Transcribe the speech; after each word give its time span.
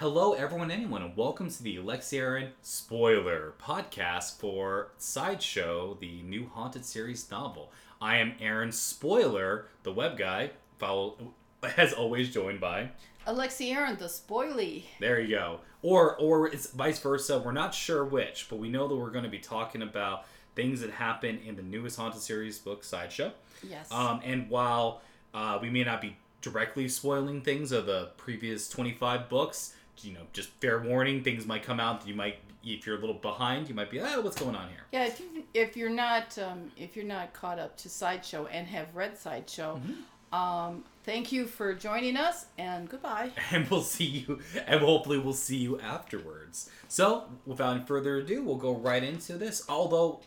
Hello, 0.00 0.32
everyone, 0.32 0.70
anyone, 0.70 1.02
and 1.02 1.14
welcome 1.14 1.50
to 1.50 1.62
the 1.62 1.76
Alexie 1.76 2.18
Aaron 2.18 2.52
spoiler 2.62 3.52
podcast 3.60 4.38
for 4.38 4.92
Sideshow, 4.96 5.98
the 6.00 6.22
new 6.22 6.48
Haunted 6.54 6.86
series 6.86 7.30
novel. 7.30 7.70
I 8.00 8.16
am 8.16 8.32
Aaron 8.40 8.72
Spoiler, 8.72 9.66
the 9.82 9.92
web 9.92 10.16
guy, 10.16 10.52
follow, 10.78 11.34
as 11.76 11.92
always, 11.92 12.32
joined 12.32 12.62
by. 12.62 12.92
Alexie 13.26 13.74
Aaron, 13.74 13.98
the 13.98 14.06
spoily. 14.06 14.84
There 15.00 15.20
you 15.20 15.36
go. 15.36 15.60
Or, 15.82 16.16
or 16.16 16.46
it's 16.46 16.70
vice 16.70 16.98
versa. 16.98 17.38
We're 17.38 17.52
not 17.52 17.74
sure 17.74 18.02
which, 18.02 18.46
but 18.48 18.58
we 18.58 18.70
know 18.70 18.88
that 18.88 18.96
we're 18.96 19.10
going 19.10 19.24
to 19.24 19.30
be 19.30 19.38
talking 19.38 19.82
about 19.82 20.24
things 20.56 20.80
that 20.80 20.92
happen 20.92 21.40
in 21.46 21.56
the 21.56 21.62
newest 21.62 21.98
Haunted 21.98 22.22
series 22.22 22.58
book, 22.58 22.84
Sideshow. 22.84 23.32
Yes. 23.62 23.92
Um, 23.92 24.22
and 24.24 24.48
while 24.48 25.02
uh, 25.34 25.58
we 25.60 25.68
may 25.68 25.84
not 25.84 26.00
be 26.00 26.16
directly 26.40 26.88
spoiling 26.88 27.42
things 27.42 27.70
of 27.70 27.84
the 27.84 28.12
previous 28.16 28.66
25 28.70 29.28
books, 29.28 29.74
you 30.04 30.12
know, 30.12 30.20
just 30.32 30.48
fair 30.60 30.80
warning, 30.80 31.22
things 31.22 31.46
might 31.46 31.62
come 31.62 31.80
out 31.80 32.06
you 32.06 32.14
might, 32.14 32.36
if 32.64 32.86
you're 32.86 32.96
a 32.96 33.00
little 33.00 33.14
behind, 33.14 33.68
you 33.68 33.74
might 33.74 33.90
be, 33.90 34.00
oh, 34.00 34.20
what's 34.20 34.38
going 34.38 34.54
on 34.56 34.68
here? 34.68 34.84
yeah, 34.92 35.06
if 35.06 35.20
you 35.20 35.44
if 35.54 35.76
you're 35.76 35.88
not 35.90 36.36
um, 36.38 36.70
if 36.76 36.96
you're 36.96 37.04
not 37.04 37.32
caught 37.32 37.58
up 37.58 37.76
to 37.78 37.88
Sideshow 37.88 38.46
and 38.46 38.66
have 38.66 38.94
read 38.94 39.16
Sideshow, 39.18 39.80
Mm-hmm. 39.82 40.34
um, 40.38 40.84
thank 41.04 41.32
you 41.32 41.46
for 41.46 41.74
joining 41.74 42.16
us 42.16 42.46
and 42.58 42.88
goodbye. 42.88 43.30
And 43.52 43.68
we'll 43.68 43.82
see 43.82 44.04
you, 44.04 44.40
and 44.66 44.80
hopefully 44.80 45.18
we'll 45.18 45.32
see 45.32 45.56
you 45.56 45.80
afterwards. 45.80 46.70
So, 46.88 47.24
without 47.46 47.76
any 47.76 47.84
further 47.86 48.18
ado, 48.18 48.42
we'll 48.44 48.56
go 48.56 48.74
right 48.74 49.02
into 49.02 49.34
this. 49.38 49.64
Although, 49.68 50.20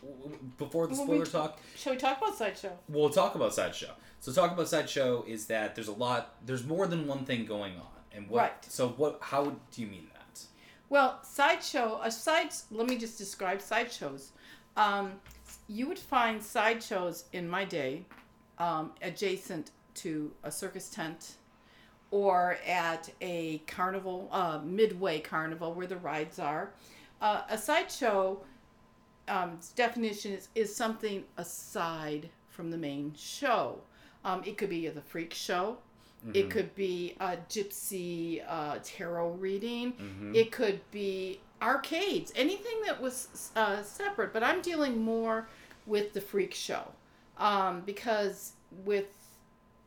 before 0.58 0.86
the 0.86 0.94
spoiler 0.96 1.20
we- 1.20 1.24
talk, 1.26 1.58
Shall 1.76 1.92
we 1.92 1.98
talk 1.98 2.18
about 2.18 2.36
Sideshow? 2.36 2.72
we'll 2.88 3.10
talk 3.10 3.34
about 3.34 3.54
sideshow. 3.54 3.90
So 4.20 4.32
talk 4.32 4.52
about 4.52 4.68
sideshow 4.68 5.22
is 5.28 5.46
that 5.46 5.74
there's 5.74 5.88
a 5.88 5.92
lot, 5.92 6.34
there's 6.46 6.64
more 6.64 6.86
than 6.86 7.06
one 7.06 7.24
thing 7.26 7.44
going 7.44 7.74
on, 7.76 7.86
and 8.14 8.28
what? 8.28 8.40
Right. 8.40 8.64
So 8.64 8.88
what? 8.88 9.18
How 9.20 9.44
do 9.44 9.80
you 9.82 9.86
mean 9.86 10.08
that? 10.12 10.44
Well, 10.88 11.20
Sideshow, 11.22 12.00
a 12.02 12.10
side, 12.10 12.50
let 12.70 12.88
me 12.88 12.96
just 12.96 13.18
describe 13.18 13.60
sideshows. 13.60 14.32
Um, 14.76 15.12
you 15.66 15.86
would 15.88 15.98
find 15.98 16.42
sideshows 16.42 17.24
in 17.32 17.48
my 17.48 17.64
day 17.64 18.04
um, 18.58 18.92
adjacent 19.02 19.70
to 19.94 20.30
a 20.42 20.50
circus 20.50 20.88
tent 20.90 21.36
or 22.10 22.58
at 22.66 23.10
a 23.20 23.58
carnival, 23.66 24.28
uh, 24.30 24.60
midway 24.64 25.18
carnival 25.18 25.72
where 25.74 25.86
the 25.86 25.96
rides 25.96 26.38
are. 26.38 26.72
Uh, 27.20 27.42
a 27.48 27.58
sideshow 27.58 28.40
um, 29.28 29.58
definition 29.74 30.32
is, 30.32 30.48
is 30.54 30.74
something 30.74 31.24
aside 31.38 32.28
from 32.48 32.70
the 32.70 32.76
main 32.76 33.12
show. 33.16 33.80
Um, 34.24 34.42
it 34.44 34.56
could 34.56 34.70
be 34.70 34.88
the 34.88 35.00
freak 35.00 35.34
show. 35.34 35.78
It 36.32 36.48
could 36.48 36.74
be 36.74 37.16
a 37.20 37.36
gypsy 37.50 38.42
uh, 38.48 38.78
tarot 38.82 39.32
reading. 39.32 39.92
It 40.34 40.52
could 40.52 40.80
be 40.90 41.40
arcades, 41.60 42.32
anything 42.34 42.80
that 42.86 43.00
was 43.00 43.50
uh, 43.56 43.82
separate. 43.82 44.32
But 44.32 44.42
I'm 44.42 44.62
dealing 44.62 45.02
more 45.02 45.48
with 45.86 46.12
the 46.14 46.20
freak 46.20 46.54
show 46.54 46.92
um, 47.38 47.82
because 47.84 48.52
with 48.84 49.06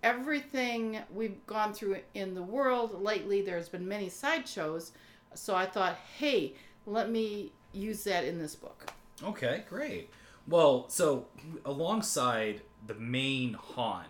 everything 0.03 0.99
we've 1.13 1.45
gone 1.47 1.73
through 1.73 1.97
in 2.13 2.35
the 2.35 2.43
world 2.43 3.02
lately, 3.02 3.41
there's 3.41 3.69
been 3.69 3.88
many 3.88 4.09
sideshows. 4.09 4.91
So 5.33 5.55
I 5.55 5.65
thought, 5.65 5.97
hey, 6.17 6.53
let 6.85 7.09
me 7.09 7.52
use 7.73 8.03
that 8.05 8.25
in 8.25 8.39
this 8.39 8.55
book. 8.55 8.91
Okay, 9.23 9.63
great. 9.67 10.09
Well, 10.47 10.85
so 10.89 11.25
alongside 11.65 12.61
the 12.85 12.93
main 12.93 13.53
haunt, 13.53 14.08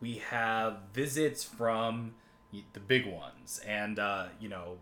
we 0.00 0.16
have 0.30 0.78
visits 0.92 1.44
from 1.44 2.14
the 2.72 2.80
big 2.80 3.06
ones, 3.06 3.60
and 3.66 3.98
uh, 3.98 4.26
you 4.40 4.48
know, 4.48 4.76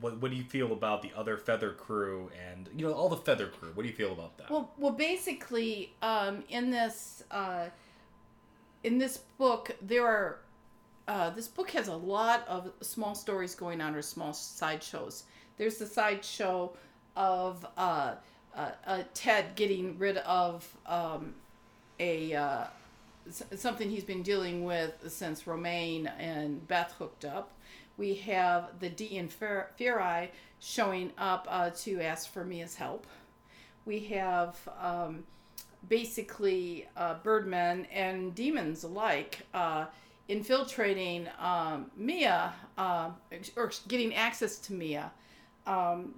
what 0.00 0.20
what 0.20 0.30
do 0.30 0.36
you 0.36 0.44
feel 0.44 0.72
about 0.72 1.02
the 1.02 1.10
other 1.16 1.36
feather 1.36 1.70
crew, 1.70 2.30
and 2.48 2.68
you 2.76 2.86
know, 2.86 2.92
all 2.92 3.08
the 3.08 3.16
feather 3.16 3.46
crew? 3.46 3.70
What 3.74 3.84
do 3.84 3.88
you 3.88 3.94
feel 3.94 4.12
about 4.12 4.36
that? 4.38 4.50
Well, 4.50 4.70
well, 4.76 4.92
basically, 4.92 5.94
um, 6.02 6.44
in 6.48 6.70
this 6.70 7.24
uh, 7.30 7.66
in 8.82 8.98
this 8.98 9.18
book, 9.38 9.70
there 9.80 10.06
are 10.06 10.40
uh, 11.08 11.30
this 11.30 11.48
book 11.48 11.70
has 11.70 11.88
a 11.88 11.96
lot 11.96 12.46
of 12.46 12.70
small 12.82 13.14
stories 13.14 13.54
going 13.54 13.80
on 13.80 13.94
or 13.94 14.02
small 14.02 14.32
sideshows. 14.32 15.24
There's 15.56 15.78
the 15.78 15.86
sideshow 15.86 16.72
of 17.16 17.64
uh, 17.76 18.14
Ted 19.14 19.54
getting 19.54 19.98
rid 19.98 20.18
of 20.18 20.66
um, 20.86 21.34
a 22.00 22.34
uh, 22.34 22.64
something 23.30 23.90
he's 23.90 24.04
been 24.04 24.22
dealing 24.22 24.64
with 24.64 24.92
since 25.08 25.46
Romaine 25.46 26.06
and 26.18 26.66
Beth 26.66 26.92
hooked 26.98 27.24
up. 27.24 27.52
We 27.96 28.14
have 28.14 28.80
the 28.80 28.88
Di 28.88 29.10
Inferi 29.18 30.28
showing 30.58 31.12
up 31.18 31.46
uh, 31.48 31.70
to 31.70 32.00
ask 32.00 32.32
for 32.32 32.44
Mia's 32.44 32.74
help. 32.74 33.06
We 33.84 34.00
have 34.06 34.56
um, 34.80 35.24
basically 35.88 36.88
uh, 36.96 37.16
birdmen 37.22 37.86
and 37.92 38.34
demons 38.34 38.84
alike 38.84 39.46
uh, 39.52 39.86
infiltrating 40.28 41.28
um, 41.38 41.90
Mia 41.96 42.52
uh, 42.78 43.10
or 43.56 43.70
getting 43.88 44.14
access 44.14 44.58
to 44.58 44.72
Mia. 44.72 45.12
Um, 45.66 46.14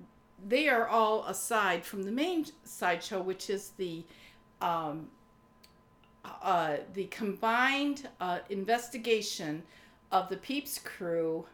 they 0.47 0.69
are 0.69 0.87
all 0.87 1.25
aside 1.27 1.85
from 1.85 2.03
the 2.03 2.13
main 2.13 2.47
sideshow, 2.65 3.21
which 3.21 3.51
is 3.51 3.71
the 3.77 4.05
um, 4.61 5.09
uh, 6.43 6.77
the 6.95 7.05
combined 7.07 8.09
uh, 8.21 8.39
investigation 8.51 9.63
of 10.13 10.29
the 10.29 10.37
Peeps 10.37 10.79
crew 10.79 11.47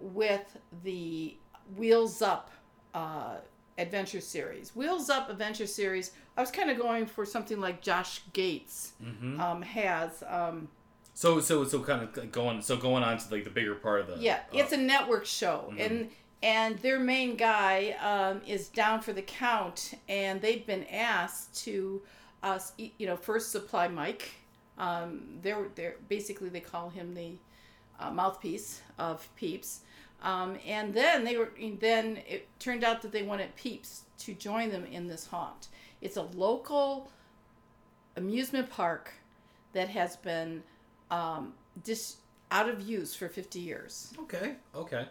with 0.00 0.56
the 0.84 1.36
Wheels 1.76 2.22
Up 2.22 2.50
uh, 2.94 3.36
adventure 3.78 4.20
series. 4.20 4.74
Wheels 4.76 5.10
Up 5.10 5.30
adventure 5.30 5.66
series. 5.66 6.12
I 6.36 6.40
was 6.40 6.50
kind 6.50 6.70
of 6.70 6.78
going 6.78 7.06
for 7.06 7.24
something 7.24 7.60
like 7.60 7.80
Josh 7.80 8.22
Gates 8.32 8.92
um, 9.40 9.62
has. 9.62 10.22
Um, 10.28 10.68
So 11.14 11.40
so 11.40 11.64
so 11.64 11.80
kind 11.80 12.02
of 12.02 12.30
going 12.30 12.60
so 12.60 12.76
going 12.76 13.02
on 13.02 13.16
to 13.18 13.34
like 13.34 13.44
the 13.44 13.50
bigger 13.50 13.74
part 13.74 14.02
of 14.02 14.06
the 14.08 14.16
yeah, 14.18 14.40
uh, 14.52 14.58
it's 14.58 14.72
a 14.72 14.76
network 14.76 15.24
show, 15.24 15.72
and 15.78 16.10
and 16.42 16.78
their 16.80 17.00
main 17.00 17.36
guy 17.36 17.96
um, 18.02 18.42
is 18.46 18.68
down 18.68 19.00
for 19.00 19.14
the 19.14 19.22
count, 19.22 19.94
and 20.08 20.40
they've 20.42 20.66
been 20.66 20.84
asked 20.92 21.64
to, 21.64 22.02
uh, 22.42 22.58
you 22.78 23.06
know, 23.06 23.16
first 23.16 23.50
supply 23.50 23.88
Mike. 23.88 24.30
Um, 24.78 25.38
they're 25.42 25.68
they're 25.74 25.96
basically 26.08 26.48
they 26.48 26.60
call 26.60 26.90
him 26.90 27.14
the 27.14 27.32
uh, 27.98 28.10
mouthpiece 28.10 28.82
of 28.98 29.28
Peeps, 29.36 29.80
um, 30.22 30.58
and 30.66 30.92
then 30.92 31.24
they 31.24 31.36
were 31.36 31.50
then 31.80 32.18
it 32.28 32.48
turned 32.58 32.84
out 32.84 33.02
that 33.02 33.12
they 33.12 33.22
wanted 33.22 33.54
Peeps 33.56 34.02
to 34.18 34.34
join 34.34 34.70
them 34.70 34.84
in 34.84 35.06
this 35.06 35.26
haunt. 35.26 35.68
It's 36.00 36.16
a 36.16 36.22
local 36.22 37.10
amusement 38.16 38.70
park 38.70 39.12
that 39.72 39.88
has 39.88 40.16
been 40.16 40.62
um, 41.10 41.54
dis- 41.84 42.16
out 42.50 42.68
of 42.68 42.80
use 42.82 43.14
for 43.14 43.28
50 43.28 43.58
years. 43.58 44.12
Okay, 44.20 44.54
okay. 44.74 45.06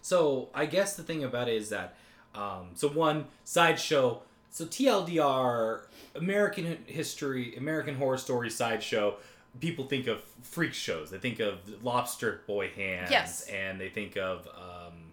So 0.00 0.48
I 0.54 0.66
guess 0.66 0.96
the 0.96 1.02
thing 1.02 1.24
about 1.24 1.48
it 1.48 1.54
is 1.54 1.70
that, 1.70 1.96
um, 2.34 2.70
so 2.74 2.88
one 2.88 3.26
sideshow, 3.44 4.22
so 4.52 4.64
TLDR, 4.66 5.80
American 6.14 6.78
history, 6.86 7.56
American 7.56 7.96
Horror 7.96 8.18
Story 8.18 8.50
sideshow. 8.50 9.16
People 9.60 9.84
think 9.86 10.06
of 10.06 10.22
freak 10.42 10.72
shows. 10.72 11.10
They 11.10 11.18
think 11.18 11.40
of 11.40 11.58
lobster 11.82 12.40
boy 12.46 12.68
hands, 12.70 13.10
Yes. 13.10 13.46
and 13.48 13.78
they 13.80 13.88
think 13.90 14.16
of 14.16 14.46
um, 14.48 15.12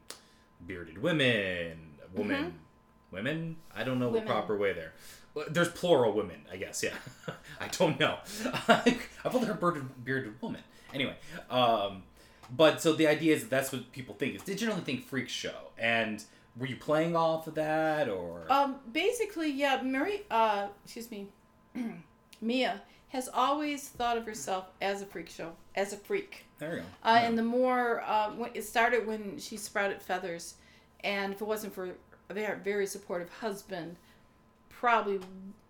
bearded 0.66 1.02
women, 1.02 1.78
women, 2.14 2.54
women. 3.12 3.56
I 3.76 3.84
don't 3.84 4.00
know 4.00 4.06
Mm-hmm. 4.06 4.14
Women. 4.16 4.28
the 4.28 4.32
proper 4.34 4.58
way 4.58 4.74
there. 4.74 4.94
There's 5.50 5.70
plural 5.70 6.14
women, 6.14 6.42
I 6.52 6.56
guess. 6.58 6.82
Yeah, 6.84 6.94
I 7.62 7.68
don't 7.68 8.00
know. 8.00 8.18
I've 8.68 9.36
only 9.36 9.48
heard 9.48 9.60
bearded, 9.60 10.06
bearded 10.06 10.42
woman. 10.42 10.62
Anyway, 10.94 11.16
um, 11.50 12.04
but 12.50 12.82
so 12.82 12.94
the 12.94 13.08
idea 13.08 13.36
is 13.36 13.42
that 13.44 13.50
that's 13.50 13.72
what 13.72 13.92
people 13.92 14.16
think. 14.16 14.36
Is 14.36 14.44
they 14.44 14.56
generally 14.56 14.82
think 14.82 15.06
freak 15.06 15.28
show, 15.30 15.70
and 15.78 16.24
were 16.60 16.68
you 16.68 16.76
playing 16.76 17.16
off 17.16 17.48
of 17.48 17.56
that 17.56 18.10
or? 18.10 18.46
Um, 18.52 18.76
basically, 18.92 19.50
yeah, 19.50 19.82
Mary, 19.82 20.22
uh, 20.30 20.68
excuse 20.84 21.10
me, 21.10 21.28
Mia 22.42 22.82
has 23.10 23.30
always 23.34 23.88
thought 23.88 24.18
of 24.18 24.26
herself 24.26 24.66
as 24.82 25.02
a 25.02 25.06
freak 25.06 25.30
show, 25.30 25.52
as 25.76 25.94
a 25.94 25.98
freak. 25.98 26.46
there 26.60 26.76
you 26.76 26.80
go. 26.82 26.86
Uh, 27.04 27.20
And 27.24 27.38
the 27.38 27.44
more, 27.44 28.02
uh, 28.06 28.32
it 28.54 28.64
started 28.64 29.08
when 29.08 29.40
she 29.40 29.58
sprouted 29.58 30.02
feathers, 30.02 30.56
and 31.04 31.34
if 31.34 31.42
it 31.42 31.46
wasn't 31.48 31.74
for 31.74 31.90
a 32.30 32.34
very, 32.34 32.60
very 32.60 32.86
supportive 32.86 33.30
husband, 33.30 33.96
probably 34.70 35.20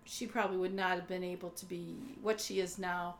she 0.04 0.26
probably 0.26 0.56
would 0.56 0.74
not 0.74 0.90
have 0.96 1.06
been 1.06 1.22
able 1.22 1.50
to 1.50 1.64
be 1.66 1.94
what 2.20 2.40
she 2.40 2.58
is 2.58 2.78
now 2.78 3.14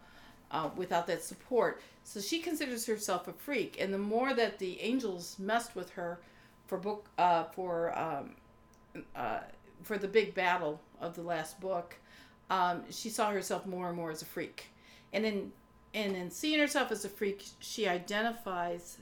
uh, 0.51 0.69
without 0.77 1.07
that 1.07 1.23
support. 1.23 1.81
So 2.03 2.21
she 2.21 2.41
considers 2.41 2.85
herself 2.85 3.29
a 3.29 3.33
freak, 3.33 3.77
and 3.81 3.95
the 3.95 3.99
more 3.99 4.35
that 4.35 4.59
the 4.59 4.81
angels 4.81 5.37
messed 5.39 5.77
with 5.77 5.91
her 5.91 6.19
for 6.71 6.79
book 6.79 7.07
uh, 7.19 7.45
for 7.53 7.99
um, 7.99 8.31
uh, 9.17 9.41
for 9.83 9.99
the 9.99 10.07
big 10.09 10.35
battle 10.35 10.81
of 11.01 11.15
the 11.17 11.23
last 11.23 11.61
book, 11.61 11.97
um, 12.49 12.85
she 12.91 13.11
saw 13.11 13.31
herself 13.31 13.67
more 13.67 13.89
and 13.89 13.97
more 13.97 14.13
as 14.13 14.23
a 14.23 14.25
freak, 14.25 14.67
and 15.13 15.25
then 15.25 15.53
and 15.93 16.17
in 16.17 16.31
seeing 16.31 16.61
herself 16.61 16.93
as 16.93 17.05
a 17.05 17.09
freak, 17.09 17.45
she 17.59 17.89
identifies 17.89 18.99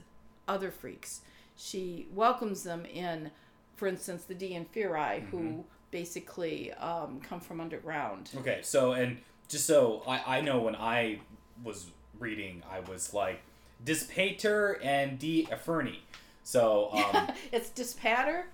other 0.47 0.71
freaks. 0.71 1.21
she 1.55 2.07
welcomes 2.15 2.63
them 2.63 2.83
in, 2.85 3.29
for 3.75 3.87
instance, 3.87 4.23
the 4.23 4.33
Di 4.33 4.51
Inferi, 4.53 5.21
Mm-hmm. 5.21 5.29
who 5.29 5.63
basically 5.91 6.71
um, 6.73 7.19
come 7.21 7.39
from 7.39 7.61
underground. 7.61 8.31
Okay, 8.37 8.59
so 8.63 8.93
and 8.93 9.19
just 9.47 9.67
so 9.67 10.01
I, 10.07 10.37
I 10.37 10.41
know 10.41 10.59
when 10.61 10.75
I 10.75 11.19
was 11.63 11.87
reading, 12.19 12.63
I 12.71 12.79
was 12.79 13.13
like 13.13 13.41
Dispater 13.85 14.79
and 14.83 15.19
D 15.19 15.47
Aferni. 15.51 15.97
So 16.43 16.89
um, 17.13 17.31
it's 17.51 17.69
Dispater, 17.69 18.45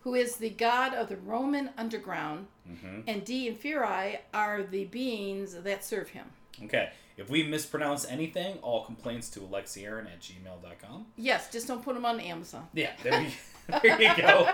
who 0.00 0.14
is 0.14 0.36
the 0.36 0.50
god 0.50 0.94
of 0.94 1.08
the 1.08 1.16
Roman 1.16 1.70
underground, 1.76 2.46
mhm. 2.68 3.04
and 3.06 3.24
Di 3.24 3.50
Inferi 3.50 4.18
are 4.32 4.62
the 4.62 4.84
beings 4.86 5.54
that 5.54 5.84
serve 5.84 6.08
him. 6.10 6.26
okay, 6.64 6.90
if 7.16 7.28
we 7.28 7.42
mispronounce 7.42 8.06
anything, 8.08 8.56
all 8.62 8.84
complaints 8.84 9.28
to 9.30 9.40
alexiaron 9.40 10.06
at 10.06 10.20
gmail.com. 10.20 11.06
Yes, 11.16 11.50
just 11.52 11.68
don't 11.68 11.82
put 11.84 11.94
them 11.94 12.06
on 12.06 12.18
Amazon. 12.20 12.66
Yeah, 12.72 12.92
there, 13.02 13.20
we, 13.20 13.34
there 13.82 14.00
you 14.00 14.16
go. 14.16 14.48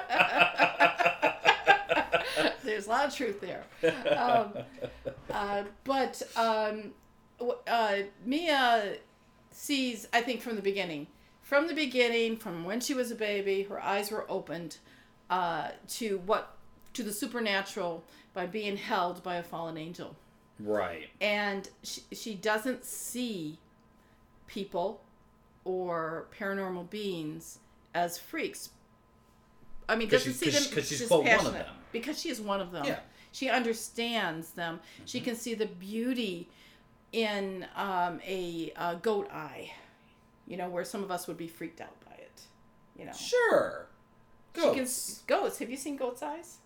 There's 2.65 2.87
a 2.87 2.91
lot 2.91 3.07
of 3.07 3.15
truth 3.15 3.41
there. 3.41 3.65
Um, 4.17 4.53
uh, 5.31 5.63
but 5.85 6.21
um, 6.37 6.93
uh, 7.69 7.97
Mia 8.25 8.97
sees, 9.53 10.09
I 10.13 10.21
think, 10.23 10.41
from 10.43 10.57
the 10.57 10.63
beginning. 10.63 11.07
From 11.47 11.69
the 11.69 11.75
beginning, 11.75 12.37
from 12.39 12.65
when 12.65 12.81
she 12.81 12.93
was 12.93 13.13
a 13.13 13.15
baby, 13.15 13.63
her 13.63 13.81
eyes 13.81 14.11
were 14.11 14.27
opened 14.29 14.79
uh, 15.31 15.69
to 15.91 16.19
what 16.27 16.57
to 16.93 17.05
the 17.05 17.13
supernatural 17.13 18.03
by 18.35 18.47
being 18.47 18.77
held 18.77 19.23
by 19.23 19.37
a 19.37 19.45
fallen 19.45 19.77
angel, 19.77 20.17
right. 20.59 21.09
and 21.21 21.69
she, 21.85 22.01
she 22.11 22.35
doesn't 22.35 22.85
see 22.85 23.61
people 24.49 25.01
or 25.65 26.27
paranormal 26.37 26.91
beings 26.91 27.61
as 27.95 28.19
freaks. 28.19 28.71
I 29.89 29.95
mean, 29.95 30.09
doesn't 30.09 30.33
see 30.33 30.51
them 30.51 30.65
'cause 30.75 30.89
she's, 30.89 31.07
quote, 31.07 31.27
one 31.27 31.47
of 31.47 31.53
them. 31.53 31.67
because 31.93 32.21
she 32.21 32.29
is 32.29 32.41
one 32.41 32.61
of 32.61 32.73
them. 32.73 32.87
Yeah. 32.87 32.99
She 33.31 33.49
understands 33.51 34.51
them. 34.51 34.81
She 35.05 35.21
can 35.21 35.37
see 35.37 35.55
the 35.55 35.67
beauty 35.67 36.49
in 37.13 37.67
um, 37.77 38.21
a 38.27 38.73
uh, 38.75 38.95
goat 38.95 39.31
eye, 39.31 39.71
you 40.47 40.57
know, 40.57 40.69
where 40.69 40.85
some 40.85 41.03
of 41.03 41.11
us 41.11 41.27
would 41.27 41.37
be 41.37 41.49
freaked 41.49 41.81
out 41.81 41.99
by 42.05 42.13
it. 42.17 42.41
You 42.99 43.07
know, 43.07 43.13
Sure. 43.13 43.87
she 44.55 44.61
can 44.63 44.75
Goats. 44.75 45.21
goats. 45.27 45.59
Have 45.59 45.71
you 45.71 45.77
seen 45.77 45.97
goats' 45.97 46.23
eyes? 46.23 46.59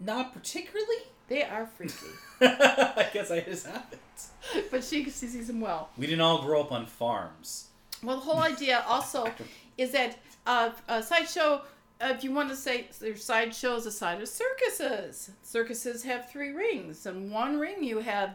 Not 0.00 0.32
particularly. 0.32 0.96
They 1.28 1.44
are 1.44 1.64
freaky, 1.66 1.94
I 2.40 3.08
guess 3.12 3.30
I 3.30 3.40
just 3.40 3.66
haven't. 3.66 4.68
but 4.70 4.84
she, 4.84 5.04
she 5.04 5.10
sees 5.10 5.46
them 5.46 5.60
well. 5.60 5.88
We 5.96 6.06
didn't 6.06 6.20
all 6.20 6.42
grow 6.42 6.60
up 6.60 6.72
on 6.72 6.84
farms. 6.86 7.68
Well, 8.02 8.16
the 8.16 8.22
whole 8.22 8.40
idea 8.52 8.84
also 8.86 9.30
is 9.78 9.92
that 9.92 10.18
uh, 10.46 10.70
a 10.88 11.02
sideshow. 11.02 11.62
Uh, 12.00 12.08
if 12.16 12.24
you 12.24 12.32
want 12.32 12.48
to 12.50 12.56
say 12.56 12.88
there's 13.00 13.24
sideshows 13.24 13.86
aside 13.86 14.20
of 14.20 14.28
circuses, 14.28 15.30
circuses 15.42 16.02
have 16.02 16.28
three 16.30 16.50
rings. 16.50 17.06
And 17.06 17.30
one 17.30 17.58
ring, 17.58 17.82
you 17.84 18.00
have 18.00 18.34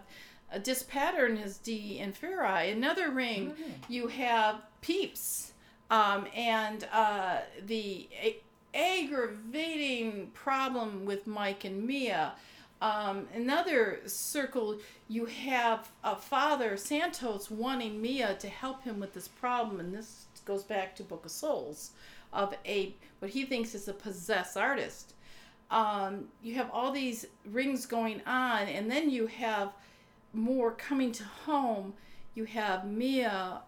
a 0.52 0.60
Dispater 0.60 1.28
is 1.28 1.58
Di 1.58 2.00
Inferi. 2.02 2.72
Another 2.72 3.12
ring, 3.12 3.54
you 3.90 4.08
have 4.08 4.62
peeps, 4.82 5.54
um, 5.90 6.28
and 6.36 6.88
uh, 6.92 7.40
the 7.66 8.08
a- 8.22 8.42
aggravating 8.74 10.28
problem 10.34 11.06
with 11.06 11.28
Mike 11.28 11.66
and 11.66 11.86
Mia. 11.86 12.34
Um, 12.82 13.28
another 13.34 14.02
circle, 14.06 14.78
you 15.10 15.26
have 15.26 15.90
a 16.04 16.16
father, 16.16 16.78
Santos, 16.78 17.50
wanting 17.50 18.02
Mia 18.02 18.36
to 18.36 18.48
help 18.48 18.84
him 18.84 19.00
with 19.00 19.14
this 19.14 19.28
problem, 19.28 19.80
and 19.80 19.94
this 19.94 20.28
goes 20.46 20.64
back 20.64 20.96
to 20.96 21.04
Book 21.04 21.26
of 21.26 21.32
Souls, 21.32 21.92
of 22.32 22.54
a 22.66 22.96
what 23.20 23.32
he 23.32 23.46
thinks 23.46 23.74
is 23.74 23.88
a 23.88 23.94
possessed 23.94 24.58
artist. 24.58 25.14
Um, 25.72 26.26
you 26.42 26.54
have 26.56 26.70
all 26.72 26.92
these 26.92 27.26
rings 27.52 27.86
going 27.86 28.22
on, 28.26 28.68
and 28.68 28.90
then 28.90 29.10
you 29.10 29.28
have 29.28 29.74
more 30.38 30.72
coming 30.72 31.12
to 31.14 31.24
home. 31.24 31.94
You 32.36 32.46
have 32.46 32.86
Mia 32.88 33.62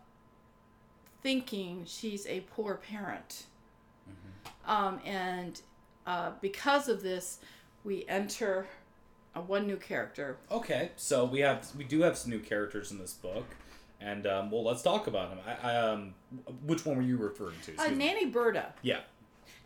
thinking 1.22 1.84
she's 1.86 2.26
a 2.28 2.42
poor 2.42 2.76
parent. 2.76 3.46
Um, 4.66 5.00
and 5.04 5.60
uh, 6.06 6.32
because 6.42 6.88
of 6.88 7.02
this, 7.02 7.40
we 7.84 8.06
enter 8.08 8.68
a 9.36 9.42
one 9.42 9.68
new 9.68 9.78
character. 9.78 10.38
Okay, 10.52 10.92
so 10.96 11.26
we 11.26 11.40
have 11.40 11.68
we 11.76 11.84
do 11.84 12.02
have 12.02 12.18
some 12.18 12.32
new 12.32 12.40
characters 12.40 12.92
in 12.92 13.00
this 13.00 13.14
book, 13.14 13.46
and 14.00 14.28
um, 14.28 14.52
well, 14.52 14.64
let's 14.64 14.82
talk 14.82 15.08
about 15.08 15.30
them. 15.30 15.40
I, 15.46 15.72
I, 15.72 15.78
um, 15.78 16.14
which 16.66 16.86
one 16.86 16.98
were 16.98 17.04
you 17.04 17.18
referring 17.18 17.58
to? 17.66 17.76
Uh, 17.78 17.90
Nanny 17.90 18.26
Berta. 18.26 18.74
Yeah. 18.82 19.00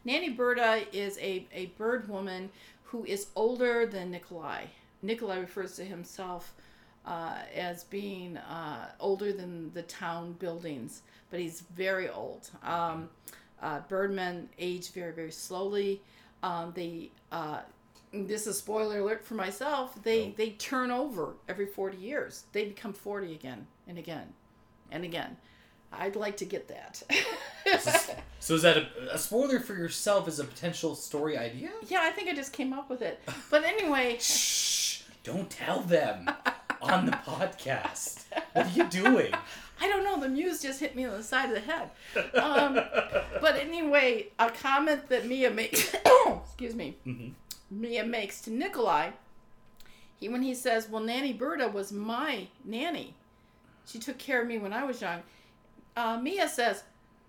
Nanny 0.05 0.29
Berta 0.29 0.83
is 0.91 1.17
a, 1.19 1.47
a 1.53 1.67
bird 1.77 2.09
woman 2.09 2.50
who 2.83 3.05
is 3.05 3.27
older 3.35 3.85
than 3.85 4.11
Nikolai. 4.11 4.65
Nikolai 5.01 5.39
refers 5.39 5.75
to 5.77 5.85
himself 5.85 6.53
uh, 7.05 7.38
as 7.55 7.83
being 7.85 8.38
uh, 8.38 8.89
older 9.00 9.33
than 9.33 9.71
the 9.73 9.83
town 9.83 10.33
buildings, 10.33 11.01
but 11.29 11.39
he's 11.39 11.61
very 11.75 12.09
old. 12.09 12.50
Um, 12.63 13.09
uh, 13.61 13.79
birdmen 13.88 14.50
age 14.59 14.91
very, 14.91 15.11
very 15.13 15.31
slowly. 15.31 16.01
Um, 16.44 16.71
they, 16.75 17.11
uh, 17.31 17.59
this 18.13 18.45
is 18.47 18.57
spoiler 18.57 19.00
alert 19.00 19.23
for 19.25 19.33
myself, 19.35 19.95
they, 20.03 20.25
Oh. 20.27 20.33
they 20.38 20.50
turn 20.51 20.91
over 20.91 21.33
every 21.47 21.65
40 21.65 21.97
years. 21.97 22.44
They 22.51 22.65
become 22.65 22.94
40 22.94 23.33
again 23.33 23.65
and 23.88 23.97
again 23.97 24.33
and 24.91 25.03
again. 25.03 25.38
I'd 25.91 26.15
like 26.15 26.38
to 26.38 26.45
get 26.45 26.67
that. 26.69 27.03
So 28.39 28.55
is 28.55 28.61
that 28.63 28.77
a, 28.77 28.88
a 29.13 29.17
spoiler 29.17 29.59
for 29.59 29.73
yourself 29.73 30.27
as 30.27 30.39
a 30.39 30.44
potential 30.44 30.95
story 30.95 31.38
idea? 31.38 31.69
Yeah, 31.88 32.00
I 32.01 32.09
think 32.11 32.29
I 32.29 32.35
just 32.35 32.51
came 32.51 32.73
up 32.73 32.89
with 32.89 33.01
it. 33.01 33.21
But 33.50 33.63
anyway, 33.63 34.17
Shh! 34.19 35.03
Don't 35.23 35.50
tell 35.50 35.79
them 35.81 36.29
on 36.83 37.06
the 37.06 37.12
podcast. 37.12 38.24
What 38.53 38.65
are 38.68 38.69
you 38.69 38.83
doing? 38.85 39.33
I 39.81 39.88
don't 39.88 40.03
know. 40.03 40.19
The 40.19 40.30
muse 40.30 40.62
just 40.62 40.80
hit 40.80 40.95
me 40.95 41.06
on 41.06 41.12
the 41.18 41.24
side 41.24 41.50
of 41.50 41.56
the 41.56 41.59
head. 41.71 41.89
Um, 42.41 42.75
but 43.41 43.56
anyway, 43.57 44.27
a 44.39 44.50
comment 44.50 45.09
that 45.09 45.25
Mia 45.25 45.50
makes, 45.51 45.94
excuse 46.45 46.75
me, 46.75 46.95
Mhm. 47.06 47.33
Mia 47.71 48.06
makes 48.06 48.39
to 48.41 48.51
Nikolai, 48.51 49.12
he 50.19 50.30
when 50.30 50.44
he 50.44 50.53
says, 50.53 50.88
"Well, 50.88 51.01
Nanny 51.01 51.33
Berta 51.33 51.68
was 51.68 51.91
my 51.91 52.47
nanny. 52.63 53.15
She 53.86 54.00
took 54.00 54.18
care 54.18 54.41
of 54.41 54.47
me 54.47 54.57
when 54.59 54.71
I 54.74 54.83
was 54.86 55.01
young." 55.01 55.24
Uh, 55.97 56.18
Mia 56.19 56.47
says, 56.47 56.83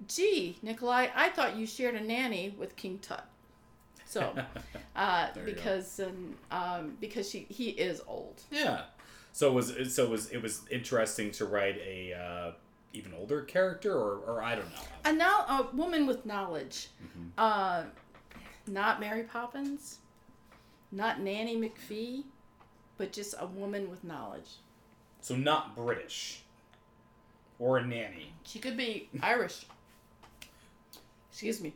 "Gee, 0.06 0.58
Nikolai, 0.62 1.08
I 1.14 1.30
thought 1.30 1.56
you 1.56 1.66
shared 1.66 1.94
a 1.94 2.00
nanny 2.00 2.54
with 2.58 2.76
King 2.76 2.98
Tut." 3.00 3.24
So, 4.06 4.34
uh, 4.96 5.29
There 5.34 5.48
you 5.48 5.55
go. 5.55 5.56
because 5.56 5.98
um, 6.00 6.34
um, 6.50 6.96
because 7.00 7.29
she 7.31 7.46
he 7.48 7.70
is 7.70 8.00
old. 8.06 8.43
Yeah. 8.52 8.82
So 9.34 9.48
it 9.50 9.55
was 9.55 9.93
so 9.93 10.05
it 10.05 10.10
was 10.10 10.31
it 10.31 10.41
was 10.41 10.60
interesting 10.70 11.32
to 11.32 11.44
write 11.44 11.76
a 11.84 12.12
uh, 12.14 12.53
even 12.93 13.12
older 13.12 13.43
character, 13.43 13.93
or 13.93 14.19
or 14.19 14.41
I 14.41 14.55
don't 14.55 14.70
know. 14.70 14.81
A 15.05 15.12
now 15.12 15.41
a 15.41 15.76
woman 15.76 16.06
with 16.06 16.24
knowledge. 16.24 16.86
Mhm. 17.05 17.31
Uh, 17.36 17.82
not 18.69 19.00
Mary 19.00 19.24
Poppins, 19.24 19.98
not 20.93 21.19
Nanny 21.20 21.56
McPhee, 21.56 22.22
but 22.96 23.12
just 23.12 23.34
a 23.41 23.46
woman 23.46 23.91
with 23.91 24.05
knowledge. 24.05 24.50
So 25.20 25.34
not 25.34 25.74
British, 25.74 26.43
or 27.58 27.79
a 27.79 27.84
nanny. 27.84 28.32
She 28.44 28.60
could 28.60 28.76
be 28.76 29.08
Irish. 29.20 29.67
Excuse 31.32 31.60
me. 31.60 31.74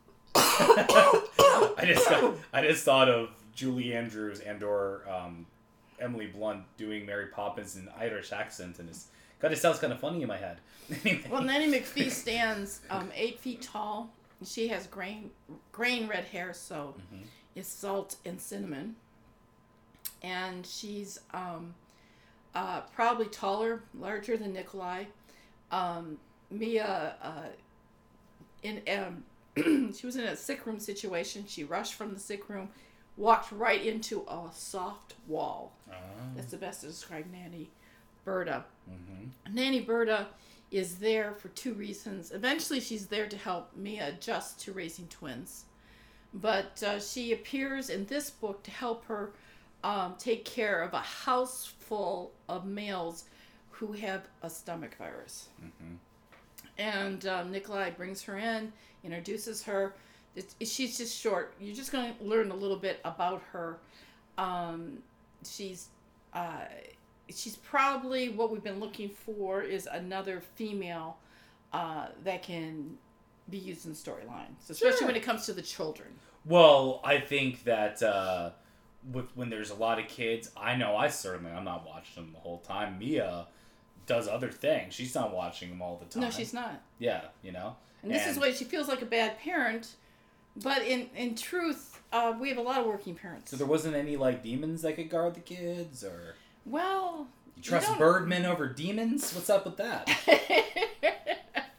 I 0.34 1.84
just 1.86 2.10
I 2.52 2.62
just 2.62 2.84
thought 2.84 3.08
of 3.08 3.28
Julie 3.54 3.94
Andrews 3.94 4.40
and 4.40 4.64
or 4.64 5.08
um, 5.08 5.46
Emily 6.00 6.26
Blunt 6.26 6.64
doing 6.76 7.04
Mary 7.06 7.26
Poppins 7.26 7.76
in 7.76 7.88
Irish 7.98 8.32
accent, 8.32 8.78
and 8.78 8.88
it's 8.88 9.06
God, 9.40 9.52
it 9.52 9.58
sounds 9.58 9.78
kind 9.78 9.92
of 9.92 10.00
funny 10.00 10.22
in 10.22 10.28
my 10.28 10.36
head. 10.36 10.58
Well, 11.30 11.42
Nanny 11.42 11.70
McPhee 11.70 12.10
stands 12.10 12.80
um, 12.90 13.10
eight 13.14 13.38
feet 13.38 13.62
tall. 13.62 14.10
She 14.44 14.68
has 14.68 14.86
grain 14.86 15.30
grain 15.72 16.08
red 16.08 16.24
hair, 16.24 16.52
so 16.54 16.94
Mhm. 17.14 17.22
it's 17.54 17.68
salt 17.68 18.16
and 18.24 18.40
cinnamon. 18.40 18.96
And 20.22 20.66
she's 20.66 21.20
um, 21.32 21.74
uh, 22.54 22.80
probably 22.94 23.26
taller, 23.26 23.82
larger 23.98 24.36
than 24.36 24.52
Nikolai. 24.52 25.04
Um, 25.70 26.18
Mia, 26.50 27.14
uh, 27.22 27.48
in 28.62 28.82
um, 28.88 29.92
she 29.94 30.06
was 30.06 30.16
in 30.16 30.24
a 30.24 30.34
sick 30.36 30.66
room 30.66 30.80
situation. 30.80 31.44
She 31.46 31.62
rushed 31.64 31.94
from 31.94 32.14
the 32.14 32.18
sick 32.20 32.48
room, 32.48 32.70
walked 33.18 33.52
right 33.52 33.84
into 33.84 34.22
a 34.28 34.48
soft 34.54 35.14
wall. 35.26 35.72
Ah, 35.90 35.94
That's 36.36 36.50
the 36.52 36.56
best 36.56 36.80
to 36.82 36.86
describe 36.86 37.26
Nanny 37.30 37.68
Berta. 38.24 38.64
mhm. 38.90 39.30
Nanny 39.52 39.80
Berta 39.80 40.28
is 40.70 40.96
there 40.98 41.32
for 41.34 41.48
two 41.48 41.74
reasons. 41.74 42.30
Eventually, 42.32 42.80
she's 42.80 43.06
there 43.08 43.26
to 43.28 43.36
help 43.36 43.74
Mia 43.76 44.08
adjust 44.08 44.60
to 44.60 44.72
raising 44.72 45.08
twins. 45.08 45.64
But 46.32 46.82
uh, 46.82 47.00
she 47.00 47.32
appears 47.32 47.90
in 47.90 48.06
this 48.06 48.30
book 48.30 48.62
to 48.64 48.70
help 48.70 49.04
her 49.06 49.32
um, 49.82 50.14
take 50.18 50.44
care 50.44 50.82
of 50.82 50.92
a 50.94 50.98
house 51.00 51.72
full 51.80 52.32
of 52.48 52.66
males 52.66 53.24
who 53.70 53.92
have 53.92 54.28
a 54.42 54.50
stomach 54.50 54.96
virus. 54.96 55.48
Mhm. 55.62 55.96
and 56.76 57.26
um, 57.26 57.50
Nikolai 57.50 57.90
brings 57.90 58.22
her 58.22 58.36
in, 58.38 58.72
introduces 59.04 59.62
her. 59.64 59.94
She's 60.62 60.96
just 60.98 61.18
short. 61.18 61.54
You're 61.60 61.74
just 61.74 61.90
going 61.92 62.14
to 62.14 62.24
learn 62.24 62.50
a 62.50 62.54
little 62.54 62.76
bit 62.76 63.00
about 63.04 63.42
her. 63.52 63.78
Um, 64.36 64.98
she's 65.44 65.88
uh, 66.32 66.64
she's 67.28 67.56
probably 67.56 68.28
what 68.28 68.50
we've 68.50 68.62
been 68.62 68.80
looking 68.80 69.08
for 69.08 69.62
is 69.62 69.88
another 69.90 70.40
female 70.54 71.16
uh, 71.72 72.06
that 72.24 72.42
can 72.42 72.96
be 73.50 73.58
used 73.58 73.84
in 73.86 73.92
the 73.92 73.98
storylines, 73.98 74.68
especially 74.70 74.98
Sure. 74.98 75.06
when 75.08 75.16
it 75.16 75.22
comes 75.22 75.46
to 75.46 75.52
the 75.52 75.62
children. 75.62 76.08
Well, 76.44 77.00
I 77.04 77.18
think 77.18 77.64
that 77.64 78.02
uh, 78.02 78.50
with 79.12 79.26
when 79.34 79.50
there's 79.50 79.70
a 79.70 79.74
lot 79.74 79.98
of 79.98 80.06
kids, 80.06 80.50
I 80.56 80.76
know 80.76 80.96
I 80.96 81.08
certainly 81.08 81.50
I'm 81.50 81.64
not 81.64 81.86
watching 81.86 82.22
them 82.24 82.32
the 82.32 82.38
whole 82.38 82.58
time. 82.58 82.98
Mia 82.98 83.46
does 84.06 84.28
other 84.28 84.50
things. 84.50 84.94
She's 84.94 85.14
not 85.14 85.34
watching 85.34 85.68
them 85.68 85.82
all 85.82 85.96
the 85.96 86.06
time. 86.06 86.22
No, 86.22 86.30
she's 86.30 86.54
not. 86.54 86.80
Yeah, 86.98 87.22
you 87.42 87.52
know. 87.52 87.76
And 88.02 88.12
this 88.12 88.26
is 88.28 88.38
why 88.38 88.52
she 88.52 88.64
feels 88.64 88.86
like 88.88 89.02
a 89.02 89.06
bad 89.06 89.38
parent. 89.40 89.96
But 90.56 90.82
in 90.82 91.08
in 91.16 91.34
truth, 91.34 92.00
uh, 92.12 92.34
we 92.38 92.48
have 92.48 92.58
a 92.58 92.62
lot 92.62 92.80
of 92.80 92.86
working 92.86 93.14
parents. 93.14 93.50
So 93.50 93.56
there 93.56 93.66
wasn't 93.66 93.94
any 93.94 94.16
like 94.16 94.42
demons 94.42 94.82
that 94.82 94.96
could 94.96 95.10
guard 95.10 95.34
the 95.34 95.40
kids, 95.40 96.02
or 96.04 96.34
well, 96.64 97.28
you 97.56 97.62
trust 97.62 97.88
don't- 97.88 97.98
Birdman 97.98 98.44
over 98.46 98.68
demons? 98.68 99.32
What's 99.34 99.50
up 99.50 99.64
with 99.64 99.76
that? 99.76 100.08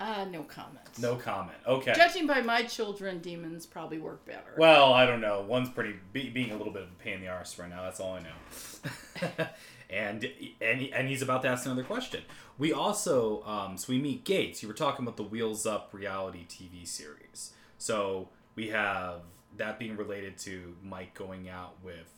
uh, 0.00 0.24
no 0.30 0.42
comment. 0.42 0.78
No 1.00 1.16
comment. 1.16 1.56
Okay. 1.66 1.94
Judging 1.94 2.26
by 2.26 2.42
my 2.42 2.62
children, 2.64 3.18
demons 3.20 3.66
probably 3.66 3.98
work 3.98 4.24
better. 4.26 4.54
Well, 4.58 4.92
I 4.92 5.06
don't 5.06 5.20
know. 5.20 5.44
One's 5.48 5.70
pretty 5.70 5.94
be, 6.12 6.28
being 6.28 6.50
a 6.50 6.56
little 6.56 6.72
bit 6.72 6.82
of 6.82 6.88
a 6.88 7.02
pain 7.02 7.14
in 7.14 7.20
the 7.22 7.28
arse 7.28 7.58
right 7.58 7.70
now. 7.70 7.82
That's 7.82 7.98
all 8.00 8.14
I 8.14 8.20
know. 8.20 9.46
and 9.92 10.28
and 10.60 10.82
and 10.82 11.08
he's 11.08 11.22
about 11.22 11.42
to 11.42 11.48
ask 11.48 11.66
another 11.66 11.84
question. 11.84 12.22
We 12.58 12.72
also 12.72 13.42
um, 13.44 13.76
so 13.76 13.92
we 13.92 13.98
meet 13.98 14.24
Gates. 14.24 14.62
You 14.62 14.68
were 14.68 14.74
talking 14.74 15.04
about 15.04 15.16
the 15.16 15.22
Wheels 15.22 15.66
Up 15.66 15.90
reality 15.92 16.46
TV 16.48 16.86
series. 16.86 17.52
So 17.78 18.28
we 18.54 18.68
have 18.68 19.20
that 19.56 19.78
being 19.78 19.96
related 19.96 20.38
to 20.38 20.74
Mike 20.82 21.14
going 21.14 21.48
out 21.48 21.74
with 21.84 22.08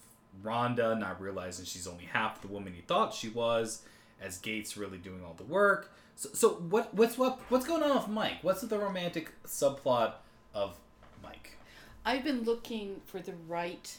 Rhonda, 0.43 0.99
not 0.99 1.21
realizing 1.21 1.65
she's 1.65 1.87
only 1.87 2.05
half 2.05 2.41
the 2.41 2.49
woman 2.49 2.75
he 2.75 2.83
thought 2.83 3.13
she 3.13 3.29
was, 3.29 3.83
as 4.21 4.39
Gates 4.39 4.77
really 4.77 4.99
doing 4.99 5.23
all 5.25 5.35
the 5.35 5.45
work. 5.45 5.93
So, 6.17 6.29
so 6.33 6.49
what 6.71 6.95
what's 6.95 7.19
what 7.19 7.41
what's 7.49 7.67
going 7.67 7.83
on 7.83 7.97
with 7.97 8.09
Mike? 8.09 8.39
What's 8.43 8.63
the 8.63 8.79
romantic 8.79 9.33
subplot 9.47 10.15
of 10.55 10.77
Mike? 11.23 11.57
I've 12.05 12.23
been 12.23 12.45
looking 12.45 13.01
for 13.07 13.21
the 13.21 13.35
right 13.49 13.99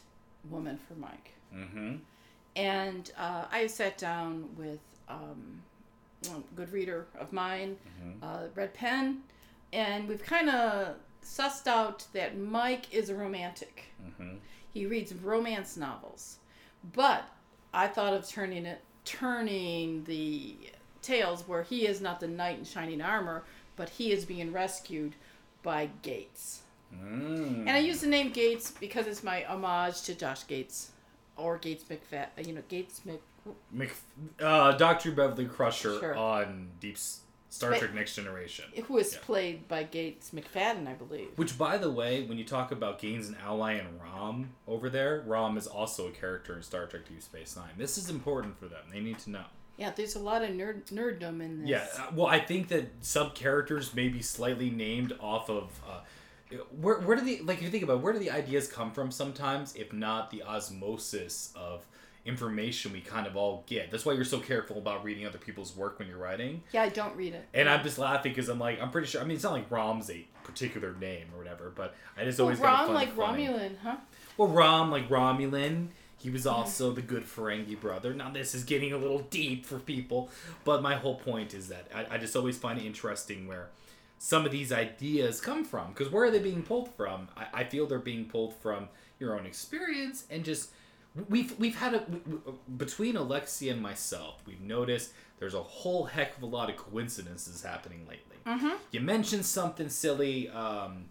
woman 0.50 0.78
for 0.88 0.94
Mike. 0.94 1.34
Mm-hmm. 1.54 1.96
And 2.56 3.12
uh, 3.18 3.46
I 3.52 3.68
sat 3.68 3.98
down 3.98 4.50
with 4.58 4.80
um, 5.10 5.62
a 6.30 6.56
good 6.56 6.72
reader 6.72 7.06
of 7.20 7.34
mine, 7.34 7.78
Mhm. 8.02 8.24
uh, 8.24 8.48
Red 8.56 8.74
Pen, 8.74 9.22
and 9.74 10.08
we've 10.08 10.24
kind 10.24 10.50
of 10.50 10.96
sussed 11.24 11.68
out 11.68 12.06
that 12.14 12.38
Mike 12.38 12.94
is 12.94 13.10
a 13.10 13.16
romantic. 13.16 13.86
Mm-hmm. 14.04 14.36
He 14.74 14.86
reads 14.86 15.14
romance 15.14 15.76
novels, 15.78 16.38
but 16.94 17.26
I 17.74 17.88
thought 17.88 18.14
of 18.14 18.28
turning 18.28 18.66
it, 18.66 18.82
turning 19.04 20.04
the 20.06 20.56
tales 21.02 21.48
where 21.48 21.64
he 21.64 21.86
is 21.86 22.02
not 22.02 22.20
the 22.20 22.28
knight 22.28 22.58
in 22.60 22.66
shining 22.66 23.02
armor, 23.02 23.44
but 23.76 23.90
he 23.90 24.12
is 24.12 24.26
being 24.26 24.52
rescued 24.52 25.16
by 25.62 25.90
Gates. 26.02 26.62
Mm. 26.94 27.60
And 27.62 27.70
I 27.72 27.80
use 27.80 28.02
the 28.02 28.08
name 28.08 28.32
Gates 28.32 28.72
because 28.72 29.06
it's 29.08 29.24
my 29.24 29.44
homage 29.46 30.02
to 30.04 30.16
Josh 30.16 30.48
Gates, 30.48 30.92
or 31.38 31.58
Gates 31.58 31.84
McFat. 31.86 32.46
You 32.46 32.54
know, 32.54 32.64
Gates 32.70 33.02
Mc. 33.06 33.20
Mc, 33.72 33.92
uh, 34.42 34.72
Dr. 34.74 35.12
Beverly 35.12 35.46
Crusher 35.46 36.00
Sure. 36.00 36.16
on 36.16 36.70
Deep 36.80 36.98
Star 37.50 37.72
But- 37.72 37.80
Trek 37.80 37.94
Next 37.94 38.16
Generation. 38.16 38.66
Who 38.88 38.98
is 38.98 39.14
Yeah. 39.14 39.20
played 39.22 39.68
by 39.68 39.84
Gates 39.84 40.32
McFadden, 40.32 40.88
I 40.88 40.94
believe. 40.94 41.30
Which, 41.38 41.58
by 41.58 41.78
the 41.78 41.92
way, 41.92 42.24
when 42.24 42.38
you 42.38 42.44
talk 42.44 42.72
about 42.72 43.00
Gaines 43.00 43.28
and 43.28 43.38
Ally 43.38 43.74
and 43.74 44.02
Rom 44.02 44.50
over 44.68 44.90
there, 44.90 45.22
Rom 45.28 45.58
is 45.58 45.68
also 45.68 46.08
a 46.08 46.12
character 46.12 46.56
in 46.56 46.64
Star 46.64 46.88
Trek 46.88 47.08
Deep 47.08 47.22
Space 47.22 47.56
Nine. 47.56 47.70
This 47.78 47.98
is 47.98 48.10
important 48.10 48.58
for 48.60 48.68
them. 48.68 48.84
They 48.92 49.00
need 49.00 49.20
to 49.20 49.30
know. 49.30 49.46
Yeah, 49.78 49.92
there's 49.92 50.16
a 50.16 50.20
lot 50.20 50.42
of 50.42 50.52
nerd 50.52 50.86
nerddom 50.92 51.42
in 51.42 51.60
this. 51.62 51.70
Yeah, 51.70 51.88
uh, 52.00 52.08
well, 52.14 52.28
I 52.28 52.40
think 52.40 52.70
that 52.70 52.88
sub 53.02 53.36
characters 53.36 53.94
may 53.94 54.08
be 54.08 54.22
slightly 54.22 54.70
named 54.70 55.14
off 55.20 55.50
of. 55.50 55.82
Uh, 55.88 56.00
where, 56.80 57.00
where 57.00 57.16
do 57.18 57.24
the 57.24 57.40
like 57.42 57.58
if 57.58 57.64
you 57.64 57.70
think 57.70 57.84
about 57.84 57.96
it, 57.98 58.02
where 58.02 58.14
do 58.14 58.20
the 58.20 58.32
ideas 58.32 58.68
come 58.68 58.92
from 58.92 59.12
sometimes 59.12 59.76
if 59.76 59.92
not 59.94 60.30
the 60.32 60.44
osmosis 60.44 61.52
of 61.56 61.86
information 62.26 62.92
we 62.92 63.02
kind 63.02 63.28
of 63.28 63.36
all 63.38 63.64
get 63.68 63.92
that's 63.92 64.04
why 64.06 64.12
you're 64.14 64.24
so 64.26 64.40
careful 64.40 64.78
about 64.78 65.04
reading 65.04 65.28
other 65.28 65.38
people's 65.38 65.76
work 65.76 66.00
when 66.00 66.08
you're 66.08 66.18
writing 66.18 66.62
Yeah, 66.72 66.82
I 66.84 66.90
don't 66.90 67.16
read 67.16 67.36
it. 67.36 67.46
and 67.54 67.70
i'm 67.70 67.84
just 67.84 68.00
laughing 68.00 68.32
because 68.32 68.50
i'm 68.50 68.58
like 68.60 68.82
i'm 68.82 68.90
pretty 68.90 69.08
sure 69.08 69.22
i 69.22 69.24
mean 69.24 69.36
it's 69.36 69.44
not 69.44 69.54
like 69.54 69.70
rom's 69.70 70.10
a 70.10 70.26
particular 70.44 70.96
name 71.00 71.28
or 71.34 71.38
whatever 71.40 71.72
but 71.76 71.94
i 72.18 72.24
just 72.24 72.40
Well, 72.40 72.48
always 72.48 72.60
Rom 72.60 72.94
like 72.96 73.16
funny. 73.16 73.46
Romulan, 73.48 73.78
huh? 73.84 73.98
well 74.38 74.48
rom 74.48 74.90
like 74.90 75.08
romulan 75.08 75.90
he 76.18 76.32
was 76.32 76.48
also 76.48 76.92
the 76.92 77.04
good 77.04 77.24
Ferengi 77.24 77.80
brother. 77.80 78.12
Now 78.12 78.32
this 78.32 78.56
is 78.56 78.64
getting 78.64 78.92
a 78.94 78.98
little 78.98 79.20
deep 79.20 79.64
for 79.64 79.78
people, 79.78 80.32
but 80.64 80.82
my 80.82 80.96
whole 80.96 81.16
point 81.16 81.54
is 81.54 81.68
that 81.68 81.88
I, 81.94 82.16
I 82.16 82.18
just 82.18 82.36
always 82.36 82.58
find 82.58 82.80
it 82.80 82.86
interesting 82.86 83.46
where 83.46 83.68
some 84.18 84.46
of 84.46 84.52
these 84.52 84.72
ideas 84.72 85.42
come 85.42 85.66
from. 85.66 85.90
Because 85.90 86.12
where 86.12 86.26
are 86.26 86.32
they 86.32 86.40
being 86.40 86.64
pulled 86.64 86.94
from? 86.96 87.28
I, 87.36 87.62
I 87.62 87.64
feel 87.64 87.86
they're 87.86 88.00
being 88.00 88.26
pulled 88.26 88.56
from 88.56 88.90
your 89.20 89.38
own 89.38 89.46
experience 89.46 90.26
and 90.30 90.44
just 90.44 90.70
we've 91.30 91.58
we've 91.60 91.76
had 91.76 91.94
a 91.94 92.04
between 92.78 93.16
Alexia 93.16 93.74
and 93.74 93.82
myself, 93.82 94.42
we've 94.46 94.62
noticed 94.62 95.14
there's 95.40 95.54
a 95.54 95.64
whole 95.64 96.06
heck 96.06 96.38
of 96.38 96.44
a 96.44 96.46
lot 96.46 96.70
of 96.70 96.78
coincidences 96.78 97.64
happening 97.64 98.06
lately. 98.08 98.38
Mm-hmm. 98.46 98.78
You 98.92 99.00
mentioned 99.02 99.46
something 99.46 99.90
silly 99.90 100.50
um, 100.50 101.06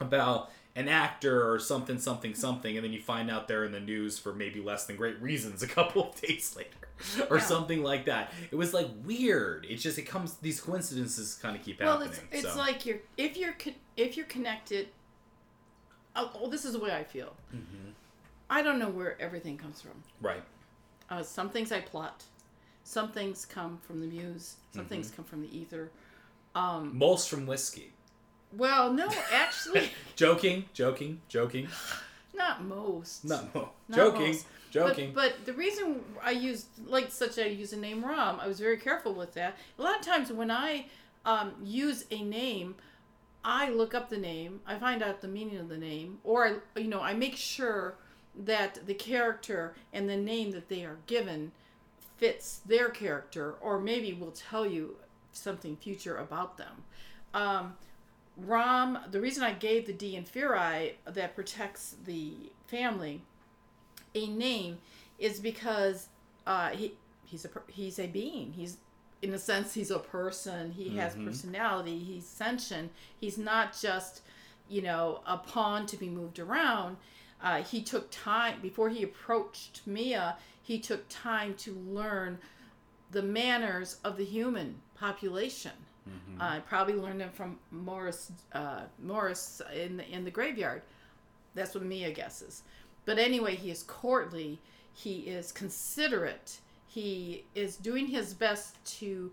about 0.00 0.50
an 0.76 0.88
actor 0.88 1.50
or 1.50 1.58
something, 1.58 1.98
something, 1.98 2.34
something, 2.34 2.76
and 2.76 2.84
then 2.84 2.92
you 2.92 3.00
find 3.00 3.30
out 3.30 3.46
they're 3.46 3.64
in 3.64 3.72
the 3.72 3.80
news 3.80 4.18
for 4.18 4.34
maybe 4.34 4.60
less 4.60 4.86
than 4.86 4.96
great 4.96 5.20
reasons 5.22 5.62
a 5.62 5.68
couple 5.68 6.08
of 6.08 6.20
days 6.20 6.54
later, 6.56 6.83
or 7.30 7.36
Yeah. 7.38 7.42
something 7.42 7.82
like 7.82 8.04
that. 8.06 8.32
It 8.50 8.56
was 8.56 8.72
like 8.74 8.88
weird. 9.04 9.66
It's 9.68 9.82
just 9.82 9.98
it 9.98 10.02
comes. 10.02 10.34
These 10.38 10.60
coincidences 10.60 11.34
kind 11.40 11.56
of 11.56 11.62
keep 11.62 11.80
Well, 11.80 11.98
happening. 11.98 12.18
it's 12.32 12.44
it's 12.46 12.52
so. 12.54 12.58
like 12.58 12.86
you're 12.86 12.98
if 13.16 13.36
you're 13.36 13.56
if 13.96 14.16
you're 14.16 14.26
connected. 14.26 14.88
Oh, 16.16 16.30
well, 16.40 16.48
this 16.50 16.64
is 16.64 16.72
the 16.72 16.78
way 16.78 16.94
I 16.94 17.02
feel. 17.04 17.34
Mhm. 17.54 17.92
I 18.48 18.62
don't 18.62 18.78
know 18.78 18.88
where 18.90 19.20
everything 19.20 19.56
comes 19.58 19.80
from. 19.80 20.02
right. 20.20 20.42
Uh, 21.10 21.22
some 21.22 21.50
things 21.50 21.70
I 21.72 21.80
plot. 21.80 22.24
Some 22.84 23.10
things 23.12 23.44
come 23.44 23.78
from 23.86 24.00
the 24.00 24.06
muse. 24.06 24.56
Some 24.72 24.82
Mm-hmm. 24.82 24.88
things 24.88 25.10
come 25.10 25.24
from 25.24 25.42
the 25.42 25.54
ether. 25.58 25.90
Um, 26.54 26.96
Most 26.96 27.28
from 27.28 27.46
whiskey. 27.46 27.92
well, 28.52 28.92
no, 28.92 29.08
actually, 29.32 29.90
joking, 30.16 30.66
joking, 30.72 31.20
joking. 31.28 31.68
not 32.34 32.64
most. 32.64 33.24
Not 33.24 33.54
most. 33.54 33.68
Not 33.88 33.96
joking, 33.96 34.26
most. 34.26 34.46
joking. 34.70 35.12
But, 35.14 35.34
but 35.36 35.46
the 35.46 35.52
reason 35.52 36.00
I 36.22 36.32
used 36.32 36.66
like 36.86 37.10
such 37.10 37.38
a 37.38 37.48
use 37.48 37.72
a 37.72 37.76
name 37.76 38.04
Rom, 38.04 38.40
I 38.40 38.46
was 38.46 38.60
very 38.60 38.76
careful 38.76 39.14
with 39.14 39.34
that. 39.34 39.56
A 39.78 39.82
lot 39.82 39.98
of 39.98 40.04
times 40.04 40.32
when 40.32 40.50
I 40.50 40.86
um, 41.24 41.52
use 41.62 42.04
a 42.10 42.22
name, 42.22 42.76
I 43.44 43.70
look 43.70 43.94
up 43.94 44.08
the 44.10 44.18
name, 44.18 44.60
I 44.66 44.78
find 44.78 45.02
out 45.02 45.20
the 45.20 45.28
meaning 45.28 45.58
of 45.58 45.68
the 45.68 45.78
name, 45.78 46.18
or 46.24 46.46
I, 46.46 46.78
you 46.78 46.88
know 46.88 47.00
I 47.00 47.14
make 47.14 47.36
sure 47.36 47.96
that 48.36 48.86
the 48.86 48.94
character 48.94 49.74
and 49.92 50.08
the 50.08 50.16
name 50.16 50.50
that 50.52 50.68
they 50.68 50.84
are 50.84 50.98
given 51.06 51.52
fits 52.16 52.60
their 52.66 52.88
character, 52.88 53.54
or 53.60 53.80
maybe 53.80 54.12
will 54.12 54.32
tell 54.32 54.66
you 54.66 54.96
something 55.32 55.76
future 55.76 56.16
about 56.16 56.56
them. 56.56 56.84
Um, 57.32 57.74
Rom, 58.36 58.98
the 59.10 59.20
reason 59.20 59.42
I 59.44 59.52
gave 59.52 59.86
the 59.86 59.92
Di 59.92 60.16
Inferi 60.16 60.94
that 61.06 61.34
protects 61.34 61.96
the 62.04 62.34
family 62.66 63.22
a 64.14 64.26
name 64.28 64.78
is 65.18 65.40
because 65.40 66.08
uh, 66.46 66.70
he 66.70 66.94
he's 67.24 67.44
a 67.44 67.50
he's 67.68 67.98
a 67.98 68.06
being. 68.06 68.52
He's 68.52 68.78
in 69.22 69.32
a 69.32 69.38
sense 69.38 69.74
he's 69.74 69.90
a 69.90 69.98
person. 69.98 70.72
He 70.72 70.96
has 70.96 71.14
Mhm. 71.14 71.26
personality. 71.26 71.98
He's 71.98 72.26
sentient. 72.26 72.92
He's 73.18 73.38
not 73.38 73.76
just 73.80 74.22
you 74.68 74.82
know 74.82 75.20
a 75.26 75.36
pawn 75.38 75.86
to 75.86 75.96
be 75.96 76.08
moved 76.08 76.38
around. 76.38 76.96
Uh, 77.42 77.62
he 77.62 77.82
took 77.82 78.08
time 78.10 78.60
before 78.60 78.88
he 78.88 79.02
approached 79.02 79.82
Mia. 79.86 80.36
He 80.62 80.78
took 80.78 81.04
time 81.08 81.54
to 81.56 81.72
learn 81.74 82.38
the 83.10 83.22
manners 83.22 83.98
of 84.02 84.16
the 84.16 84.24
human 84.24 84.80
population. 84.94 85.72
Mhm. 86.08 86.40
I 86.40 86.60
probably 86.60 86.94
learned 86.94 87.20
them 87.20 87.30
from 87.30 87.58
Morris 87.70 88.30
uh, 88.52 88.82
Morris 89.02 89.62
in 89.74 89.96
the, 89.98 90.08
in 90.08 90.24
the 90.24 90.30
graveyard. 90.30 90.82
That's 91.54 91.74
what 91.74 91.84
Mia 91.84 92.10
guesses. 92.12 92.62
But 93.04 93.18
anyway, 93.18 93.54
he 93.56 93.70
is 93.70 93.82
courtly. 93.84 94.60
He 94.92 95.20
is 95.20 95.52
considerate. 95.52 96.58
He 96.86 97.44
is 97.54 97.76
doing 97.76 98.06
his 98.06 98.34
best 98.34 98.76
to 98.98 99.32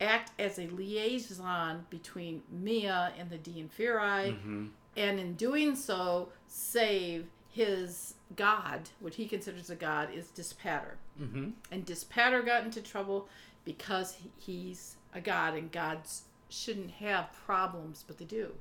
act 0.00 0.32
as 0.40 0.58
a 0.58 0.66
liaison 0.68 1.84
between 1.90 2.42
Mia 2.50 3.12
and 3.18 3.28
the 3.30 3.38
Di 3.38 3.62
Inferi, 3.62 4.32
Mhm. 4.42 4.70
and 4.96 5.20
in 5.20 5.34
doing 5.34 5.74
so, 5.76 6.30
save 6.46 7.26
his 7.50 8.14
god, 8.36 8.88
what 9.00 9.14
he 9.14 9.26
considers 9.26 9.68
a 9.70 9.74
god, 9.76 10.12
is 10.14 10.28
Dispater 10.30 10.96
Mhm. 11.20 11.52
and 11.70 11.84
Dispater 11.84 12.42
got 12.42 12.64
into 12.64 12.80
trouble 12.80 13.28
because 13.64 14.16
he's 14.38 14.96
a 15.14 15.20
god 15.20 15.54
and 15.54 15.70
gods 15.72 16.22
shouldn't 16.48 16.90
have 16.92 17.28
problems, 17.46 18.04
but 18.06 18.18
they 18.18 18.24
do. 18.24 18.52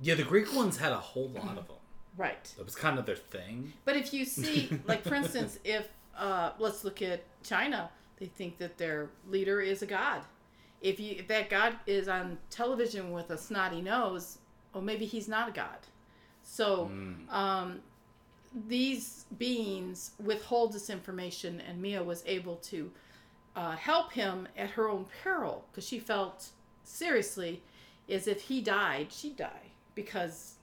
Yeah, 0.00 0.14
the 0.14 0.22
Greek 0.22 0.54
ones 0.54 0.76
had 0.78 0.92
a 0.92 0.98
whole 0.98 1.28
lot 1.28 1.56
of 1.58 1.66
them. 1.68 1.76
Right. 2.18 2.50
That 2.56 2.64
was 2.64 2.74
kind 2.74 2.98
of 2.98 3.04
their 3.04 3.14
thing. 3.14 3.74
But 3.84 3.96
if 3.96 4.14
you 4.14 4.24
see, 4.40 4.70
like 4.86 5.04
for 5.04 5.14
instance, 5.14 5.58
if 5.64 5.86
uh, 6.16 6.52
let's 6.58 6.82
look 6.82 7.02
at 7.02 7.22
China, 7.42 7.90
they 8.18 8.24
think 8.24 8.56
that 8.56 8.78
their 8.78 9.10
leader 9.28 9.60
is 9.60 9.82
a 9.82 9.86
god. 9.86 10.22
If 10.80 10.98
you 10.98 11.16
if 11.18 11.28
that 11.28 11.50
god 11.50 11.74
is 11.86 12.08
on 12.08 12.38
television 12.48 13.12
with 13.12 13.28
a 13.28 13.36
snotty 13.36 13.82
nose, 13.82 14.38
well, 14.72 14.82
maybe 14.82 15.04
he's 15.04 15.28
not 15.28 15.50
a 15.50 15.52
god. 15.52 15.78
So 16.42 16.90
Mm. 16.90 17.30
um, 17.30 17.80
these 18.66 19.26
beings 19.36 20.12
withhold 20.22 20.72
this 20.72 20.88
information, 20.88 21.60
and 21.68 21.80
Mia 21.82 22.02
was 22.02 22.22
able 22.26 22.56
to 22.56 22.90
uh, 23.56 23.74
help 23.74 24.12
him 24.12 24.46
at 24.56 24.70
her 24.70 24.88
own 24.88 25.06
peril 25.24 25.64
because 25.72 25.86
she 25.88 25.98
felt 25.98 26.50
seriously 26.84 27.62
as 28.08 28.28
if 28.28 28.42
he 28.42 28.60
died, 28.60 29.12
she'd 29.12 29.36
die 29.36 29.72
because 29.96 30.54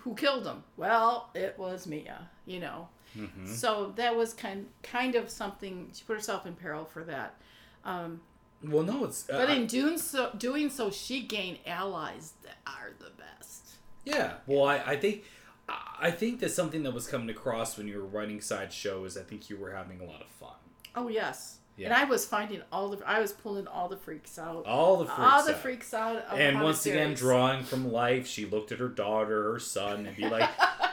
who 0.00 0.14
killed 0.14 0.44
him? 0.46 0.64
Well, 0.76 1.30
it 1.34 1.54
was 1.58 1.86
Mia, 1.86 2.28
you 2.44 2.60
know. 2.60 2.88
Mhm. 3.16 3.48
So 3.48 3.92
that 3.96 4.14
was 4.16 4.34
kind 4.34 4.68
kind 4.82 5.14
of 5.14 5.30
something. 5.30 5.90
She 5.94 6.04
put 6.04 6.14
herself 6.16 6.44
in 6.44 6.54
peril 6.54 6.84
for 6.84 7.04
that. 7.04 7.36
Um, 7.84 8.20
Well, 8.62 8.82
no, 8.82 9.04
it's. 9.04 9.30
Uh, 9.30 9.38
but 9.38 9.50
in 9.50 9.66
doing 9.66 9.96
so, 9.96 10.30
doing 10.36 10.68
so, 10.68 10.90
she 10.90 11.22
gained 11.22 11.58
allies 11.66 12.34
that 12.42 12.56
are 12.66 12.90
the 12.98 13.10
best. 13.16 13.76
Yeah, 14.04 14.34
well, 14.46 14.64
I, 14.64 14.78
I 14.78 14.96
think 14.96 15.24
I 15.68 16.10
think 16.10 16.40
that 16.40 16.50
something 16.50 16.82
that 16.82 16.92
was 16.92 17.06
coming 17.06 17.30
across 17.30 17.76
when 17.78 17.86
you 17.88 17.98
were 17.98 18.06
writing 18.06 18.40
side 18.40 18.72
shows. 18.72 19.16
I 19.16 19.22
think 19.22 19.48
you 19.48 19.56
were 19.56 19.72
having 19.72 20.00
a 20.00 20.04
lot 20.04 20.20
of 20.20 20.28
fun. 20.28 20.56
Oh 20.94 21.08
yes, 21.08 21.57
and 21.84 21.94
I 21.94 22.04
was 22.04 22.26
finding 22.26 22.62
all 22.72 22.90
the. 22.90 23.06
I 23.06 23.20
was 23.20 23.32
pulling 23.32 23.66
all 23.66 23.88
the 23.88 23.96
freaks 23.96 24.38
out. 24.38 24.66
All 24.66 24.96
the 24.96 25.06
freaks 25.06 25.20
all 25.20 25.44
the 25.44 25.54
out. 25.54 25.58
freaks 25.58 25.94
out. 25.94 26.16
Of 26.24 26.38
and 26.38 26.60
once 26.60 26.86
again, 26.86 27.14
drawing 27.14 27.64
from 27.64 27.92
life, 27.92 28.26
she 28.26 28.46
looked 28.46 28.72
at 28.72 28.78
her 28.78 28.88
daughter, 28.88 29.52
her 29.52 29.58
son, 29.58 30.06
and 30.06 30.16
be 30.16 30.28
like, 30.28 30.48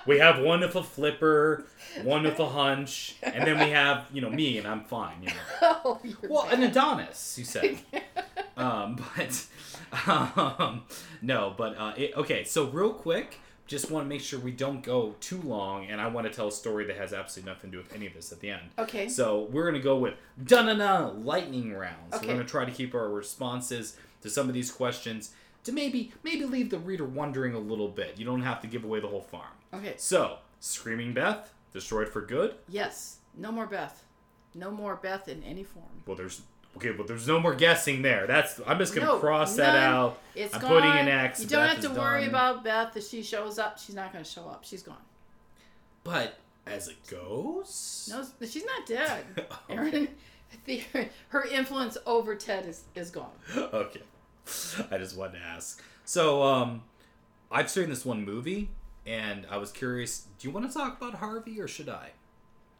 "We 0.06 0.20
have 0.20 0.40
one 0.40 0.62
with 0.62 0.76
a 0.76 0.84
flipper, 0.84 1.66
one 2.04 2.24
with 2.24 2.40
a 2.40 2.50
hunch, 2.50 3.16
and 3.24 3.46
then 3.48 3.60
we 3.60 3.72
have 3.72 4.06
you 4.14 4.22
know 4.22 4.30
me, 4.30 4.58
and 4.58 4.68
I'm 4.68 4.84
fine." 4.84 5.24
You 5.24 5.30
know. 5.30 5.36
oh, 5.86 6.02
Well, 6.30 6.48
an. 6.50 6.64
Adonis, 6.64 7.38
you 7.38 7.46
said. 7.46 7.80
um, 8.58 9.04
but 9.16 9.46
um, 10.08 10.84
no, 11.22 11.54
but 11.58 11.78
uh, 11.78 11.94
it, 11.98 12.16
okay. 12.16 12.44
So 12.44 12.66
real 12.66 12.94
quick, 12.94 13.40
just 13.68 13.90
want 13.90 14.06
to 14.06 14.10
make 14.10 14.22
sure 14.22 14.40
we 14.40 14.52
don't 14.52 14.84
go 14.84 15.16
too 15.20 15.42
long, 15.42 15.86
and 15.88 16.00
I 16.00 16.08
want 16.08 16.28
to 16.28 16.34
tell 16.34 16.48
a 16.48 16.52
story 16.52 16.86
that 16.86 16.98
has 16.98 17.14
absolutely 17.14 17.52
nothing 17.52 17.72
to 17.72 17.78
do 17.78 17.84
with 17.84 17.94
any 17.96 18.06
of 18.08 18.14
this 18.14 18.32
at 18.32 18.40
the 18.40 18.50
end. 18.52 18.62
Okay. 18.78 19.08
So 19.10 19.44
we're 19.52 19.66
gonna 19.66 19.84
go 19.84 19.98
with 19.98 20.14
da-na-na 20.44 21.12
lightning 21.24 21.74
round. 21.74 22.12
So 22.14 22.18
Okay. 22.20 22.28
we're 22.28 22.34
gonna 22.36 22.46
try 22.48 22.66
to 22.66 22.72
keep 22.72 22.94
our 22.94 23.10
responses 23.10 23.98
to 24.22 24.30
some 24.30 24.48
of 24.48 24.54
these 24.54 24.72
questions 24.72 25.34
to 25.64 25.72
maybe 25.72 26.14
maybe 26.24 26.46
leave 26.46 26.70
the 26.70 26.78
reader 26.80 27.06
wondering 27.06 27.54
a 27.56 27.60
little 27.60 27.88
bit. 27.88 28.20
You 28.20 28.26
don't 28.26 28.42
have 28.44 28.62
to 28.62 28.68
give 28.68 28.84
away 28.84 29.00
the 29.00 29.08
whole 29.08 29.22
farm. 29.24 29.54
Okay. 29.74 29.96
So 29.98 30.38
Screaming 30.60 31.14
Beth 31.14 31.52
destroyed 31.74 32.10
for 32.10 32.22
good. 32.22 32.56
Yes. 32.70 33.18
No 33.36 33.52
more 33.52 33.66
Beth. 33.66 34.04
No 34.54 34.72
more 34.72 34.96
Beth 34.96 35.28
in 35.28 35.44
any 35.44 35.64
form. 35.64 36.04
Well, 36.06 36.16
there's 36.16 36.42
okay, 36.78 36.92
but 36.92 37.08
there's 37.08 37.28
no 37.28 37.40
more 37.40 37.56
guessing 37.56 38.02
there. 38.02 38.28
That's 38.28 38.60
I'm 38.66 38.78
just 38.78 38.94
gonna 38.94 39.08
No, 39.08 39.20
cross 39.20 39.56
that 39.58 39.76
out. 39.76 40.20
It's 40.36 40.54
I'm 40.54 40.62
gone. 40.62 40.70
putting 40.72 40.92
an 40.92 41.08
X. 41.08 41.42
You 41.42 41.48
don't 41.48 41.66
Beth 41.68 41.84
have 41.84 41.94
to 41.94 42.00
worry 42.00 42.22
done. 42.22 42.30
about 42.30 42.64
Beth. 42.64 42.96
If 42.98 43.08
she 43.08 43.24
shows 43.24 43.58
up, 43.60 43.78
she's 43.80 43.96
not 43.96 44.12
going 44.12 44.24
to 44.24 44.30
show 44.30 44.48
up. 44.50 44.64
She's 44.66 44.84
gone. 44.84 44.98
But 46.04 46.38
as 46.68 46.88
a 46.90 46.94
ghost, 47.10 48.10
No, 48.10 48.24
she's 48.46 48.66
not 48.66 48.86
dead. 48.86 49.26
Oh. 49.52 49.60
Aaron, 49.70 50.10
the, 50.66 50.84
her 51.30 51.46
influence 51.48 51.98
over 52.06 52.36
Ted 52.36 52.66
is, 52.68 52.84
is 52.96 53.10
gone. 53.12 53.32
okay. 53.56 54.02
I 54.92 54.98
just 54.98 55.18
wanted 55.18 55.40
to 55.40 55.46
ask. 55.46 55.82
So, 56.06 56.44
um, 56.44 56.84
I've 57.52 57.70
seen 57.70 57.90
this 57.90 58.06
one 58.06 58.24
movie, 58.26 58.70
and 59.08 59.48
I 59.50 59.58
was 59.58 59.72
curious. 59.72 60.28
Do 60.38 60.48
you 60.48 60.54
want 60.54 60.70
to 60.72 60.78
talk 60.78 60.98
about 61.02 61.16
Harvey, 61.16 61.60
or 61.60 61.68
should 61.68 61.90
I? 61.90 62.10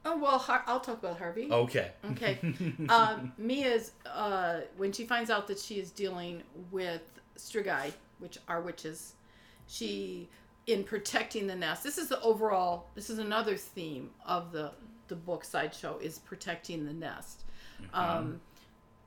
Oh 0.06 0.18
well, 0.18 0.38
Har- 0.38 0.64
I'll 0.68 0.80
talk 0.80 1.00
about 1.00 1.18
Harvey. 1.18 1.50
Okay. 1.52 1.92
Okay. 2.12 2.40
um, 2.90 3.34
Mia's 3.38 3.92
uh, 4.06 4.62
when 4.78 4.92
she 4.92 5.06
finds 5.06 5.30
out 5.30 5.48
that 5.48 5.60
she 5.60 5.80
is 5.80 5.92
dealing 5.92 6.44
with 6.72 7.02
Strigai, 7.38 7.92
which 8.20 8.38
are 8.48 8.62
witches, 8.62 9.14
she 9.68 10.30
in 10.68 10.84
protecting 10.84 11.48
the 11.48 11.56
nest. 11.56 11.84
This 11.84 11.98
is 11.98 12.08
the 12.10 12.22
overall. 12.22 12.88
This 12.94 13.10
is 13.10 13.18
another 13.18 13.58
theme 13.58 14.12
of 14.26 14.52
the 14.52 14.72
the 15.08 15.16
book 15.16 15.44
sideshow 15.44 15.98
is 16.00 16.20
protecting 16.20 16.86
the 16.86 16.94
nest. 16.94 17.44
Um, 17.94 18.42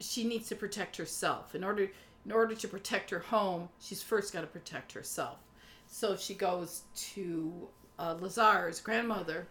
she 0.01 0.25
needs 0.25 0.49
to 0.49 0.57
protect 0.57 0.97
herself 0.97 1.55
in 1.55 1.63
order 1.65 1.91
in 2.25 2.33
order 2.33 2.55
to 2.55 2.69
protect 2.69 3.11
her 3.11 3.21
home. 3.21 3.69
She's 3.81 4.03
first 4.03 4.33
got 4.33 4.41
to 4.43 4.47
protect 4.47 4.93
herself. 4.93 5.39
So 5.87 6.17
she 6.17 6.35
goes 6.35 6.83
to 7.15 7.69
uh, 7.99 8.17
Lazar's 8.21 8.81
grandmother, 8.81 9.47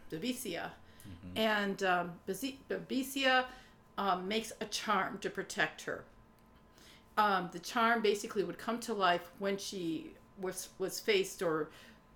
Babesia, 1.07 1.39
and 1.39 1.83
um, 1.83 2.11
Babesia 2.69 3.45
um, 3.97 4.27
makes 4.27 4.53
a 4.61 4.65
charm 4.65 5.17
to 5.19 5.29
protect 5.29 5.81
her. 5.83 6.03
Um, 7.17 7.49
the 7.51 7.59
charm 7.59 8.01
basically 8.01 8.43
would 8.43 8.59
come 8.59 8.79
to 8.81 8.93
life 8.93 9.31
when 9.39 9.57
she 9.57 10.11
was 10.39 10.69
was 10.77 10.99
faced 10.99 11.41
or 11.41 11.69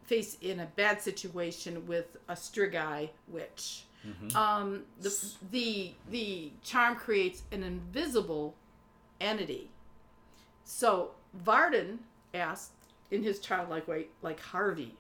faced 0.04 0.44
in 0.44 0.60
a 0.60 0.68
bad 0.76 1.02
situation 1.02 1.86
with 1.88 2.18
a 2.28 2.34
Strigai 2.34 3.10
witch. 3.28 3.86
Um, 4.36 4.84
the, 5.00 5.16
the 5.52 5.92
the 6.10 6.52
charm 6.64 6.96
creates 6.96 7.44
an 7.52 7.64
invisible 7.64 8.56
entity. 9.20 9.70
So 10.64 11.12
Varden 11.34 12.00
asked 12.34 12.72
in 13.12 13.24
his 13.24 13.40
childlike 13.40 13.88
way, 13.88 14.08
like 14.22 14.40
Harvey, 14.40 14.96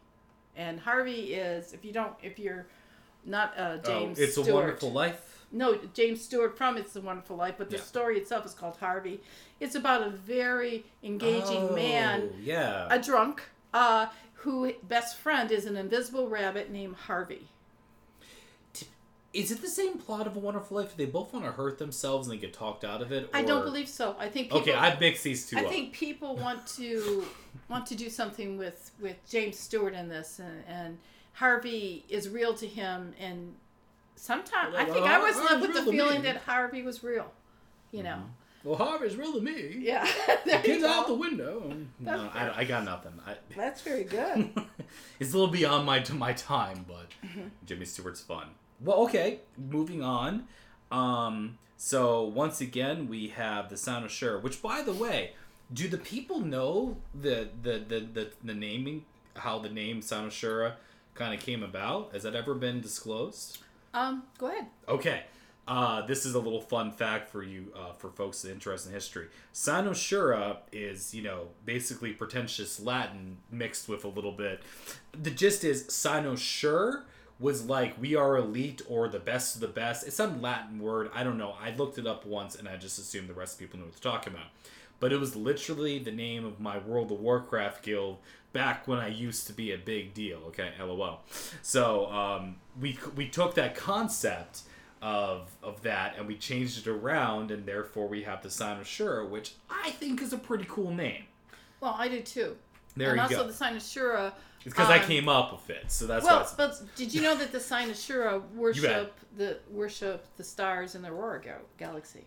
and 0.55 0.79
Harvey 0.79 1.33
is 1.33 1.73
if 1.73 1.83
you 1.83 1.93
don't 1.93 2.13
if 2.21 2.37
you're 2.37 2.67
not 3.25 3.53
uh, 3.57 3.77
James 3.77 4.19
oh, 4.19 4.23
it's 4.23 4.33
Stewart. 4.33 4.49
a 4.49 4.53
wonderful 4.53 4.91
life. 4.91 5.27
No, 5.53 5.77
James 5.93 6.21
Stewart 6.21 6.57
from 6.57 6.77
It's 6.77 6.95
a 6.95 7.01
Wonderful 7.01 7.35
Life, 7.35 7.55
but 7.57 7.69
the 7.69 7.75
Yeah. 7.75 7.81
story 7.83 8.17
itself 8.17 8.45
is 8.45 8.53
called 8.53 8.77
Harvey. 8.77 9.19
It's 9.59 9.75
about 9.75 10.01
a 10.01 10.09
very 10.09 10.85
engaging 11.03 11.75
man, 11.75 12.29
Oh, 12.33 12.37
Yeah. 12.41 12.87
a 12.89 12.97
drunk, 13.01 13.43
uh, 13.73 14.07
who 14.35 14.73
best 14.83 15.17
friend 15.17 15.51
is 15.51 15.65
an 15.65 15.75
invisible 15.75 16.29
rabbit 16.29 16.71
named 16.71 16.95
Harvey. 16.95 17.47
Is 19.33 19.49
it 19.49 19.61
the 19.61 19.69
same 19.69 19.97
plot 19.97 20.27
of 20.27 20.35
a 20.35 20.39
Wonderful 20.39 20.75
Life? 20.77 20.91
Do 20.97 21.05
they 21.05 21.09
both 21.09 21.31
want 21.31 21.45
to 21.45 21.53
hurt 21.53 21.77
themselves 21.77 22.27
and 22.27 22.35
they 22.37 22.41
get 22.41 22.53
talked 22.53 22.83
out 22.83 23.01
of 23.01 23.13
it? 23.13 23.29
I 23.33 23.43
don't 23.43 23.63
believe 23.63 23.87
so. 23.87 24.13
I 24.19 24.27
think 24.27 24.47
people, 24.47 24.59
Okay, 24.59 24.73
I've 24.73 24.99
mixed 24.99 25.23
these 25.23 25.49
two 25.49 25.57
I 25.57 25.61
up. 25.63 25.69
think 25.69 25.93
people 25.93 26.35
want 26.35 26.67
to 26.75 27.25
want 27.69 27.85
to 27.87 27.95
do 27.95 28.09
something 28.09 28.57
with 28.57 28.91
with 28.99 29.15
James 29.29 29.57
Stewart 29.57 29.93
in 29.93 30.09
this, 30.09 30.39
and, 30.39 30.63
and 30.67 30.97
Harvey 31.33 32.05
is 32.09 32.29
real 32.29 32.53
to 32.55 32.67
him. 32.67 33.13
And 33.19 33.55
sometimes 34.15 34.75
I 34.75 34.85
think 34.85 35.05
I 35.05 35.19
was 35.19 35.35
Uh, 35.37 35.43
left 35.43 35.61
with 35.61 35.73
the 35.73 35.91
feeling 35.91 36.21
that 36.23 36.37
Harvey 36.37 36.81
was 36.83 37.03
real. 37.03 37.31
You 37.91 38.03
know, 38.03 38.21
Well, 38.63 38.75
Harvey's 38.77 39.15
real 39.17 39.33
to 39.33 39.41
me. 39.41 39.75
yeah. 39.79 40.07
you 40.45 40.59
Kids 40.59 40.83
out 40.83 41.07
the 41.07 41.13
window. 41.13 41.73
No, 41.99 42.29
I, 42.33 42.59
I 42.59 42.63
got 42.63 42.83
nothing. 42.85 43.13
I, 43.25 43.35
That's 43.55 43.81
very 43.81 44.03
good. 44.05 44.49
it's 45.19 45.33
a 45.33 45.37
little 45.37 45.51
beyond 45.51 45.85
my 45.85 46.03
my 46.13 46.33
time, 46.33 46.85
but 46.87 47.07
Mm-hmm. 47.25 47.47
Jimmy 47.65 47.85
Stewart's 47.85 48.21
fun. 48.21 48.47
Well, 48.79 48.97
okay, 49.03 49.39
moving 49.57 50.01
on. 50.03 50.47
Um, 50.91 51.57
so 51.77 52.23
once 52.23 52.61
again, 52.61 53.07
we 53.07 53.27
have 53.29 53.69
the 53.69 53.75
Cynosure, 53.75 54.41
which, 54.41 54.61
by 54.61 54.81
the 54.81 54.93
way, 54.93 55.33
do 55.73 55.87
the 55.87 55.97
people 55.97 56.39
know 56.39 56.97
the 57.13 57.49
the 57.61 57.79
the 57.87 57.99
the, 57.99 58.31
the 58.43 58.53
naming 58.53 59.05
how 59.35 59.59
the 59.59 59.69
name 59.69 60.01
Cynosura 60.01 60.73
kind 61.13 61.33
of 61.33 61.39
came 61.39 61.63
about? 61.63 62.13
Has 62.13 62.23
that 62.23 62.35
ever 62.35 62.53
been 62.53 62.81
disclosed? 62.81 63.59
Um, 63.93 64.23
go 64.37 64.47
ahead. 64.47 64.67
Okay. 64.87 65.23
Uh, 65.67 66.05
this 66.05 66.25
is 66.25 66.33
a 66.33 66.39
little 66.39 66.61
fun 66.61 66.91
fact 66.91 67.29
for 67.29 67.43
you, 67.43 67.71
uh, 67.75 67.93
for 67.93 68.09
folks 68.09 68.43
interested 68.45 68.89
in 68.89 68.95
history. 68.95 69.27
Cynosura 69.53 70.57
is, 70.71 71.13
you 71.13 71.21
know, 71.21 71.47
basically 71.65 72.13
pretentious 72.13 72.79
Latin 72.79 73.37
mixed 73.51 73.87
with 73.87 74.03
a 74.03 74.07
little 74.07 74.31
bit. 74.31 74.61
The 75.13 75.29
gist 75.29 75.63
is 75.63 75.83
Cynosure 75.85 77.03
was 77.39 77.65
like 77.65 77.99
we 77.99 78.15
are 78.15 78.37
elite 78.37 78.81
or 78.87 79.07
the 79.07 79.19
best 79.19 79.55
of 79.55 79.61
the 79.61 79.67
best. 79.67 80.05
It's 80.05 80.15
some 80.15 80.41
Latin 80.41 80.79
word. 80.79 81.09
I 81.13 81.23
don't 81.23 81.37
know. 81.37 81.55
I 81.61 81.71
looked 81.75 81.97
it 81.97 82.07
up 82.07 82.25
once 82.25 82.55
and 82.55 82.67
I 82.67 82.77
just 82.77 82.99
assumed 82.99 83.29
the 83.29 83.33
rest 83.33 83.53
of 83.53 83.59
people 83.59 83.79
knew 83.79 83.85
what 83.85 83.93
they're 83.99 84.11
talking 84.11 84.33
about. 84.33 84.47
But 85.01 85.11
it 85.11 85.19
was 85.19 85.35
literally 85.35 85.99
the 85.99 86.11
name 86.11 86.45
of 86.45 86.61
my 86.61 86.77
World 86.77 87.11
of 87.11 87.19
Warcraft 87.19 87.83
guild 87.83 88.19
back 88.53 88.87
when 88.87 88.99
I 88.99 89.07
used 89.07 89.47
to 89.47 89.53
be 89.53 89.71
a 89.71 89.77
big 89.77 90.13
deal. 90.13 90.37
Okay, 90.47 90.71
lol. 90.79 91.21
So 91.63 92.09
um, 92.11 92.57
we 92.79 92.97
we 93.15 93.27
took 93.27 93.55
that 93.55 93.75
concept 93.75 94.61
of 95.01 95.51
of 95.63 95.81
that 95.81 96.17
and 96.17 96.27
we 96.27 96.37
changed 96.37 96.85
it 96.85 96.87
around, 96.87 97.51
and 97.51 97.65
therefore 97.65 98.07
we 98.07 98.23
have 98.23 98.43
the 98.43 98.49
Cynosura, 98.49 99.27
which 99.27 99.55
I 99.69 99.89
think 99.89 100.21
is 100.21 100.33
a 100.33 100.37
pretty 100.37 100.65
cool 100.69 100.93
name. 100.93 101.23
Well, 101.79 101.95
I 101.97 102.07
do 102.07 102.21
too. 102.21 102.55
There 102.95 103.09
and 103.09 103.17
you 103.17 103.21
also 103.23 103.37
go. 103.37 103.47
the 103.47 103.53
Cynosura. 103.53 104.33
it's 104.57 104.65
because 104.65 104.89
I 104.89 104.99
um, 104.99 105.05
came 105.05 105.27
up 105.27 105.51
with 105.51 105.69
it, 105.71 105.91
so 105.91 106.05
that's 106.05 106.25
well, 106.25 106.47
but 106.57 106.79
did 106.95 107.11
you 107.13 107.21
know 107.21 107.35
that 107.35 107.51
the 107.51 107.57
Cynosura 107.57 108.41
worship 108.55 109.19
the 109.35 109.57
worship 109.71 110.27
the 110.37 110.43
stars 110.43 110.93
in 110.93 111.01
the 111.01 111.09
Aurora 111.09 111.41
galaxy? 111.77 112.25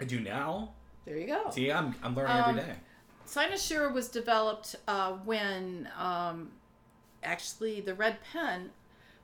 I 0.00 0.04
do 0.04 0.18
now. 0.18 0.70
There 1.04 1.16
you 1.18 1.26
go. 1.26 1.50
See, 1.50 1.70
I'm, 1.70 1.94
I'm 2.02 2.14
learning 2.14 2.36
Um, 2.36 2.48
every 2.58 2.62
day. 2.62 2.78
Cynosure 3.26 3.92
was 3.92 4.08
developed 4.08 4.76
uh, 4.86 5.12
when 5.24 5.88
um, 5.98 6.52
actually 7.22 7.80
the 7.80 7.94
red 7.94 8.18
pen 8.32 8.70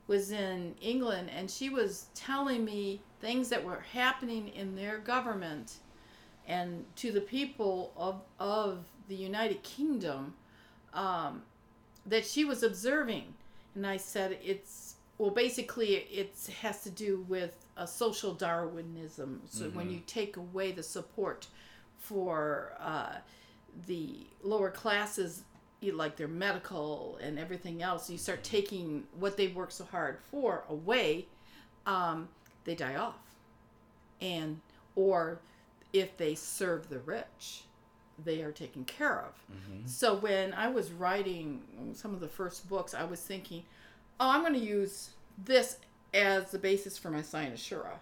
was 0.07 0.31
in 0.31 0.75
England, 0.81 1.29
and 1.29 1.49
she 1.49 1.69
was 1.69 2.07
telling 2.15 2.65
me 2.65 3.01
things 3.19 3.49
that 3.49 3.63
were 3.63 3.83
happening 3.93 4.49
in 4.49 4.75
their 4.75 4.97
government 4.97 5.77
and 6.47 6.85
to 6.95 7.11
the 7.11 7.21
people 7.21 7.93
of 7.95 8.21
of 8.39 8.85
the 9.07 9.15
United 9.15 9.61
Kingdom 9.63 10.33
um, 10.93 11.43
that 12.05 12.25
she 12.25 12.43
was 12.45 12.63
observing. 12.63 13.33
And 13.75 13.85
I 13.87 13.97
said, 13.97 14.37
it's 14.43 14.95
well, 15.17 15.29
basically, 15.29 15.95
it 15.97 16.35
has 16.61 16.81
to 16.83 16.89
do 16.89 17.23
with 17.29 17.55
a 17.77 17.85
social 17.87 18.33
Darwinism. 18.33 19.41
So 19.45 19.69
when 19.69 19.87
Mhm. 19.87 19.93
you 19.93 20.01
take 20.07 20.35
away 20.35 20.71
the 20.71 20.81
support 20.83 21.47
for 22.01 22.73
uh, 22.79 23.13
the 23.87 24.27
lower 24.43 24.69
classes, 24.69 25.43
like 25.81 26.15
their 26.17 26.27
medical 26.27 27.17
and 27.21 27.39
everything 27.39 27.81
else, 27.81 28.09
you 28.09 28.17
start 28.17 28.43
taking 28.43 29.03
what 29.17 29.37
they 29.37 29.47
work 29.47 29.71
so 29.71 29.85
hard 29.85 30.17
for 30.29 30.63
away, 30.69 31.25
um, 31.85 32.27
they 32.65 32.75
die 32.75 32.95
off. 32.95 33.15
And, 34.19 34.59
or 34.95 35.39
if 35.93 36.17
they 36.17 36.35
serve 36.35 36.89
the 36.89 36.99
rich, 36.99 37.63
they 38.23 38.41
are 38.43 38.51
taken 38.51 38.83
care 38.85 39.21
of. 39.21 39.33
Mhm. 39.51 39.89
So 39.89 40.15
when 40.15 40.53
I 40.53 40.67
was 40.67 40.91
writing 40.91 41.93
some 41.95 42.13
of 42.13 42.19
the 42.19 42.27
first 42.27 42.67
books, 42.69 42.93
I 42.93 43.03
was 43.03 43.21
thinking, 43.21 43.63
oh, 44.19 44.29
I'm 44.29 44.41
going 44.41 44.53
to 44.53 44.59
use 44.59 45.11
this 45.43 45.77
as 46.13 46.51
the 46.51 46.59
basis 46.59 46.97
for 46.97 47.09
my 47.09 47.21
Cynosura. 47.21 47.97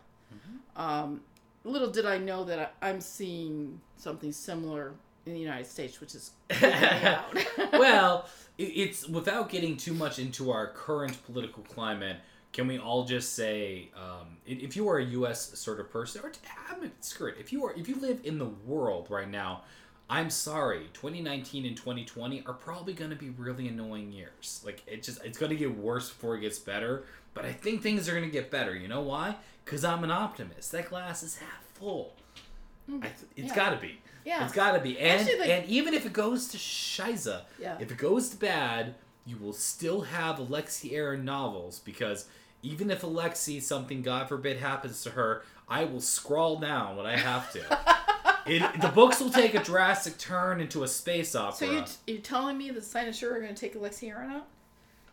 Um, 0.75 1.21
little 1.69 1.89
did 1.89 2.05
I 2.05 2.17
know 2.17 2.43
that 2.45 2.73
I, 2.81 2.89
I'm 2.89 3.01
seeing 3.01 3.79
something 3.97 4.31
similar 4.31 4.93
in 5.25 5.33
the 5.33 5.39
United 5.39 5.67
States, 5.67 5.99
which 5.99 6.15
is 6.15 6.31
freaking 6.49 7.01
me 7.01 7.07
out. 7.07 7.71
well, 7.79 8.25
it- 8.57 8.63
it's 8.63 9.07
without 9.07 9.49
getting 9.49 9.77
too 9.77 9.93
much 9.93 10.19
into 10.19 10.51
our 10.51 10.67
current 10.67 11.17
political 11.25 11.63
climate. 11.63 12.17
Can 12.51 12.67
we 12.67 12.79
all 12.79 13.05
just 13.05 13.33
say, 13.35 13.89
um, 13.95 14.37
if 14.47 14.75
you 14.75 14.89
are 14.89 14.97
a 14.97 15.05
U.S. 15.05 15.59
sort 15.59 15.79
of 15.79 15.91
person, 15.91 16.21
or 16.23 16.31
I 16.67 16.79
mean, 16.79 16.91
screw 16.99 17.27
it, 17.27 17.35
if 17.39 17.53
you 17.53 17.63
are, 17.65 17.73
if 17.73 17.87
you 17.87 17.95
live 17.99 18.21
in 18.23 18.39
the 18.39 18.47
world 18.65 19.05
right 19.11 19.29
now, 19.29 19.61
I'm 20.09 20.31
sorry, 20.31 20.87
2019 20.93 21.67
and 21.67 21.77
2020 21.77 22.41
are 22.47 22.53
probably 22.53 22.93
going 22.93 23.11
to 23.11 23.15
be 23.15 23.29
really 23.29 23.67
annoying 23.67 24.11
years. 24.11 24.63
Like 24.65 24.81
it 24.87 25.03
just, 25.03 25.23
it's 25.23 25.37
going 25.37 25.51
to 25.51 25.55
get 25.55 25.77
worse 25.77 26.09
before 26.09 26.35
it 26.37 26.41
gets 26.41 26.57
better. 26.57 27.03
But 27.33 27.45
I 27.45 27.51
think 27.53 27.81
things 27.81 28.07
are 28.09 28.13
going 28.13 28.23
to 28.25 28.29
get 28.31 28.49
better. 28.51 28.75
You 28.75 28.87
know 28.87 29.01
why? 29.01 29.35
Because 29.65 29.83
I'm 29.85 30.03
an 30.03 30.11
optimist. 30.11 30.71
That 30.71 30.89
glass 30.89 31.23
is 31.23 31.37
half 31.37 31.63
full. 31.75 32.13
Mm. 32.89 32.99
I 32.99 33.07
th- 33.07 33.13
it's 33.35 33.47
Yeah. 33.49 33.55
got 33.55 33.69
to 33.71 33.77
be. 33.77 33.99
yeah. 34.25 34.43
It's 34.43 34.53
got 34.53 34.73
to 34.73 34.79
be. 34.79 34.97
And 34.99 35.21
Actually, 35.21 35.39
like- 35.39 35.49
and 35.49 35.65
even 35.69 35.93
if 35.93 36.05
it 36.05 36.13
goes 36.13 36.47
to 36.49 36.57
Shiza, 36.57 37.41
Yeah. 37.59 37.77
if 37.79 37.91
it 37.91 37.97
goes 37.97 38.29
to 38.29 38.37
bad, 38.37 38.95
you 39.25 39.37
will 39.37 39.53
still 39.53 40.01
have 40.01 40.37
Alexie 40.37 40.93
Aaron 40.93 41.23
novels 41.23 41.79
because 41.79 42.25
even 42.63 42.89
if 42.91 43.01
Alexie 43.03 43.61
something 43.61 44.01
God 44.01 44.27
forbid 44.27 44.57
happens 44.57 45.03
to 45.03 45.11
her, 45.11 45.43
I 45.67 45.83
will 45.85 46.01
scrawl 46.01 46.57
down 46.57 46.97
what 46.97 47.05
I 47.05 47.15
have 47.15 47.51
to. 47.53 47.59
it, 48.47 48.81
the 48.81 48.87
books 48.89 49.19
will 49.21 49.29
take 49.29 49.53
a 49.53 49.63
drastic 49.63 50.17
turn 50.17 50.59
into 50.59 50.83
a 50.83 50.87
space 50.87 51.35
opera. 51.35 51.55
so 51.67 51.71
you 51.71 51.83
you 52.07 52.19
telling 52.19 52.57
me 52.57 52.71
the 52.71 52.81
Cynosure 52.81 53.31
are 53.33 53.39
going 53.39 53.53
to 53.53 53.59
take 53.59 53.75
Alexie 53.75 54.09
Aaron 54.09 54.31
out? 54.31 54.47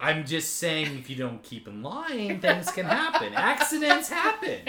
I'm 0.01 0.27
just 0.27 0.57
saying, 0.57 0.99
if 0.99 1.09
you 1.09 1.17
don't 1.17 1.43
keep 1.43 1.67
in 1.67 1.83
line, 1.83 2.41
things 2.41 2.71
can 2.71 2.87
happen. 2.87 3.35
Accidents 3.35 4.09
happen. 4.09 4.61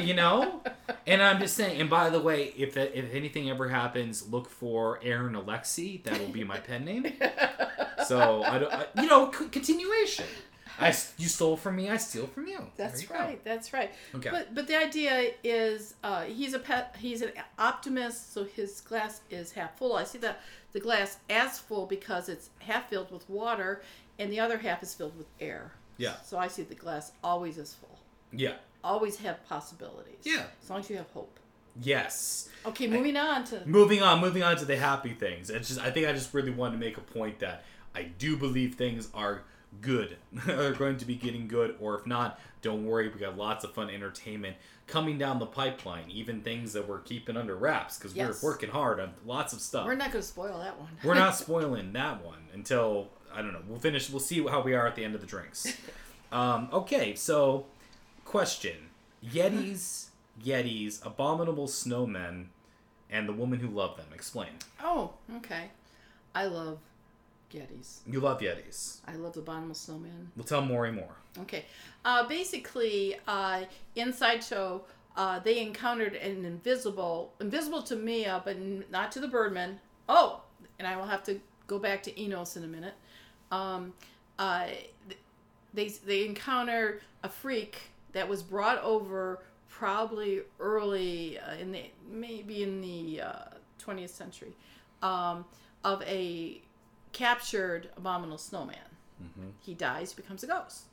You 0.00 0.14
know? 0.14 0.62
And 1.06 1.22
I'm 1.22 1.40
just 1.40 1.56
saying, 1.56 1.80
and 1.80 1.88
by 1.88 2.10
the 2.10 2.20
way, 2.20 2.52
if 2.56 2.76
if 2.76 3.14
anything 3.14 3.48
ever 3.48 3.68
happens, 3.68 4.28
look 4.30 4.50
for 4.50 5.00
Aaron 5.02 5.34
Alexie. 5.34 6.02
That 6.04 6.20
will 6.20 6.28
be 6.28 6.44
my 6.44 6.58
pen 6.58 6.84
name. 6.84 7.06
So 8.06 8.42
I 8.42 8.58
don't, 8.58 8.72
I, 8.72 8.86
you 9.00 9.08
know, 9.08 9.32
c- 9.32 9.48
continuation. 9.48 10.26
I 10.80 10.94
you 11.16 11.28
stole 11.28 11.56
from 11.56 11.76
me, 11.76 11.88
I 11.90 11.96
steal 11.96 12.26
from 12.26 12.46
you. 12.46 12.60
That's 12.76 13.02
you 13.02 13.08
go. 13.08 13.14
right. 13.14 13.42
That's 13.44 13.72
right. 13.72 13.90
Okay. 14.14 14.30
But 14.30 14.54
but 14.54 14.66
the 14.66 14.76
idea 14.76 15.32
is 15.42 15.94
uh, 16.04 16.22
he's 16.22 16.54
a 16.54 16.58
pet. 16.58 16.96
He's 16.98 17.22
an 17.22 17.32
optimist, 17.58 18.32
so 18.32 18.44
his 18.44 18.80
glass 18.80 19.20
is 19.30 19.52
half 19.52 19.76
full. 19.78 19.94
I 19.96 20.04
see 20.04 20.18
that 20.18 20.40
the 20.72 20.80
glass 20.80 21.18
as 21.28 21.58
full 21.58 21.86
because 21.86 22.28
it's 22.28 22.50
half 22.60 22.88
filled 22.90 23.10
with 23.10 23.28
water, 23.28 23.82
and 24.18 24.32
the 24.32 24.40
other 24.40 24.58
half 24.58 24.82
is 24.82 24.94
filled 24.94 25.16
with 25.18 25.26
air. 25.40 25.72
Yeah. 25.96 26.14
So 26.24 26.38
I 26.38 26.46
see 26.48 26.62
the 26.62 26.74
glass 26.76 27.12
always 27.24 27.58
as 27.58 27.74
full. 27.74 27.98
yeah. 28.32 28.54
Always 28.84 29.16
have 29.18 29.44
possibilities. 29.48 30.20
Yeah. 30.22 30.44
As 30.62 30.70
long 30.70 30.78
as 30.78 30.88
you 30.88 30.96
have 30.98 31.08
hope. 31.10 31.40
Yes. 31.82 32.48
Okay, 32.64 32.86
moving 32.86 33.16
on 33.16 33.44
to 33.46 33.62
Moving 33.66 34.02
on, 34.02 34.20
moving 34.20 34.42
on 34.44 34.56
to 34.56 34.64
the 34.64 34.76
happy 34.76 35.12
things. 35.14 35.50
It's 35.50 35.66
just 35.68 35.80
I 35.80 35.90
think 35.90 36.06
I 36.06 36.12
just 36.12 36.32
really 36.32 36.50
wanted 36.52 36.72
to 36.74 36.78
make 36.78 36.96
a 36.96 37.00
point 37.00 37.40
that 37.40 37.64
I 37.94 38.02
do 38.04 38.36
believe 38.36 38.76
things 38.76 39.08
are 39.14 39.42
good. 39.80 40.16
are 40.48 40.72
going 40.72 40.96
to 40.98 41.04
be 41.04 41.14
getting 41.14 41.48
good, 41.48 41.76
or 41.80 41.98
if 41.98 42.06
not, 42.06 42.38
don't 42.62 42.84
worry, 42.86 43.08
we 43.08 43.18
got 43.20 43.36
lots 43.36 43.64
of 43.64 43.72
fun 43.72 43.90
entertainment 43.90 44.56
coming 44.86 45.18
down 45.18 45.38
the 45.38 45.46
pipeline. 45.46 46.10
Even 46.10 46.40
things 46.40 46.72
that 46.72 46.88
we're 46.88 47.00
keeping 47.00 47.36
under 47.36 47.54
wraps 47.54 47.98
because 47.98 48.14
Yes. 48.14 48.42
we're 48.42 48.50
working 48.50 48.70
hard 48.70 48.98
on 49.00 49.12
lots 49.26 49.52
of 49.52 49.60
stuff. 49.60 49.86
We're 49.86 49.94
not 49.94 50.10
going 50.12 50.22
to 50.22 50.28
spoil 50.28 50.58
that 50.60 50.78
one. 50.78 50.88
We're 51.04 51.14
not 51.14 51.36
spoiling 51.44 51.92
that 51.92 52.24
one 52.24 52.40
until 52.52 53.08
I 53.32 53.42
don't 53.42 53.52
know. 53.52 53.62
We'll 53.68 53.78
finish. 53.78 54.08
We'll 54.10 54.20
see 54.20 54.42
how 54.46 54.62
we 54.62 54.74
are 54.74 54.86
at 54.86 54.96
the 54.96 55.04
end 55.04 55.14
of 55.14 55.20
the 55.20 55.26
drinks. 55.26 55.66
Um, 56.30 56.68
okay, 56.74 57.14
so 57.14 57.64
question: 58.26 58.90
Yetis, 59.24 60.08
Yetis, 60.44 61.04
abominable 61.06 61.66
snowmen, 61.68 62.48
and 63.08 63.26
the 63.26 63.32
woman 63.32 63.60
who 63.60 63.68
loved 63.68 63.98
them. 63.98 64.08
Explain. 64.14 64.50
oh, 64.82 65.12
okay. 65.38 65.70
I 66.34 66.44
love 66.44 66.80
Yetis. 67.52 68.00
You 68.06 68.20
love 68.20 68.40
Yetis. 68.40 68.98
I 69.06 69.16
love 69.16 69.34
the 69.34 69.40
Abominable 69.40 69.74
Snowman. 69.74 70.30
We'll 70.36 70.44
tell 70.44 70.62
Maury 70.62 70.92
more. 70.92 71.16
Okay. 71.40 71.64
Uh, 72.04 72.26
basically, 72.28 73.16
uh, 73.26 73.64
in 73.96 74.12
Sideshow, 74.12 74.82
uh, 75.16 75.38
they 75.40 75.60
encountered 75.60 76.14
an 76.14 76.44
invisible, 76.44 77.32
invisible 77.40 77.82
to 77.82 77.96
Mia, 77.96 78.42
but 78.44 78.56
not 78.90 79.10
to 79.12 79.20
the 79.20 79.28
Birdman. 79.28 79.80
Oh, 80.08 80.42
and 80.78 80.86
I 80.86 80.96
will 80.96 81.06
have 81.06 81.22
to 81.24 81.40
go 81.66 81.78
back 81.78 82.02
to 82.04 82.20
Enos 82.20 82.56
in 82.56 82.64
a 82.64 82.68
minute. 82.68 82.94
Um, 83.50 83.94
uh, 84.38 84.68
they 85.74 85.88
they 85.88 86.24
encounter 86.24 87.00
a 87.22 87.28
freak 87.28 87.78
that 88.12 88.28
was 88.28 88.42
brought 88.42 88.82
over 88.82 89.40
probably 89.68 90.40
early 90.60 91.38
uh, 91.38 91.54
in 91.54 91.72
the 91.72 91.82
maybe 92.10 92.62
in 92.62 92.80
the 92.80 93.20
uh, 93.20 93.44
20th 93.84 94.10
century 94.10 94.52
um, 95.02 95.44
of 95.84 96.02
a 96.02 96.60
captured 97.12 97.90
abominable 97.96 98.38
snowman. 98.38 98.76
Mhm. 99.22 99.52
He 99.60 99.74
dies, 99.74 100.12
becomes 100.12 100.42
a 100.44 100.46
ghost. 100.46 100.84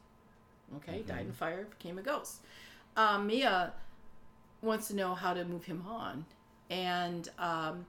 Okay, 0.78 1.04
died 1.04 1.26
in 1.28 1.32
fire, 1.34 1.66
became 1.66 1.98
a 2.00 2.02
ghost. 2.02 2.42
Um, 2.98 3.28
Mia 3.28 3.74
wants 4.62 4.88
to 4.88 4.96
know 4.96 5.14
how 5.14 5.34
to 5.34 5.46
move 5.46 5.66
him 5.66 5.86
on, 5.88 6.26
and 6.70 7.30
um, 7.38 7.86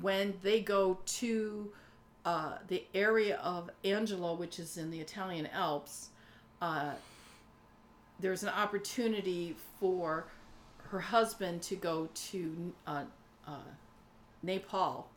when 0.00 0.38
they 0.42 0.60
go 0.60 0.98
to 1.06 1.70
uh, 2.24 2.56
the 2.68 2.84
area 2.94 3.36
of 3.38 3.68
Angelo, 3.84 4.34
which 4.34 4.58
is 4.58 4.78
in 4.78 4.90
the 4.90 4.98
Italian 5.00 5.46
Alps, 5.48 6.08
uh, 6.62 6.94
there's 8.20 8.42
an 8.42 8.48
opportunity 8.48 9.54
for 9.78 10.26
her 10.88 11.00
husband 11.00 11.60
to 11.62 11.76
go 11.76 12.08
to 12.14 12.72
uh, 12.86 13.04
uh, 13.46 13.56
Nepal, 14.42 15.10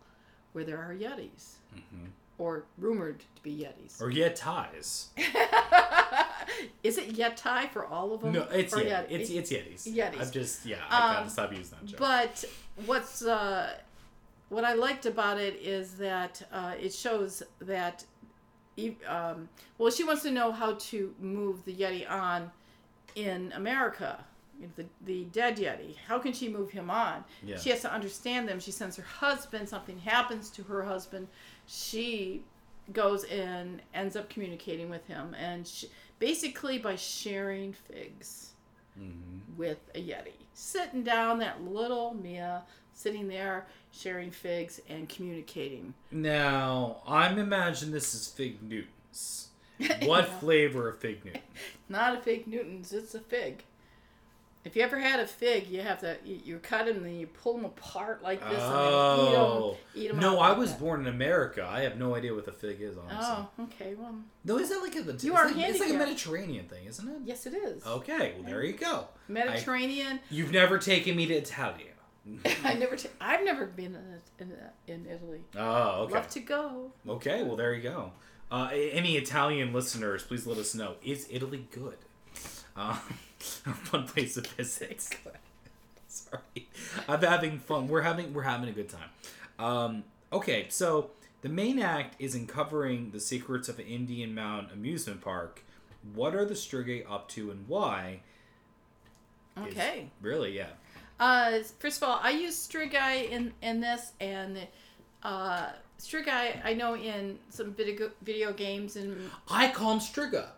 where 0.52 0.66
there 0.66 0.78
are 0.80 0.94
Yetis, 0.94 1.56
Mhm. 1.74 2.10
Or 2.38 2.66
rumored 2.78 3.20
to 3.36 3.42
be 3.44 3.52
Yetis. 3.52 4.02
Or 4.02 4.12
Yetis. 4.12 5.08
Is 6.84 6.98
it 6.98 7.14
Yeti 7.16 7.70
for 7.72 7.86
all 7.86 8.14
of 8.14 8.22
them? 8.22 8.34
No, 8.34 8.44
it's 8.44 8.74
Or 8.74 8.78
Yeti. 8.78 9.06
It's 9.10 9.30
it's 9.30 9.52
Yetis. 9.52 9.88
Yetis. 9.94 10.22
I'm 10.22 10.32
just 10.32 10.66
yeah. 10.66 10.78
I 10.90 11.10
Um, 11.10 11.14
gotta 11.16 11.30
stop 11.30 11.52
using 11.52 11.78
that 11.82 11.86
joke. 11.86 12.00
But 12.00 12.46
what's 12.86 13.24
uh, 13.24 13.74
what 14.50 14.64
I 14.64 14.74
liked 14.74 15.06
about 15.06 15.40
it 15.40 15.56
is 15.62 15.96
that 15.96 16.42
uh, 16.52 16.74
it 16.80 16.94
shows 16.94 17.44
that, 17.62 18.06
um, 19.08 19.50
well, 19.78 19.92
she 19.92 20.04
wants 20.04 20.24
to 20.24 20.32
know 20.32 20.52
how 20.52 20.74
to 20.74 21.14
move 21.20 21.66
the 21.66 21.74
Yeti 21.74 22.10
on 22.10 22.52
in 23.16 23.52
America. 23.54 24.24
The, 24.76 24.86
the 25.06 25.24
dead 25.26 25.58
Yeti. 25.58 25.96
How 26.08 26.18
can 26.20 26.34
she 26.34 26.50
move 26.50 26.72
him 26.72 26.90
on? 26.90 27.24
Yeah. 27.44 27.58
She 27.58 27.70
has 27.70 27.82
to 27.82 27.94
understand 27.94 28.48
them. 28.50 28.60
She 28.60 28.72
sends 28.72 28.96
her 28.98 29.04
husband. 29.04 29.70
Something 29.70 30.00
happens 30.00 30.50
to 30.52 30.64
her 30.64 30.84
husband. 30.84 31.28
She 31.68 32.42
goes 32.94 33.24
and 33.26 33.82
ends 33.94 34.16
up 34.16 34.30
communicating 34.30 34.90
with 34.90 35.06
him, 35.08 35.36
and 35.38 35.68
she, 35.68 35.90
basically 36.20 36.78
by 36.80 36.96
sharing 36.96 37.74
figs 37.74 38.52
Mhm. 39.00 39.58
with 39.58 39.78
a 39.94 40.00
Yeti. 40.02 40.32
Sitting 40.54 41.04
down, 41.04 41.38
that 41.40 41.62
little 41.62 42.14
Mia 42.16 42.64
sitting 42.94 43.28
there 43.28 43.68
sharing 43.92 44.32
figs 44.32 44.80
and 44.90 45.08
communicating. 45.08 45.94
Now 46.12 47.02
I'm 47.06 47.38
imagining 47.38 47.94
this 47.94 48.16
is 48.16 48.28
Fig 48.28 48.62
Newtons. 48.64 49.50
What 50.08 50.28
Yeah. 50.28 50.40
flavor 50.40 50.90
of 50.90 50.98
Fig 51.00 51.24
Newton? 51.24 51.42
Not 51.90 52.18
a 52.18 52.22
fig 52.22 52.48
Newton's, 52.48 52.92
it's 52.94 53.14
a 53.14 53.20
fig. 53.20 53.64
If 54.68 54.76
you 54.76 54.82
ever 54.84 55.00
had 55.00 55.20
a 55.22 55.26
fig, 55.26 55.68
you 55.70 55.82
have 55.82 56.00
to 56.02 56.18
you, 56.26 56.40
you 56.44 56.60
cut 56.60 56.86
them 56.88 56.98
and 56.98 57.06
then 57.06 57.16
you 57.16 57.26
pull 57.28 57.54
them 57.54 57.64
apart 57.66 58.22
like 58.22 58.42
this 58.50 58.60
Oh. 58.62 59.78
and 59.96 59.96
then 59.96 60.04
eat 60.04 60.04
them. 60.04 60.04
Eat 60.04 60.08
them 60.10 60.20
No, 60.20 60.40
I 60.40 60.50
like 60.50 60.58
was 60.58 60.72
that. 60.72 60.80
born 60.82 61.02
in 61.02 61.08
America. 61.08 61.66
I 61.68 61.82
have 61.82 61.98
no 61.98 62.16
idea 62.16 62.34
what 62.36 62.46
the 62.46 62.52
fig 62.52 62.82
is, 62.82 62.98
honestly. 62.98 63.18
Oh, 63.22 63.50
okay. 63.64 63.96
Well, 63.96 64.14
No, 64.44 64.60
is 64.60 64.70
that 64.70 64.82
like 64.82 64.96
a? 64.96 65.26
You 65.26 65.36
are 65.36 65.48
like, 65.48 65.58
It's 65.58 65.80
like 65.80 65.90
a. 65.92 65.94
Mediterranean 65.94 66.68
thing, 66.68 66.86
isn't 66.86 67.08
it? 67.08 67.18
yes, 67.24 67.46
it 67.46 67.54
is. 67.54 67.86
Okay, 67.86 68.34
well 68.36 68.44
there 68.44 68.64
you 68.64 68.74
go. 68.74 69.08
Mediterranean. 69.30 70.20
You've 70.30 70.52
never 70.52 70.78
taken 70.78 71.16
me 71.16 71.26
to 71.28 71.34
Italia. 71.34 71.94
I 72.66 72.74
never. 72.74 72.98
T- 72.98 73.08
I've 73.22 73.46
never 73.46 73.66
been 73.66 73.96
in, 74.40 74.48
in, 74.48 74.54
in 74.94 75.06
Italy. 75.10 75.42
Oh, 75.56 76.02
okay. 76.04 76.14
Love 76.16 76.28
to 76.32 76.40
go. 76.42 76.92
Okay, 77.08 77.44
well 77.44 77.56
there 77.56 77.74
you 77.74 77.82
go. 77.84 78.12
Uh, 78.52 78.70
any 78.74 79.16
Italian 79.18 79.72
listeners, 79.74 80.24
please 80.24 80.46
let 80.46 80.58
us 80.58 80.76
know. 80.76 80.96
Is 81.04 81.28
Italy 81.32 81.68
good? 81.72 81.98
Uh, 82.78 82.94
fun 83.40 84.06
place 84.08 84.36
to 84.36 84.42
visit. 84.42 85.02
Sorry, 86.08 86.68
I'm 87.08 87.22
having 87.22 87.60
fun. 87.60 87.88
We're 87.88 88.02
having 88.02 88.34
we're 88.34 88.44
having 88.44 88.70
a 88.70 88.72
good 88.72 88.90
time. 88.90 89.10
Um, 89.60 90.04
okay, 90.32 90.68
so 90.70 91.12
the 91.42 91.50
main 91.50 91.80
act 91.80 92.16
is 92.20 92.36
uncovering 92.36 93.12
the 93.12 93.20
secrets 93.20 93.68
of 93.70 93.80
Indian 93.80 94.34
Mound 94.34 94.70
Amusement 94.72 95.22
Park. 95.22 95.64
What 96.14 96.36
are 96.36 96.46
the 96.46 96.54
Strigay 96.54 97.10
up 97.10 97.28
to 97.30 97.52
and 97.52 97.68
why? 97.68 98.22
is- 99.58 99.64
Okay. 99.72 100.10
really, 100.22 100.56
yeah. 100.56 100.70
Uh, 101.20 101.60
first 101.80 102.02
of 102.02 102.08
all, 102.08 102.20
I 102.22 102.30
use 102.30 102.56
Strigai 102.56 103.30
in 103.32 103.54
in 103.64 103.82
this, 103.82 104.12
and 104.20 104.68
uh, 105.24 105.70
Strigai 106.00 106.62
I 106.64 106.74
know 106.74 106.96
in 106.96 107.40
some 107.50 107.74
video 107.74 108.12
video 108.22 108.54
games 108.54 108.96
and 108.96 109.30
I 109.50 109.70
call 109.72 109.94
him 109.94 110.00
Striga. 110.00 110.50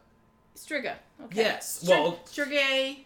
Striga. 0.55 0.95
Okay. 1.25 1.41
Yes, 1.43 1.83
well- 1.87 2.19
Strigay. 2.25 3.05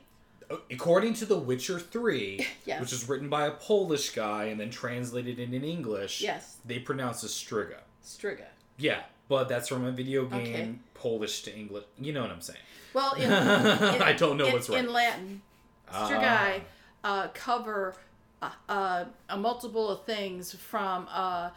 According 0.69 1.15
to 1.15 1.25
The 1.25 1.37
Witcher 1.37 1.79
3, 1.79 2.45
Yes. 2.65 2.79
which 2.81 2.93
is 2.93 3.07
written 3.09 3.27
by 3.29 3.47
a 3.47 3.51
Polish 3.51 4.11
guy 4.11 4.45
and 4.45 4.59
then 4.59 4.69
translated 4.69 5.39
in 5.39 5.53
in 5.53 5.63
English, 5.63 6.21
Yes. 6.21 6.57
they 6.65 6.79
pronounce 6.79 7.23
it 7.23 7.27
Striga. 7.27 7.77
Striga. 8.05 8.45
Yeah, 8.77 9.01
but 9.29 9.47
that's 9.47 9.67
from 9.69 9.85
a 9.85 9.91
video 9.91 10.25
game, 10.25 10.41
Okay. 10.41 10.73
Polish 10.93 11.41
to 11.43 11.55
English. 11.55 11.85
You 11.97 12.13
know 12.13 12.21
what 12.21 12.29
I'm 12.29 12.41
saying. 12.41 12.59
Well, 12.93 13.13
in, 13.13 13.31
I 13.31 14.13
don't 14.13 14.37
know 14.37 14.47
in, 14.47 14.53
what's 14.53 14.69
right. 14.69 14.83
in 14.83 14.91
Latin. 14.93 15.41
Ah. 15.89 16.07
Strigai 16.09 16.61
uh, 17.03 17.27
cover 17.33 17.95
uh, 18.41 18.51
uh, 18.69 19.05
a 19.29 19.37
multiple 19.37 19.89
of 19.89 20.05
things 20.05 20.53
from. 20.53 21.07
Uh, 21.09 21.49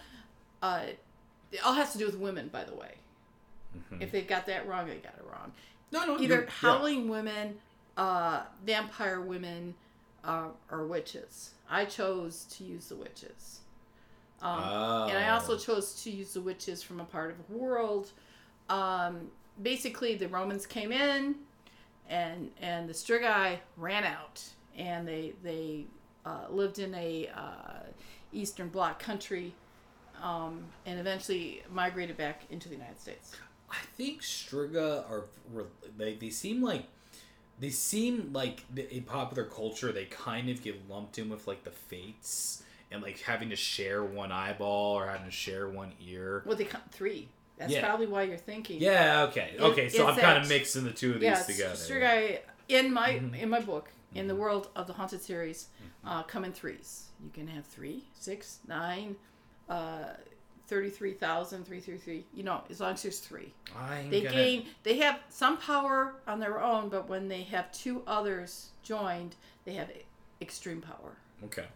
uh, 0.62 0.82
it 1.52 1.60
all 1.64 1.74
has 1.74 1.92
to 1.92 1.98
do 1.98 2.06
with 2.06 2.16
women, 2.16 2.48
by 2.48 2.64
the 2.64 2.74
way. 2.74 2.94
Mhm. 3.92 4.00
If 4.00 4.10
they 4.12 4.22
got 4.22 4.46
that 4.46 4.66
wrong, 4.66 4.86
they 4.86 4.96
got 4.96 5.14
it 5.18 5.24
wrong. 5.30 5.52
No, 5.92 6.04
no, 6.04 6.14
Either 6.14 6.22
you're- 6.34 6.44
yeah. 6.44 6.50
howling 6.50 7.08
women, 7.08 7.58
uh, 7.96 8.42
vampire 8.64 9.20
women, 9.20 9.74
uh, 10.24 10.48
or 10.70 10.86
witches. 10.86 11.52
I 11.70 11.84
chose 11.84 12.44
to 12.50 12.64
use 12.64 12.88
the 12.88 12.96
witches. 12.96 13.60
Um, 14.42 15.08
And 15.08 15.16
I 15.18 15.30
also 15.30 15.54
Oh. 15.54 15.58
chose 15.58 16.02
to 16.02 16.10
use 16.10 16.34
the 16.34 16.40
witches 16.42 16.82
from 16.82 17.00
a 17.00 17.04
part 17.04 17.30
of 17.30 17.46
the 17.48 17.54
world. 17.56 18.10
Um, 18.68 19.30
basically, 19.62 20.14
the 20.16 20.28
Romans 20.28 20.66
came 20.66 20.92
in, 20.92 21.36
and 22.08 22.52
and 22.60 22.88
the 22.88 22.92
Strigai 22.92 23.60
ran 23.76 24.04
out, 24.04 24.42
and 24.76 25.06
they 25.08 25.34
they 25.42 25.86
uh, 26.26 26.46
lived 26.50 26.78
in 26.80 26.92
a 26.94 27.28
uh, 27.28 27.84
Eastern 28.32 28.68
Bloc 28.68 28.98
country, 28.98 29.54
um, 30.20 30.64
and 30.84 30.98
eventually 31.00 31.62
migrated 31.70 32.16
back 32.16 32.42
into 32.50 32.68
the 32.68 32.74
United 32.74 33.00
States. 33.00 33.34
I 33.70 33.76
think 33.96 34.22
Striga 34.22 35.08
are 35.10 35.24
they 35.96 36.14
they 36.14 36.30
seem 36.30 36.62
like 36.62 36.84
they 37.58 37.70
seem 37.70 38.32
like 38.32 38.64
the- 38.74 38.92
in 38.94 39.02
popular 39.04 39.44
culture 39.44 39.90
they 39.92 40.04
kind 40.06 40.48
of 40.50 40.62
get 40.62 40.88
lumped 40.88 41.18
in 41.18 41.28
with 41.30 41.46
like 41.46 41.64
the 41.64 41.70
fates 41.70 42.62
and 42.90 43.02
like 43.02 43.18
having 43.20 43.50
to 43.50 43.56
share 43.56 44.04
one 44.04 44.30
eyeball 44.30 44.94
or 44.98 45.06
having 45.08 45.24
to 45.26 45.30
share 45.32 45.68
one 45.68 45.92
ear. 46.00 46.42
Well, 46.46 46.56
they 46.56 46.64
come 46.64 46.82
three. 46.92 47.28
That's 47.58 47.72
Yeah. 47.72 47.80
probably 47.86 48.06
why 48.06 48.22
you're 48.24 48.36
thinking. 48.36 48.80
Yeah, 48.80 49.24
okay. 49.30 49.54
It- 49.56 49.60
Okay, 49.60 49.88
so 49.88 50.06
I'm 50.06 50.16
kind 50.18 50.40
of 50.42 50.48
mixing 50.48 50.84
the 50.84 50.92
two 50.92 51.14
of 51.14 51.20
these 51.20 51.24
Yeah, 51.30 51.42
together. 51.42 51.74
Strigai 51.74 52.40
in 52.68 52.92
my 52.92 53.12
Mhm. 53.14 53.38
in 53.40 53.48
my 53.50 53.60
book 53.60 53.88
in 54.14 54.28
the 54.28 54.34
Mhm. 54.34 54.38
world 54.38 54.68
of 54.76 54.86
the 54.86 54.92
haunted 54.92 55.22
series 55.22 55.68
Mm-hmm. 55.82 56.08
uh, 56.08 56.22
come 56.24 56.44
in 56.44 56.52
threes. 56.52 57.06
You 57.24 57.30
can 57.30 57.48
have 57.48 57.64
three, 57.66 58.04
six, 58.14 58.58
nine, 58.68 59.16
uh, 59.68 60.12
33,000, 60.68 61.64
333. 61.64 62.24
You 62.34 62.42
know, 62.42 62.62
as 62.70 62.80
long 62.80 62.94
as 62.94 63.02
there's 63.02 63.20
three. 63.20 63.52
I'm 63.76 64.10
They 64.10 64.22
gonna, 64.22 64.34
gain, 64.34 64.66
they 64.82 64.98
have 64.98 65.20
some 65.28 65.58
power 65.58 66.14
on 66.26 66.40
their 66.40 66.62
own, 66.62 66.88
but 66.88 67.08
when 67.08 67.28
they 67.28 67.42
have 67.44 67.70
two 67.72 68.02
others 68.06 68.70
joined, 68.82 69.36
they 69.64 69.74
have 69.74 69.90
extreme 70.40 70.80
power. 70.80 71.16
Okay. 71.44 71.66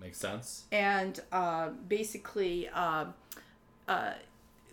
Makes 0.00 0.18
sense. 0.18 0.64
And 0.72 1.20
uh, 1.30 1.70
basically, 1.88 2.68
um 2.70 3.14
uh, 3.90 4.12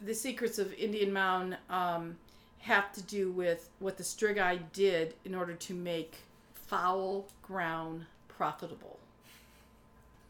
the 0.05 0.13
secrets 0.13 0.59
of 0.59 0.71
Indian 0.75 1.11
Mound 1.11 1.57
um, 1.71 2.17
have 2.59 2.93
to 2.93 3.01
do 3.01 3.31
with 3.31 3.69
what 3.79 3.97
the 3.97 4.03
Strigai 4.03 4.59
did 4.71 5.15
in 5.25 5.33
order 5.33 5.55
to 5.55 5.73
make 5.73 6.17
foul 6.53 7.27
ground 7.41 8.05
profitable. 8.27 8.99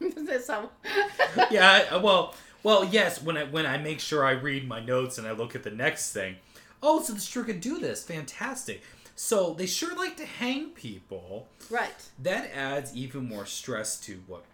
Yeah, 1.50 1.86
I- 1.90 1.96
well, 1.96 2.34
well, 2.62 2.84
yes. 2.84 3.22
When 3.22 3.36
I 3.36 3.44
when 3.44 3.66
I 3.66 3.78
make 3.78 4.00
sure 4.00 4.24
I 4.24 4.32
read 4.32 4.66
my 4.68 4.80
notes 4.80 5.18
and 5.18 5.26
I 5.26 5.32
look 5.32 5.54
at 5.54 5.62
the 5.62 5.70
next 5.70 6.12
thing, 6.12 6.36
oh, 6.82 7.02
so 7.02 7.12
the 7.12 7.20
Striga 7.20 7.58
do 7.60 7.78
this, 7.78 8.04
fantastic. 8.04 8.82
So 9.14 9.52
they 9.54 9.66
sure 9.66 9.94
like 9.96 10.16
to 10.18 10.24
hang 10.26 10.70
people. 10.70 11.48
right. 11.70 11.90
That 12.22 12.50
adds 12.54 12.94
even 12.94 13.28
more 13.28 13.46
stress 13.46 13.98
to 14.02 14.20
what 14.28 14.44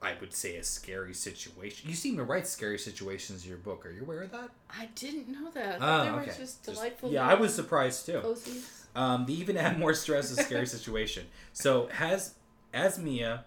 I 0.00 0.14
would 0.20 0.32
say 0.32 0.56
a 0.56 0.62
scary 0.64 1.12
situation. 1.14 1.88
You 1.90 1.94
seem 1.96 2.16
to 2.16 2.22
write 2.24 2.46
scary 2.46 2.78
situations 2.78 3.42
in 3.44 3.48
your 3.50 3.58
book. 3.58 3.84
Are 3.84 3.90
you 3.90 4.02
aware 4.02 4.22
of 4.22 4.30
that? 4.32 4.50
I 4.70 4.86
didn't 4.94 5.28
know 5.28 5.50
that. 5.50 5.82
I 5.82 6.00
Oh, 6.00 6.02
they 6.04 6.08
okay. 6.10 6.18
were 6.18 6.24
just 6.26 6.38
Just- 6.38 6.62
delightful. 6.64 7.10
yeah, 7.12 7.26
I 7.28 7.34
was 7.34 7.54
surprised 7.54 8.06
too. 8.06 8.20
Cozies. 8.20 8.64
Um, 8.94 9.26
they 9.26 9.34
even 9.34 9.58
add 9.58 9.78
more 9.78 9.92
stress 9.92 10.34
to 10.34 10.42
scary 10.42 10.66
situation. 10.78 11.26
So 11.52 11.88
has 11.88 12.34
as 12.72 12.98
Mia 12.98 13.44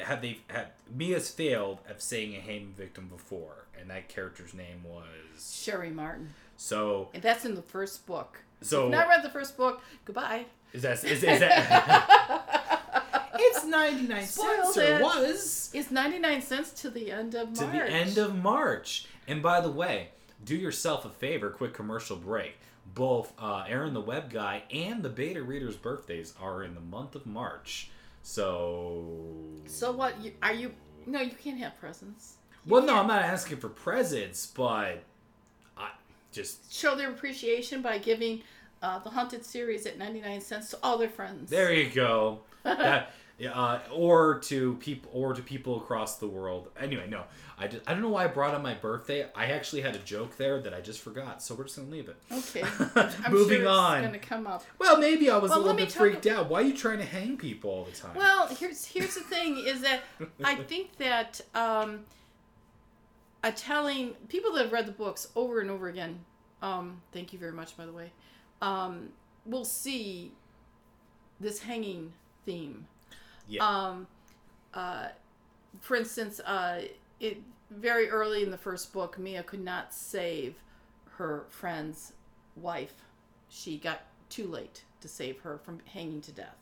had 0.00 0.22
they 0.22 0.38
had 0.48 0.68
Mia's 0.94 1.30
failed 1.30 1.78
at 1.88 2.00
saying 2.02 2.34
a 2.36 2.40
hangman 2.40 2.72
victim 2.72 3.08
before, 3.08 3.66
and 3.78 3.90
that 3.90 4.08
character's 4.08 4.54
name 4.54 4.82
was 4.84 5.60
Sherry 5.62 5.90
Martin. 5.90 6.30
so 6.56 7.08
And 7.14 7.22
that's 7.22 7.44
in 7.44 7.54
the 7.54 7.62
first 7.62 8.06
book. 8.06 8.38
so 8.62 8.86
If 8.86 8.92
not 8.92 9.08
read 9.08 9.22
the 9.22 9.30
first 9.30 9.56
book, 9.56 9.80
goodbye. 10.04 10.46
is 10.72 10.82
that 10.82 11.02
is, 11.04 11.22
is 11.22 11.40
that 11.40 13.30
it's 13.34 13.64
ninety 13.64 14.06
nine 14.06 14.24
Spoiled 14.26 14.72
cents 14.74 14.76
or 14.78 14.82
it. 14.98 15.02
was 15.02 15.70
It's 15.74 15.90
99 15.90 16.42
cents 16.42 16.70
to 16.82 16.90
the 16.90 17.10
end 17.10 17.34
of 17.34 17.52
to 17.54 17.66
March. 17.66 17.72
the 17.72 17.92
end 17.92 18.18
of 18.18 18.34
March. 18.36 19.06
And 19.26 19.42
by 19.42 19.60
the 19.60 19.70
way, 19.70 20.08
do 20.44 20.54
yourself 20.56 21.04
a 21.04 21.10
favor, 21.10 21.50
quick 21.50 21.74
commercial 21.74 22.16
break. 22.16 22.56
Both 22.94 23.32
uh, 23.38 23.64
Aaron 23.68 23.92
the 23.94 24.00
Web 24.00 24.30
Guy 24.32 24.62
and 24.70 25.02
the 25.02 25.10
beta 25.10 25.42
readers' 25.42 25.76
birthdays 25.76 26.32
are 26.40 26.62
in 26.62 26.74
the 26.74 26.80
month 26.80 27.14
of 27.14 27.26
March. 27.26 27.90
So. 28.28 29.06
So 29.64 29.90
what? 29.92 30.14
Are 30.42 30.52
you? 30.52 30.74
No, 31.06 31.20
you 31.22 31.30
can't 31.30 31.58
have 31.60 31.80
presents. 31.80 32.34
You 32.66 32.72
Well, 32.72 32.82
no, 32.82 32.88
can't 32.88 32.98
I'm 32.98 33.06
not 33.06 33.22
asking 33.22 33.56
for 33.56 33.70
presents, 33.70 34.46
but 34.46 35.02
I 35.78 35.90
just 36.30 36.70
Show 36.70 36.94
their 36.94 37.08
appreciation 37.08 37.80
by 37.80 37.96
giving 37.96 38.42
uh, 38.82 38.98
the 38.98 39.08
Haunted 39.08 39.46
series 39.46 39.86
at 39.86 39.96
99 39.96 40.42
cents 40.42 40.68
to 40.70 40.78
all 40.82 40.98
their 40.98 41.08
friends. 41.08 41.48
there 41.48 41.72
you 41.72 41.88
go. 41.88 42.40
that 42.64 43.12
uh, 43.46 43.80
or 43.92 44.40
to 44.40 44.74
people 44.74 45.10
or 45.14 45.32
to 45.32 45.42
people 45.42 45.76
across 45.76 46.16
the 46.16 46.26
world. 46.26 46.70
Anyway, 46.78 47.06
no, 47.08 47.24
I, 47.56 47.68
just, 47.68 47.82
I 47.86 47.92
don't 47.92 48.02
know 48.02 48.08
why 48.08 48.24
I 48.24 48.26
brought 48.26 48.54
up 48.54 48.62
my 48.62 48.74
birthday. 48.74 49.26
I 49.34 49.46
actually 49.46 49.82
had 49.82 49.94
a 49.94 50.00
joke 50.00 50.36
there 50.36 50.60
that 50.60 50.74
I 50.74 50.80
just 50.80 51.00
forgot, 51.00 51.42
so 51.42 51.54
we're 51.54 51.64
just 51.64 51.76
gonna 51.76 51.88
leave 51.88 52.08
it. 52.08 52.16
Okay. 52.32 52.62
I'm 53.24 53.32
Moving 53.32 53.60
sure 53.60 53.68
on. 53.68 54.12
To 54.12 54.18
come 54.18 54.46
up. 54.46 54.64
Well, 54.78 54.98
maybe 54.98 55.30
I 55.30 55.38
was 55.38 55.50
Well, 55.50 55.60
a 55.60 55.62
little 55.62 55.76
bit 55.76 55.92
freaked 55.92 56.26
out. 56.26 56.48
Why 56.48 56.60
are 56.60 56.64
you 56.64 56.76
trying 56.76 56.98
to 56.98 57.04
hang 57.04 57.36
people 57.36 57.70
all 57.70 57.84
the 57.84 57.92
time? 57.92 58.16
Well, 58.16 58.48
here's 58.48 58.84
here's 58.86 59.14
the 59.14 59.20
thing: 59.20 59.58
is 59.58 59.82
that 59.82 60.00
I 60.42 60.54
think 60.70 60.96
that 60.96 61.40
um, 61.54 62.00
a 63.44 63.52
telling 63.52 64.14
people 64.28 64.52
that 64.54 64.64
have 64.64 64.72
read 64.72 64.86
the 64.86 64.92
books 64.92 65.28
over 65.36 65.60
and 65.60 65.70
over 65.70 65.88
again. 65.88 66.20
Um, 66.60 67.02
thank 67.12 67.32
you 67.32 67.38
very 67.38 67.52
much, 67.52 67.76
by 67.76 67.86
the 67.86 67.92
way. 67.92 68.10
Um, 68.60 69.10
will 69.46 69.64
see 69.64 70.32
this 71.40 71.60
hanging 71.60 72.12
theme. 72.44 72.86
Yeah. 73.48 73.66
Um, 73.66 74.06
uh, 74.74 75.08
for 75.80 75.96
instance, 75.96 76.40
uh, 76.40 76.82
it 77.20 77.40
very 77.70 78.08
early 78.08 78.42
in 78.42 78.50
the 78.50 78.58
first 78.58 78.92
book, 78.92 79.18
Mia 79.18 79.42
could 79.42 79.62
not 79.64 79.92
save 79.92 80.54
her 81.16 81.44
friend's 81.48 82.12
wife. 82.56 82.94
She 83.48 83.78
got 83.78 84.02
too 84.28 84.46
late 84.46 84.84
to 85.00 85.08
save 85.08 85.40
her 85.40 85.58
from 85.58 85.80
hanging 85.86 86.20
to 86.22 86.32
death. 86.32 86.56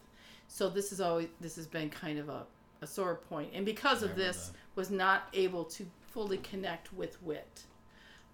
So 0.48 0.68
this 0.68 0.92
is 0.92 1.00
always 1.00 1.28
this 1.40 1.56
has 1.56 1.66
been 1.66 1.90
kind 1.90 2.18
of 2.18 2.28
a, 2.28 2.46
a 2.80 2.86
sore 2.86 3.16
point, 3.16 3.50
and 3.52 3.66
because 3.66 4.02
of 4.02 4.16
this, 4.16 4.52
was 4.76 4.90
not 4.90 5.28
able 5.32 5.64
to 5.64 5.86
fully 6.12 6.38
connect 6.38 6.92
with 6.92 7.20
Wit, 7.22 7.64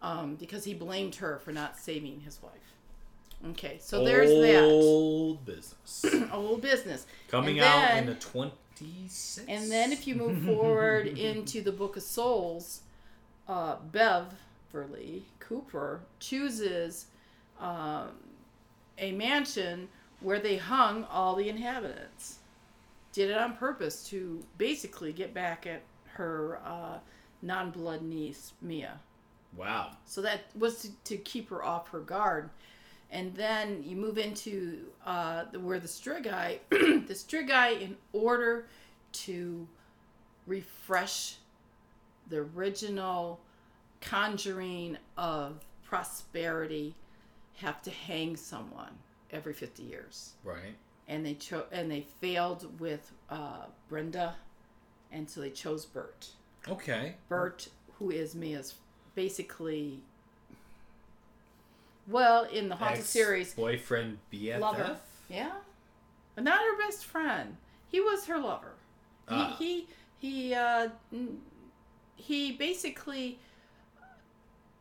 um, 0.03 0.35
because 0.35 0.65
he 0.65 0.75
blamed 0.75 1.15
her 1.17 1.39
for 1.39 1.53
not 1.53 1.79
saving 1.79 2.21
his 2.21 2.43
wife. 2.43 2.75
Okay, 3.51 3.79
so 3.81 4.05
there's 4.05 4.31
that 4.31 4.63
Old 4.65 5.45
business. 5.45 6.05
old 6.33 6.63
business. 6.63 7.07
Coming 7.29 7.59
And 7.59 7.67
out 7.67 7.89
then- 7.89 7.99
in 8.05 8.07
the 8.07 8.15
26. 8.15 9.41
And 9.49 9.71
then 9.71 9.93
if 9.93 10.07
you 10.07 10.15
move 10.15 10.43
forward 10.45 11.07
into 11.19 11.61
the 11.61 11.73
Book 11.73 11.97
of 11.97 12.03
Souls, 12.03 12.83
uh, 13.49 13.77
Beverly 13.91 15.25
Cooper 15.41 16.01
chooses 16.21 17.07
um, 17.61 18.09
a 18.99 19.13
mansion 19.13 19.89
where 20.21 20.39
they 20.39 20.57
hung 20.57 21.05
all 21.05 21.35
the 21.35 21.49
inhabitants. 21.49 22.39
Did 23.13 23.31
it 23.31 23.37
on 23.37 23.57
purpose 23.57 24.09
to 24.11 24.43
basically 24.57 25.13
get 25.13 25.35
back 25.35 25.67
at 25.67 25.83
her 26.15 26.61
uh, 26.65 26.99
non 27.43 27.71
blood 27.71 28.03
niece, 28.03 28.53
Mia. 28.63 29.01
Wow. 29.57 29.91
So 30.07 30.23
that 30.23 30.43
was 30.59 30.83
to, 30.83 30.89
to 31.05 31.17
keep 31.19 31.51
her 31.51 31.63
off 31.63 31.89
her 31.91 32.01
guard. 32.01 32.49
And 33.13 33.35
then 33.35 33.85
you 33.85 33.95
move 33.95 34.17
into 34.17 34.87
uh, 35.05 35.45
the, 35.53 35.61
where 35.61 35.79
the 35.79 35.87
Strigai, 35.87 36.59
the 36.71 37.15
Strigai, 37.15 37.81
in 37.81 37.97
order 38.13 38.67
to 39.13 39.69
refresh 40.47 41.37
the 42.29 42.39
original 42.39 43.39
conjuring 44.01 44.97
of 45.19 45.61
prosperity, 45.85 46.95
have 47.57 47.83
to 47.83 47.91
hang 47.91 48.35
someone 48.35 48.97
every 49.31 49.53
50 49.53 49.83
years. 49.83 50.33
Right. 50.43 50.75
And 51.07 51.25
they 51.25 51.35
cho- 51.35 51.67
and 51.71 51.91
they 51.91 52.07
failed 52.21 52.81
with 52.81 53.13
uh, 53.29 53.67
Brenda, 53.89 54.37
and 55.11 55.29
so 55.29 55.43
they 55.43 55.51
chose 55.51 55.85
Bert. 55.85 56.29
Okay. 56.69 57.17
Bert, 57.29 57.69
who 57.99 58.11
is 58.11 58.35
Mia's 58.35 58.75
basically, 59.15 60.01
well, 62.09 62.45
in 62.45 62.69
the 62.69 62.77
Haunted 62.77 63.05
series, 63.05 63.55
Boyfriend 63.55 64.19
BFF. 64.33 64.61
lover. 64.61 64.97
Yeah, 65.29 65.53
but 66.35 66.45
not 66.45 66.61
her 66.61 66.79
best 66.79 67.05
friend. 67.05 67.57
He 67.89 68.01
was 68.01 68.27
her 68.27 68.39
lover. 68.39 68.73
Ah. 69.29 69.57
He 69.59 69.87
he 70.19 70.29
he 70.29 70.55
uh, 70.55 70.89
he 72.17 72.53
basically 72.53 73.39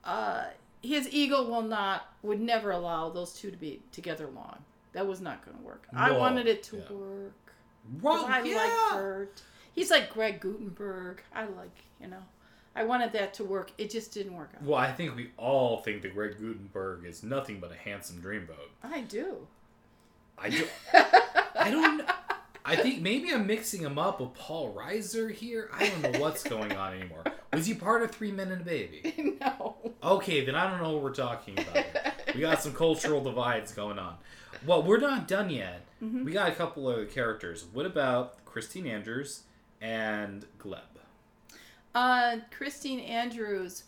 uh, 0.03 0.45
his 0.81 1.11
ego 1.13 1.43
will 1.43 1.61
not 1.61 2.13
would 2.23 2.39
never 2.39 2.71
allow 2.71 3.09
those 3.09 3.33
two 3.33 3.51
to 3.51 3.57
be 3.57 3.81
together 3.91 4.27
long. 4.27 4.57
That 4.93 5.07
was 5.07 5.21
not 5.21 5.45
going 5.45 5.57
to 5.57 5.63
work. 5.63 5.87
I 5.95 6.11
wanted 6.11 6.47
it 6.47 6.63
to 6.63 6.77
yeah. 6.77 6.95
work. 6.95 7.53
Well, 8.01 8.25
I 8.25 8.41
yeah. 8.41 8.55
like 8.55 9.01
Bert. 9.01 9.41
He's 9.73 9.89
like 9.89 10.13
Greg 10.13 10.41
Gutenberg. 10.41 11.21
I 11.33 11.43
like, 11.43 11.77
you 12.01 12.07
know, 12.07 12.23
I 12.75 12.83
wanted 12.83 13.11
that 13.13 13.33
to 13.35 13.43
work. 13.43 13.71
It 13.77 13.89
just 13.89 14.13
didn't 14.13 14.35
work 14.35 14.51
out. 14.55 14.63
Well, 14.63 14.79
I 14.79 14.91
think 14.91 15.15
we 15.15 15.31
all 15.37 15.77
think 15.77 16.01
that 16.03 16.13
Greg 16.13 16.37
Gutenberg 16.37 17.05
is 17.05 17.23
nothing 17.23 17.59
but 17.59 17.71
a 17.71 17.75
handsome 17.75 18.21
dreamboat. 18.21 18.69
I 18.83 19.01
do. 19.01 19.47
I 20.37 20.49
do. 20.49 20.65
I 20.93 21.69
don't. 21.69 22.01
I 22.63 22.75
think 22.75 23.01
maybe 23.01 23.33
I'm 23.33 23.47
mixing 23.47 23.81
him 23.81 23.97
up 23.97 24.21
with 24.21 24.33
Paul 24.35 24.73
Reiser 24.73 25.31
here. 25.31 25.69
I 25.73 25.89
don't 25.89 26.13
know 26.13 26.19
what's 26.19 26.43
going 26.43 26.71
on 26.73 26.93
anymore. 26.93 27.23
Was 27.51 27.65
he 27.65 27.73
part 27.73 28.03
of 28.03 28.11
Three 28.11 28.31
Men 28.31 28.51
and 28.51 28.61
a 28.61 28.65
Baby? 28.65 29.37
no. 29.41 29.75
Okay, 30.03 30.45
then 30.45 30.55
I 30.55 30.69
don't 30.69 30.81
know 30.81 30.93
what 30.93 31.03
we're 31.03 31.13
talking 31.13 31.59
about. 31.59 31.85
We 32.33 32.41
got 32.41 32.61
some 32.61 32.73
cultural 32.73 33.21
divides 33.21 33.73
going 33.73 33.99
on. 33.99 34.15
Well, 34.65 34.83
we're 34.83 34.99
not 34.99 35.27
done 35.27 35.49
yet. 35.49 35.81
Mm-hmm. 36.01 36.23
We 36.23 36.31
got 36.31 36.49
a 36.49 36.55
couple 36.55 36.89
of 36.89 37.11
characters. 37.11 37.65
What 37.73 37.85
about 37.85 38.45
Christine 38.45 38.87
Andrews 38.87 39.41
and 39.81 40.45
Gleb? 40.59 40.90
Uh, 41.93 42.37
Christine 42.51 42.99
Andrews 43.01 43.83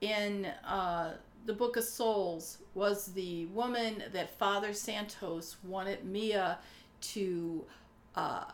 in 0.00 0.46
uh, 0.64 1.14
the 1.46 1.52
Book 1.52 1.76
of 1.76 1.84
Souls 1.84 2.58
was 2.74 3.06
the 3.06 3.46
woman 3.46 4.02
that 4.12 4.38
Father 4.38 4.72
Santos 4.72 5.56
wanted 5.64 6.04
Mia 6.04 6.58
to 7.00 7.64
uh, 8.14 8.44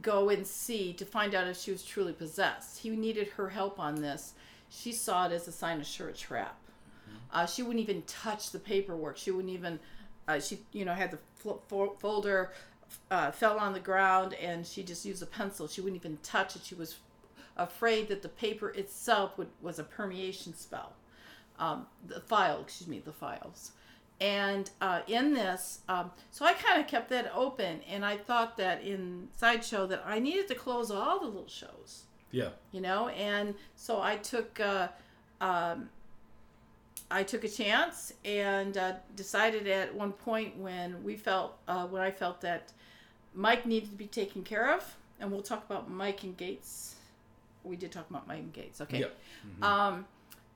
go 0.00 0.28
and 0.28 0.46
see 0.46 0.92
to 0.94 1.04
find 1.04 1.34
out 1.34 1.46
if 1.46 1.58
she 1.58 1.70
was 1.70 1.82
truly 1.82 2.12
possessed. 2.12 2.78
He 2.78 2.90
needed 2.90 3.28
her 3.28 3.48
help 3.48 3.78
on 3.78 3.96
this. 3.96 4.34
She 4.68 4.92
saw 4.92 5.26
it 5.26 5.32
as 5.32 5.48
a 5.48 5.52
sign 5.52 5.80
of 5.80 5.86
sure 5.86 6.12
trap. 6.12 6.58
Uh, 7.32 7.46
she 7.46 7.62
wouldn't 7.62 7.82
even 7.82 8.02
touch 8.02 8.50
the 8.50 8.58
paperwork. 8.58 9.16
She 9.16 9.30
wouldn't 9.30 9.52
even. 9.52 9.78
Uh, 10.28 10.38
she, 10.38 10.60
you 10.72 10.84
know, 10.84 10.94
had 10.94 11.10
the 11.10 11.18
fo- 11.34 11.96
folder 11.98 12.52
uh, 13.10 13.30
fell 13.30 13.58
on 13.58 13.72
the 13.72 13.80
ground, 13.80 14.34
and 14.34 14.66
she 14.66 14.82
just 14.82 15.04
used 15.04 15.22
a 15.22 15.26
pencil. 15.26 15.66
She 15.66 15.80
wouldn't 15.80 16.00
even 16.00 16.18
touch 16.22 16.56
it. 16.56 16.62
She 16.64 16.74
was 16.74 16.96
afraid 17.56 18.08
that 18.08 18.22
the 18.22 18.28
paper 18.28 18.70
itself 18.70 19.36
would, 19.38 19.48
was 19.60 19.78
a 19.78 19.84
permeation 19.84 20.54
spell. 20.54 20.92
Um, 21.58 21.86
the 22.06 22.20
file, 22.20 22.60
excuse 22.60 22.88
me, 22.88 23.00
the 23.00 23.12
files. 23.12 23.72
And 24.20 24.70
uh, 24.80 25.00
in 25.08 25.34
this, 25.34 25.80
um, 25.88 26.10
so 26.30 26.44
I 26.44 26.52
kind 26.52 26.80
of 26.80 26.86
kept 26.86 27.10
that 27.10 27.30
open, 27.34 27.80
and 27.90 28.04
I 28.04 28.16
thought 28.16 28.56
that 28.56 28.82
in 28.82 29.28
Sideshow 29.36 29.86
that 29.88 30.02
I 30.06 30.18
needed 30.20 30.46
to 30.48 30.54
close 30.54 30.90
all 30.90 31.18
the 31.18 31.26
little 31.26 31.48
shows, 31.48 32.04
Yeah. 32.30 32.50
you 32.70 32.80
know, 32.80 33.08
and 33.08 33.54
so 33.74 34.00
I 34.00 34.16
took, 34.16 34.60
uh, 34.60 34.88
um, 35.40 35.88
I 37.10 37.24
took 37.24 37.42
a 37.44 37.48
chance 37.48 38.12
and 38.24 38.76
uh, 38.76 38.94
decided 39.16 39.66
at 39.66 39.92
one 39.94 40.12
point 40.12 40.56
when 40.56 41.02
we 41.02 41.16
felt, 41.16 41.58
uh, 41.66 41.86
when 41.86 42.00
I 42.00 42.10
felt 42.12 42.40
that 42.42 42.72
Mike 43.34 43.66
needed 43.66 43.90
to 43.90 43.96
be 43.96 44.06
taken 44.06 44.42
care 44.44 44.72
of, 44.72 44.96
and 45.20 45.30
we'll 45.32 45.42
talk 45.42 45.64
about 45.68 45.90
Mike 45.90 46.22
and 46.22 46.36
Gates. 46.36 46.94
We 47.64 47.76
did 47.76 47.92
talk 47.92 48.08
about 48.10 48.26
Mike 48.26 48.40
and 48.40 48.52
Gates, 48.52 48.80
okay? 48.80 49.00
Yep. 49.00 49.16
um, 49.62 50.06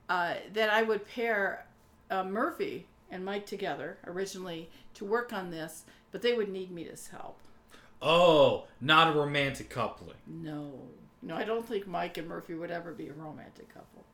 uh, 0.09 0.35
that 0.53 0.69
I 0.69 0.83
would 0.83 1.07
pair 1.07 1.65
uh, 2.09 2.23
Murphy 2.23 2.87
and 3.09 3.23
Mike 3.23 3.45
together 3.45 3.97
originally 4.05 4.69
to 4.95 5.05
work 5.05 5.31
on 5.33 5.49
this, 5.51 5.85
but 6.11 6.21
they 6.21 6.33
would 6.33 6.49
need 6.49 6.71
Mita's 6.71 7.07
help. 7.07 7.39
Oh, 8.01 8.65
not 8.79 9.15
a 9.15 9.19
romantic 9.19 9.69
coupling. 9.69 10.17
No, 10.27 10.71
no, 11.21 11.35
I 11.35 11.43
don't 11.43 11.67
think 11.67 11.87
Mike 11.87 12.17
and 12.17 12.27
Murphy 12.27 12.53
would 12.53 12.71
ever 12.71 12.91
be 12.91 13.07
a 13.07 13.13
romantic 13.13 13.73
couple. 13.73 14.05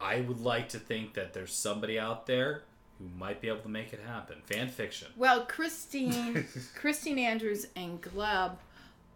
I 0.00 0.20
would 0.20 0.40
like 0.40 0.68
to 0.70 0.78
think 0.78 1.14
that 1.14 1.32
there's 1.32 1.54
somebody 1.54 1.98
out 1.98 2.26
there 2.26 2.62
who 2.98 3.08
might 3.16 3.40
be 3.40 3.48
able 3.48 3.60
to 3.60 3.68
make 3.68 3.92
it 3.92 4.00
happen. 4.06 4.36
Fan 4.44 4.68
fiction. 4.68 5.08
Well, 5.16 5.46
Christine, 5.46 6.46
Christine 6.74 7.18
Andrews 7.18 7.66
and 7.76 8.00
Gleb, 8.00 8.56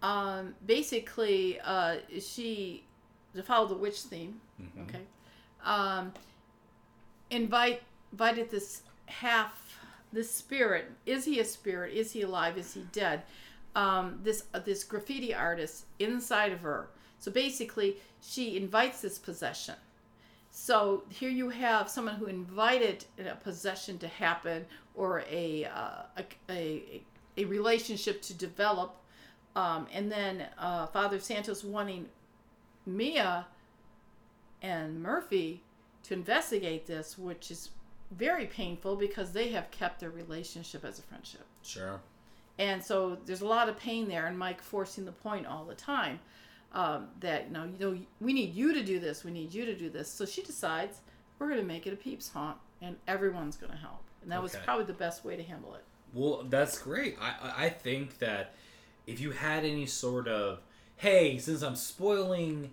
um, 0.02 0.54
basically, 0.66 1.60
uh, 1.60 1.96
she 2.20 2.84
to 3.34 3.42
follow 3.42 3.66
the 3.66 3.74
witch 3.74 4.00
theme. 4.02 4.40
Mhm. 4.60 4.88
Okay, 4.88 5.02
um, 5.64 6.12
invite 7.30 7.82
invited 8.12 8.50
this 8.50 8.82
half 9.06 9.78
this 10.12 10.30
spirit. 10.30 10.90
Is 11.06 11.24
he 11.24 11.40
a 11.40 11.44
spirit? 11.44 11.94
Is 11.94 12.12
he 12.12 12.22
alive? 12.22 12.58
Is 12.58 12.74
he 12.74 12.82
dead? 12.92 13.22
Um, 13.74 14.20
this 14.22 14.44
uh, 14.52 14.58
this 14.58 14.84
graffiti 14.84 15.34
artist 15.34 15.86
inside 15.98 16.52
of 16.52 16.60
her. 16.60 16.88
So 17.18 17.30
basically, 17.30 17.96
she 18.20 18.56
invites 18.56 19.00
this 19.00 19.18
possession. 19.18 19.76
So 20.50 21.04
here 21.08 21.30
you 21.30 21.48
have 21.48 21.88
someone 21.88 22.16
who 22.16 22.26
invited 22.26 23.06
a 23.18 23.34
possession 23.36 23.96
to 23.98 24.08
happen 24.08 24.66
or 24.94 25.24
a 25.30 25.64
uh, 25.64 26.02
a, 26.18 26.24
a, 26.50 27.02
a 27.38 27.44
relationship 27.46 28.20
to 28.22 28.34
develop, 28.34 28.96
um, 29.56 29.86
and 29.92 30.10
then 30.10 30.46
uh, 30.58 30.86
Father 30.86 31.18
Santos 31.18 31.62
wanting 31.64 32.08
Mia 32.86 33.46
and 34.62 35.02
Murphy 35.02 35.62
to 36.04 36.14
investigate 36.14 36.86
this, 36.86 37.18
which 37.18 37.50
is 37.50 37.70
very 38.10 38.46
painful 38.46 38.96
because 38.96 39.32
they 39.32 39.50
have 39.50 39.70
kept 39.70 40.00
their 40.00 40.10
relationship 40.10 40.84
as 40.84 40.98
a 40.98 41.02
friendship. 41.02 41.44
Sure. 41.62 42.00
And 42.58 42.82
so 42.82 43.16
there's 43.24 43.40
a 43.40 43.46
lot 43.46 43.68
of 43.68 43.76
pain 43.78 44.08
there, 44.08 44.26
and 44.26 44.38
Mike 44.38 44.60
forcing 44.60 45.04
the 45.04 45.12
point 45.12 45.46
all 45.46 45.64
the 45.64 45.74
time 45.74 46.20
um, 46.72 47.08
that 47.20 47.46
you 47.46 47.52
know, 47.52 47.64
you 47.64 47.78
know, 47.78 47.98
we 48.20 48.32
need 48.32 48.54
you 48.54 48.74
to 48.74 48.82
do 48.82 49.00
this, 49.00 49.24
we 49.24 49.30
need 49.30 49.52
you 49.54 49.64
to 49.64 49.74
do 49.74 49.88
this. 49.90 50.10
So 50.10 50.26
she 50.26 50.42
decides 50.42 51.00
we're 51.38 51.48
going 51.48 51.60
to 51.60 51.66
make 51.66 51.86
it 51.86 51.92
a 51.92 51.96
peeps 51.96 52.28
haunt, 52.28 52.58
and 52.80 52.96
everyone's 53.08 53.56
going 53.56 53.72
to 53.72 53.78
help, 53.78 54.02
and 54.22 54.30
that 54.30 54.42
was 54.42 54.54
probably 54.64 54.84
the 54.84 54.92
best 54.92 55.24
way 55.24 55.36
to 55.36 55.42
handle 55.42 55.74
it. 55.74 55.84
Well, 56.12 56.44
that's 56.48 56.78
great. 56.78 57.16
I- 57.20 57.64
I 57.64 57.68
think 57.70 58.18
that 58.18 58.54
if 59.06 59.20
you 59.20 59.30
had 59.32 59.64
any 59.64 59.86
sort 59.86 60.28
of 60.28 60.60
hey, 60.96 61.36
since 61.38 61.62
I'm 61.62 61.74
spoiling 61.74 62.70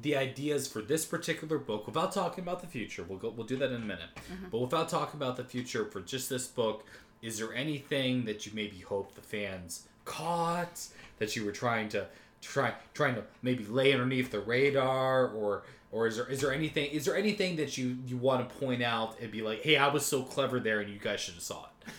the 0.00 0.16
ideas 0.16 0.68
for 0.68 0.80
this 0.80 1.04
particular 1.04 1.58
book 1.58 1.86
without 1.86 2.12
talking 2.12 2.42
about 2.42 2.60
the 2.60 2.66
future, 2.66 3.04
we'll 3.06 3.18
go 3.18 3.30
we'll 3.30 3.46
do 3.46 3.56
that 3.56 3.70
in 3.70 3.76
a 3.76 3.84
minute. 3.84 4.10
Mm-hmm. 4.16 4.46
But 4.50 4.58
without 4.58 4.88
talking 4.88 5.18
about 5.18 5.36
the 5.36 5.44
future 5.44 5.84
for 5.86 6.00
just 6.00 6.30
this 6.30 6.46
book, 6.46 6.84
is 7.20 7.38
there 7.38 7.54
anything 7.54 8.24
that 8.24 8.46
you 8.46 8.52
maybe 8.54 8.80
hope 8.80 9.14
the 9.14 9.20
fans 9.20 9.88
caught 10.04 10.86
that 11.18 11.36
you 11.36 11.44
were 11.44 11.52
trying 11.52 11.88
to 11.90 12.06
try 12.40 12.72
trying 12.94 13.14
to 13.14 13.22
maybe 13.42 13.64
lay 13.64 13.92
underneath 13.92 14.30
the 14.30 14.40
radar 14.40 15.28
or 15.28 15.62
or 15.92 16.06
is 16.06 16.16
there 16.16 16.28
is 16.28 16.40
there 16.40 16.52
anything 16.52 16.90
is 16.90 17.04
there 17.04 17.16
anything 17.16 17.56
that 17.56 17.78
you 17.78 17.96
you 18.06 18.16
want 18.16 18.48
to 18.48 18.54
point 18.56 18.82
out 18.82 19.18
and 19.20 19.30
be 19.30 19.42
like, 19.42 19.62
"Hey, 19.62 19.76
I 19.76 19.88
was 19.88 20.04
so 20.04 20.22
clever 20.22 20.58
there 20.58 20.80
and 20.80 20.92
you 20.92 20.98
guys 20.98 21.20
should 21.20 21.34
have 21.34 21.42
saw 21.42 21.64
it." 21.64 21.70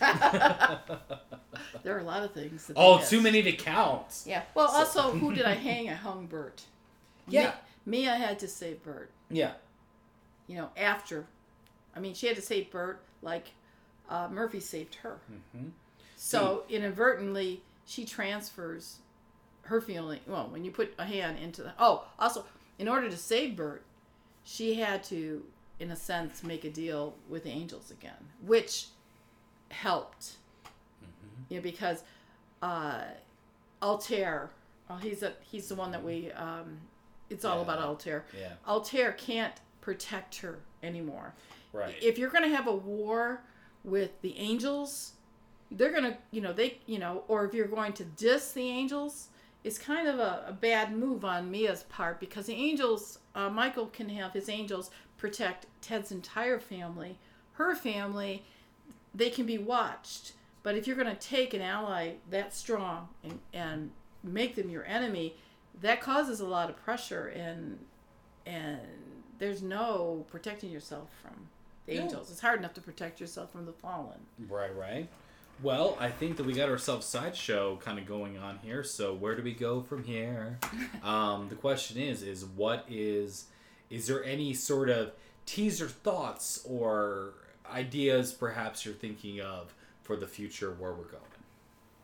There 1.82 1.94
are 1.94 2.00
a 2.00 2.04
lot 2.04 2.22
of 2.22 2.32
things. 2.32 2.66
That 2.66 2.74
Oh, 2.76 2.98
too 3.04 3.20
many 3.20 3.42
to 3.42 3.52
count. 3.52 4.22
Yeah. 4.24 4.42
Well, 4.54 4.68
also, 4.68 5.10
who 5.12 5.34
did 5.34 5.44
I 5.44 5.52
hang? 5.68 5.90
I 5.90 5.94
hung 5.94 6.26
Bert. 6.26 6.62
Yeah. 7.28 7.52
Me, 7.84 8.02
Mia 8.02 8.14
had 8.14 8.38
to 8.38 8.48
save 8.48 8.82
Bert. 8.82 9.10
Yeah. 9.30 9.52
you 10.46 10.56
know, 10.56 10.70
after. 10.76 11.26
I 11.94 12.00
mean, 12.00 12.14
she 12.14 12.26
had 12.26 12.36
to 12.36 12.42
save 12.42 12.70
Bert 12.70 13.02
like 13.22 13.48
uh, 14.08 14.28
Murphy 14.30 14.60
saved 14.60 14.94
her. 14.96 15.18
hmm 15.52 15.68
So 16.16 16.64
inadvertently, 16.70 17.62
she 17.86 18.04
transfers 18.06 18.98
her 19.62 19.80
feeling. 19.80 20.20
Well, 20.26 20.48
when 20.50 20.64
you 20.64 20.70
put 20.70 20.94
a 20.98 21.04
hand 21.04 21.38
into 21.38 21.62
the 21.62 21.72
oh, 21.78 22.04
also 22.18 22.44
in 22.78 22.88
order 22.88 23.10
to 23.10 23.16
save 23.16 23.56
Bert, 23.56 23.82
she 24.44 24.74
had 24.74 25.04
to, 25.04 25.42
in 25.78 25.90
a 25.90 25.96
sense, 25.96 26.42
make 26.42 26.64
a 26.64 26.70
deal 26.70 27.14
with 27.28 27.44
the 27.44 27.50
angels 27.50 27.90
again, 27.90 28.28
which 28.42 28.86
helped. 29.70 30.36
You 31.48 31.56
know, 31.58 31.62
because 31.62 32.02
uh, 32.62 33.02
Altair, 33.82 34.50
oh, 34.88 34.96
he's 34.96 35.22
a 35.22 35.32
he's 35.40 35.68
the 35.68 35.74
one 35.74 35.90
that 35.92 36.02
we. 36.02 36.30
Um, 36.32 36.78
it's 37.30 37.44
all 37.44 37.56
Yeah. 37.56 37.62
about 37.62 37.78
Altair. 37.80 38.24
Yeah. 38.38 38.52
Altair 38.66 39.12
can't 39.12 39.54
protect 39.80 40.36
her 40.38 40.58
anymore 40.82 41.34
Right. 41.72 41.94
if 42.02 42.16
you're 42.18 42.30
going 42.30 42.44
to 42.48 42.54
have 42.56 42.66
a 42.66 42.72
war 42.74 43.42
with 43.84 44.18
the 44.22 44.34
angels 44.38 45.12
they're 45.70 45.90
going 45.90 46.04
to 46.04 46.16
you 46.30 46.40
know 46.40 46.52
they 46.54 46.78
you 46.86 46.98
know 46.98 47.22
or 47.28 47.44
if 47.44 47.52
you're 47.52 47.66
going 47.66 47.92
to 47.94 48.04
diss 48.04 48.52
the 48.52 48.62
angels 48.62 49.28
it's 49.62 49.78
kind 49.78 50.08
of 50.08 50.18
a, 50.18 50.44
a 50.48 50.52
bad 50.52 50.96
move 50.96 51.22
on 51.24 51.50
mia's 51.50 51.82
part 51.84 52.18
because 52.20 52.46
the 52.46 52.54
angels 52.54 53.18
uh, 53.34 53.50
michael 53.50 53.86
can 53.86 54.08
have 54.08 54.32
his 54.32 54.48
angels 54.48 54.90
protect 55.18 55.66
ted's 55.82 56.10
entire 56.12 56.58
family 56.58 57.18
her 57.52 57.74
family 57.74 58.42
they 59.14 59.30
can 59.30 59.46
be 59.46 59.58
watched 59.58 60.32
but 60.62 60.74
if 60.76 60.86
you're 60.86 60.96
going 60.96 61.08
to 61.14 61.14
take 61.28 61.52
an 61.54 61.60
ally 61.60 62.12
that 62.30 62.54
strong 62.54 63.08
and, 63.22 63.38
and 63.52 63.90
make 64.22 64.54
them 64.54 64.70
your 64.70 64.84
enemy 64.86 65.34
that 65.80 66.00
causes 66.00 66.40
a 66.40 66.46
lot 66.46 66.70
of 66.70 66.76
pressure 66.84 67.28
and 67.28 67.78
and 68.46 68.78
there's 69.38 69.62
no 69.62 70.24
protecting 70.30 70.70
yourself 70.70 71.08
from 71.22 71.48
the 71.86 71.96
No. 71.96 72.02
angels. 72.02 72.30
It's 72.30 72.40
hard 72.40 72.58
enough 72.60 72.74
to 72.74 72.80
protect 72.80 73.20
yourself 73.20 73.50
from 73.52 73.66
the 73.66 73.72
fallen. 73.72 74.18
Right, 74.48 74.74
right. 74.76 75.08
Well, 75.62 75.96
I 76.00 76.10
think 76.10 76.36
that 76.36 76.44
we 76.46 76.52
got 76.52 76.68
ourselves 76.68 77.06
sideshow 77.06 77.76
kind 77.76 77.98
of 77.98 78.06
going 78.06 78.38
on 78.38 78.58
here. 78.62 78.84
So 78.84 79.14
where 79.14 79.34
do 79.34 79.42
we 79.42 79.52
go 79.52 79.80
from 79.80 80.04
here? 80.04 80.58
um, 81.02 81.48
the 81.48 81.54
question 81.56 81.98
is, 82.00 82.22
is 82.22 82.44
what 82.44 82.84
is, 82.88 83.46
is 83.90 84.06
there 84.06 84.22
any 84.24 84.54
sort 84.54 84.88
of 84.88 85.12
teaser 85.46 85.88
thoughts 85.88 86.60
or 86.64 87.34
ideas 87.72 88.32
perhaps 88.32 88.84
you're 88.84 88.94
thinking 88.94 89.40
of 89.40 89.74
for 90.02 90.16
the 90.16 90.26
future 90.26 90.72
where 90.78 90.92
we're 90.92 91.04
going? 91.04 91.22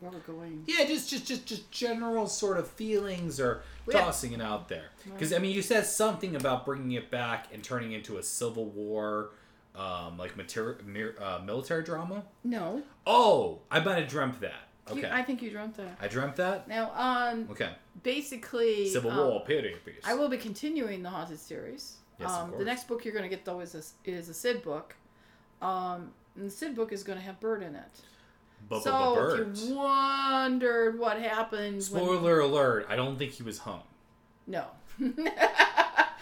Where 0.01 0.11
we're 0.13 0.19
going. 0.35 0.65
Yeah, 0.67 0.85
just 0.87 1.11
just 1.11 1.27
just 1.27 1.45
just 1.47 1.71
general 1.71 2.27
sort 2.27 2.57
of 2.57 2.67
feelings 2.69 3.39
or 3.39 3.63
yeah. 3.87 4.01
tossing 4.01 4.33
it 4.33 4.41
out 4.41 4.69
there. 4.69 4.87
Because 5.05 5.33
I 5.33 5.39
mean, 5.39 5.55
you 5.55 5.61
said 5.63 5.85
something 5.87 6.37
about 6.37 6.65
bringing 6.65 6.93
it 6.93 7.11
back 7.11 7.49
and 7.53 7.63
turning 7.63 7.93
into 7.93 8.17
a 8.17 8.23
civil 8.23 8.65
war, 8.67 9.31
um, 9.77 10.17
like 10.17 10.37
materi- 10.39 10.83
mir- 10.87 11.17
uh, 11.21 11.41
military 11.45 11.83
drama. 11.83 12.25
No, 12.45 12.83
Oh, 13.07 13.59
I 13.71 13.81
might 13.81 13.99
have 13.99 14.09
dreamt 14.09 14.41
that. 14.41 14.69
you- 14.89 14.97
Okay, 15.05 15.11
I 15.11 15.23
think 15.23 15.43
you 15.43 15.51
dreamt 15.51 15.77
that. 15.77 15.99
I 16.01 16.09
dreamt 16.09 16.37
that. 16.37 16.67
Now, 16.67 16.93
um, 16.95 17.47
Okay, 17.51 17.71
basically, 18.03 18.89
civil 18.89 19.11
um, 19.11 19.19
war 19.29 19.45
period 19.45 19.85
piece. 19.85 20.03
I 20.05 20.15
will 20.15 20.29
be 20.31 20.39
continuing 20.39 21.03
the 21.03 21.11
haunted 21.11 21.39
series. 21.39 21.99
Yes, 22.19 22.31
of 22.31 22.53
um, 22.53 22.59
the 22.59 22.65
next 22.65 22.89
book 22.89 23.05
you're 23.05 23.15
going 23.15 23.23
to 23.29 23.35
get 23.35 23.45
though 23.45 23.61
is 23.61 23.75
a, 23.75 24.11
is 24.11 24.29
a 24.31 24.35
Sid 24.35 24.63
book. 24.63 24.95
Um, 25.63 26.11
and 26.37 26.47
the 26.47 26.51
Sid 26.51 26.75
book 26.75 26.93
is 26.93 27.03
going 27.03 27.19
to 27.19 27.25
have 27.25 27.39
Bird 27.41 27.63
in 27.63 27.75
it. 27.75 27.85
But 28.69 28.83
so 28.83 29.15
bird. 29.15 29.57
if 29.57 29.65
you 29.65 29.75
wondered 29.75 30.99
what 30.99 31.19
happened, 31.21 31.75
when, 31.75 31.81
Spoiler 31.83 32.41
alert! 32.41 32.87
I 32.89 32.97
don't 32.97 33.17
think 33.19 33.33
he 33.33 33.43
was 33.43 33.59
hung. 33.59 33.83
no, 34.47 34.67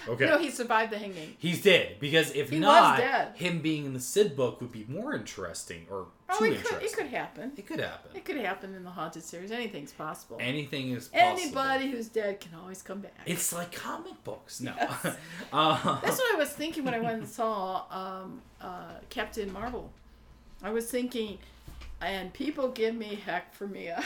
Okay. 0.09 0.24
no, 0.26 0.39
he 0.39 0.51
survived 0.51 0.93
the 0.93 0.99
hanging. 0.99 1.36
He's 1.39 1.61
dead 1.61 1.97
because 2.01 2.30
if 2.34 2.51
He 2.51 2.59
not, 2.59 3.01
him 3.36 3.61
being 3.61 3.84
in 3.84 3.93
the 3.93 4.01
Sid 4.01 4.36
book 4.36 4.61
would 4.61 4.72
be 4.72 4.86
more 4.89 5.12
interesting 5.14 5.86
or 5.91 6.07
Oh, 6.31 6.45
it 6.45 6.62
could, 6.62 6.83
it 6.83 6.93
could 6.93 7.07
happen. 7.07 7.53
It 7.57 7.66
could 7.66 7.81
happen. 7.81 8.11
It 8.14 8.24
could 8.24 8.37
happen 8.37 8.74
in 8.74 8.85
the 8.85 8.91
haunted 8.91 9.22
series. 9.22 9.51
Anything's 9.51 9.93
possible. 9.93 10.37
Anything 10.41 10.91
is 10.91 11.09
possible. 11.09 11.41
Anybody 11.41 11.91
who's 11.91 12.09
dead 12.09 12.41
can 12.41 12.53
always 12.61 12.83
come 12.83 13.01
back. 13.01 13.12
It's 13.24 13.53
like 13.53 13.72
comic 13.72 14.22
books. 14.24 14.61
No. 14.61 14.74
Yes. 14.76 15.05
uh, 15.53 16.01
That's 16.01 16.18
what 16.18 16.35
I 16.35 16.39
was 16.39 16.51
thinking 16.51 16.85
when 16.85 16.93
I 16.93 17.01
went 17.01 17.20
and 17.20 17.29
saw 17.29 17.85
um, 17.91 18.43
uh, 18.61 18.95
Captain 19.09 19.51
Marvel. 19.53 19.91
I 20.62 20.70
was 20.70 20.91
thinking, 20.91 21.39
and 22.01 22.33
people 22.33 22.69
give 22.69 22.95
me 22.95 23.21
heck 23.27 23.53
for 23.55 23.67
Mia. 23.67 24.03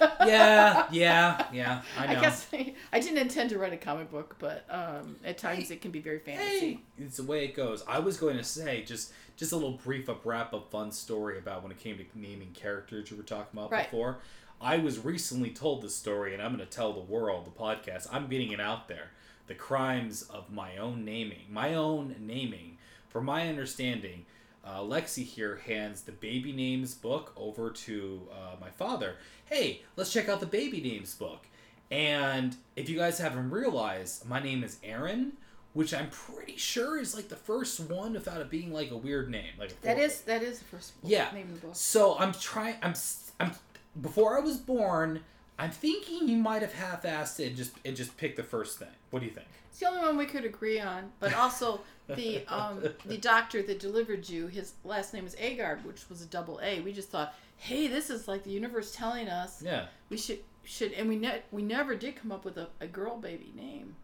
yeah, 0.26 0.86
yeah, 0.90 1.46
yeah. 1.52 1.82
I 1.98 2.06
know. 2.12 2.18
I 2.18 2.22
guess 2.22 2.46
I 2.92 3.00
didn't 3.00 3.18
intend 3.18 3.50
to 3.50 3.58
write 3.58 3.72
a 3.72 3.76
comic 3.76 4.10
book, 4.10 4.36
but 4.38 4.64
um, 4.70 5.16
at 5.24 5.38
times 5.38 5.70
it 5.70 5.80
can 5.80 5.90
be 5.90 6.00
very 6.00 6.18
fantasy. 6.18 6.58
Hey, 6.60 6.80
it's 6.98 7.16
the 7.18 7.22
way 7.24 7.44
it 7.44 7.54
goes. 7.54 7.84
I 7.86 7.98
was 7.98 8.16
going 8.16 8.36
to 8.36 8.44
say 8.44 8.82
just 8.82 9.12
just 9.36 9.52
a 9.52 9.56
little 9.56 9.72
brief 9.84 10.08
up 10.08 10.24
wrap 10.24 10.54
up 10.54 10.70
fun 10.70 10.92
story 10.92 11.38
about 11.38 11.62
when 11.62 11.72
it 11.72 11.78
came 11.78 11.98
to 11.98 12.04
naming 12.14 12.52
characters 12.52 13.10
you 13.10 13.16
were 13.16 13.22
talking 13.22 13.58
about 13.58 13.70
Right. 13.70 13.90
before. 13.90 14.18
I 14.60 14.78
was 14.78 15.04
recently 15.04 15.50
told 15.50 15.82
this 15.82 15.94
story, 15.94 16.32
and 16.32 16.42
I'm 16.42 16.54
going 16.54 16.66
to 16.66 16.72
tell 16.72 16.92
the 16.92 17.00
world, 17.00 17.44
the 17.44 17.50
podcast. 17.50 18.06
I'm 18.10 18.28
getting 18.28 18.52
it 18.52 18.60
out 18.60 18.88
there. 18.88 19.10
The 19.46 19.54
crimes 19.54 20.22
of 20.22 20.50
my 20.50 20.76
own 20.78 21.04
naming, 21.04 21.46
my 21.50 21.74
own 21.74 22.14
naming. 22.20 22.78
From 23.08 23.26
my 23.26 23.48
understanding, 23.48 24.24
uh, 24.64 24.80
Lexi 24.80 25.24
here 25.24 25.56
hands 25.66 26.02
the 26.02 26.12
baby 26.12 26.52
names 26.52 26.94
book 26.94 27.32
over 27.36 27.70
to 27.70 28.22
uh, 28.32 28.56
my 28.60 28.70
father. 28.70 29.16
Hey, 29.46 29.82
let's 29.96 30.12
check 30.12 30.28
out 30.28 30.40
the 30.40 30.46
baby 30.46 30.80
names 30.80 31.14
book. 31.14 31.46
And 31.90 32.56
if 32.76 32.88
you 32.88 32.96
guys 32.98 33.18
haven't 33.18 33.50
realized, 33.50 34.26
my 34.28 34.42
name 34.42 34.64
is 34.64 34.78
Aaron, 34.82 35.34
which 35.74 35.92
I'm 35.92 36.08
pretty 36.10 36.56
sure 36.56 36.98
is 36.98 37.14
like 37.14 37.28
the 37.28 37.36
first 37.36 37.78
one 37.80 38.14
without 38.14 38.40
it 38.40 38.48
being 38.50 38.72
like 38.72 38.90
a 38.90 38.96
weird 38.96 39.30
name. 39.30 39.52
Like 39.58 39.80
that 39.82 39.98
is 39.98 40.22
that 40.22 40.42
is 40.42 40.60
the 40.60 40.64
first 40.64 40.92
Yeah. 41.02 41.30
name 41.32 41.48
of 41.48 41.60
the 41.60 41.66
book. 41.68 41.76
So 41.76 42.16
I'm 42.18 42.32
trying. 42.32 42.76
I'm. 42.82 42.94
I'm. 43.40 43.52
Before 44.00 44.36
I 44.36 44.40
was 44.40 44.56
born, 44.56 45.20
I'm 45.58 45.70
thinking 45.70 46.26
you 46.28 46.36
might 46.36 46.62
have 46.62 46.72
half-assed 46.72 47.38
it 47.40 47.48
and 47.48 47.56
just 47.56 47.72
and 47.84 47.94
just 47.94 48.16
picked 48.16 48.36
the 48.36 48.42
first 48.42 48.78
thing. 48.78 48.88
What 49.10 49.20
do 49.20 49.26
you 49.26 49.32
think? 49.32 49.46
It's 49.70 49.78
the 49.80 49.86
only 49.88 50.00
one 50.00 50.16
we 50.16 50.26
could 50.26 50.44
agree 50.44 50.80
on, 50.80 51.12
but 51.20 51.34
also 51.36 51.80
the 52.08 52.44
um, 52.48 52.82
the 53.06 53.16
doctor 53.16 53.62
that 53.62 53.78
delivered 53.80 54.28
you, 54.28 54.46
his 54.46 54.74
last 54.84 55.14
name 55.14 55.26
is 55.26 55.34
Agard, 55.36 55.84
which 55.84 56.08
was 56.10 56.20
a 56.22 56.26
double 56.26 56.60
A. 56.62 56.80
We 56.80 56.92
just 56.92 57.08
thought, 57.08 57.34
hey, 57.56 57.86
this 57.86 58.10
is 58.10 58.28
like 58.28 58.42
the 58.44 58.50
universe 58.50 58.92
telling 58.94 59.28
us 59.28 59.62
Yeah. 59.62 59.86
we 60.10 60.16
should 60.16 60.40
should, 60.64 60.92
and 60.92 61.08
we 61.08 61.16
ne- 61.16 61.42
we 61.50 61.62
never 61.62 61.94
did 61.94 62.16
come 62.16 62.30
up 62.32 62.44
with 62.44 62.56
a, 62.58 62.68
a 62.80 62.86
girl 62.86 63.16
baby 63.18 63.52
name, 63.56 63.96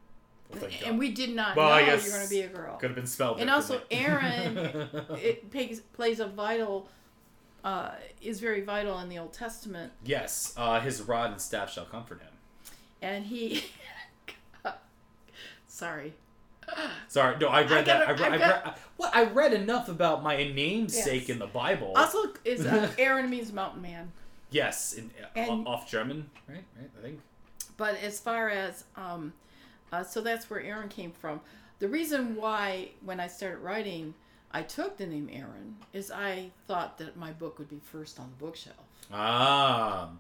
Well, 0.53 0.68
and 0.86 0.98
we 0.98 1.11
did 1.12 1.34
not 1.34 1.57
Well, 1.57 1.68
know 1.70 1.78
you're 1.78 1.96
going 1.98 2.22
to 2.24 2.28
be 2.30 2.40
a 2.42 2.48
girl. 2.48 2.76
Could 2.76 2.90
have 2.90 2.96
been 2.96 3.07
spelled. 3.07 3.40
And 3.40 3.48
also 3.51 3.80
Aaron 3.90 4.57
It 5.22 5.51
plays 5.51 5.80
plays 5.80 6.20
a 6.20 6.26
vital, 6.26 6.88
uh, 7.64 7.92
is 8.22 8.40
very 8.40 8.61
vital 8.62 8.98
in 9.01 9.09
the 9.09 9.18
Old 9.18 9.32
Testament, 9.32 9.92
yes, 10.05 10.53
uh, 10.57 10.80
his 10.80 11.03
rod 11.03 11.32
and 11.32 11.40
staff 11.40 11.70
shall 11.72 11.84
comfort 11.86 12.20
him. 12.20 12.32
and 13.03 13.24
he. 13.26 13.64
Sorry. 15.68 16.14
Sorry, 17.08 17.36
no, 17.38 17.48
I 17.48 17.60
read 17.62 17.72
I 17.72 17.82
that. 17.82 18.06
gotta- 18.18 18.24
I, 18.30 18.34
I, 18.34 18.38
got- 18.38 18.64
read, 18.64 18.74
well, 18.98 19.10
I 19.14 19.24
read 19.24 19.52
enough 19.52 19.88
about 19.88 20.22
my 20.22 20.36
namesake 20.36 21.22
Yes. 21.22 21.30
in 21.30 21.38
the 21.38 21.46
Bible. 21.46 21.92
Also, 21.96 22.32
is 22.44 22.64
uh, 22.66 22.90
Aaron 22.98 23.28
means 23.30 23.52
mountain 23.52 23.82
man. 23.82 24.12
yes, 24.50 24.92
in, 24.94 25.10
uh, 25.22 25.26
And- 25.38 25.66
off 25.66 25.88
German, 25.90 26.30
right? 26.48 26.64
Right, 26.78 26.90
I 26.98 27.02
think. 27.02 27.20
But 27.76 27.96
as 28.02 28.20
far 28.20 28.50
as 28.50 28.84
um, 28.96 29.32
uh, 29.92 30.02
so 30.02 30.20
that's 30.20 30.50
where 30.50 30.60
Aaron 30.60 30.88
came 30.88 31.12
from. 31.12 31.40
The 31.78 31.88
reason 31.88 32.36
why 32.36 32.90
when 33.04 33.20
I 33.20 33.26
started 33.26 33.58
writing, 33.60 34.12
I 34.52 34.62
took 34.62 34.98
the 34.98 35.06
name 35.06 35.30
Aaron 35.32 35.76
is 35.94 36.10
I 36.10 36.50
thought 36.66 36.98
that 36.98 37.16
my 37.16 37.32
book 37.32 37.58
would 37.58 37.70
be 37.70 37.80
first 37.82 38.20
on 38.20 38.28
the 38.36 38.44
bookshelf. 38.44 38.76
Ah. 39.10 40.10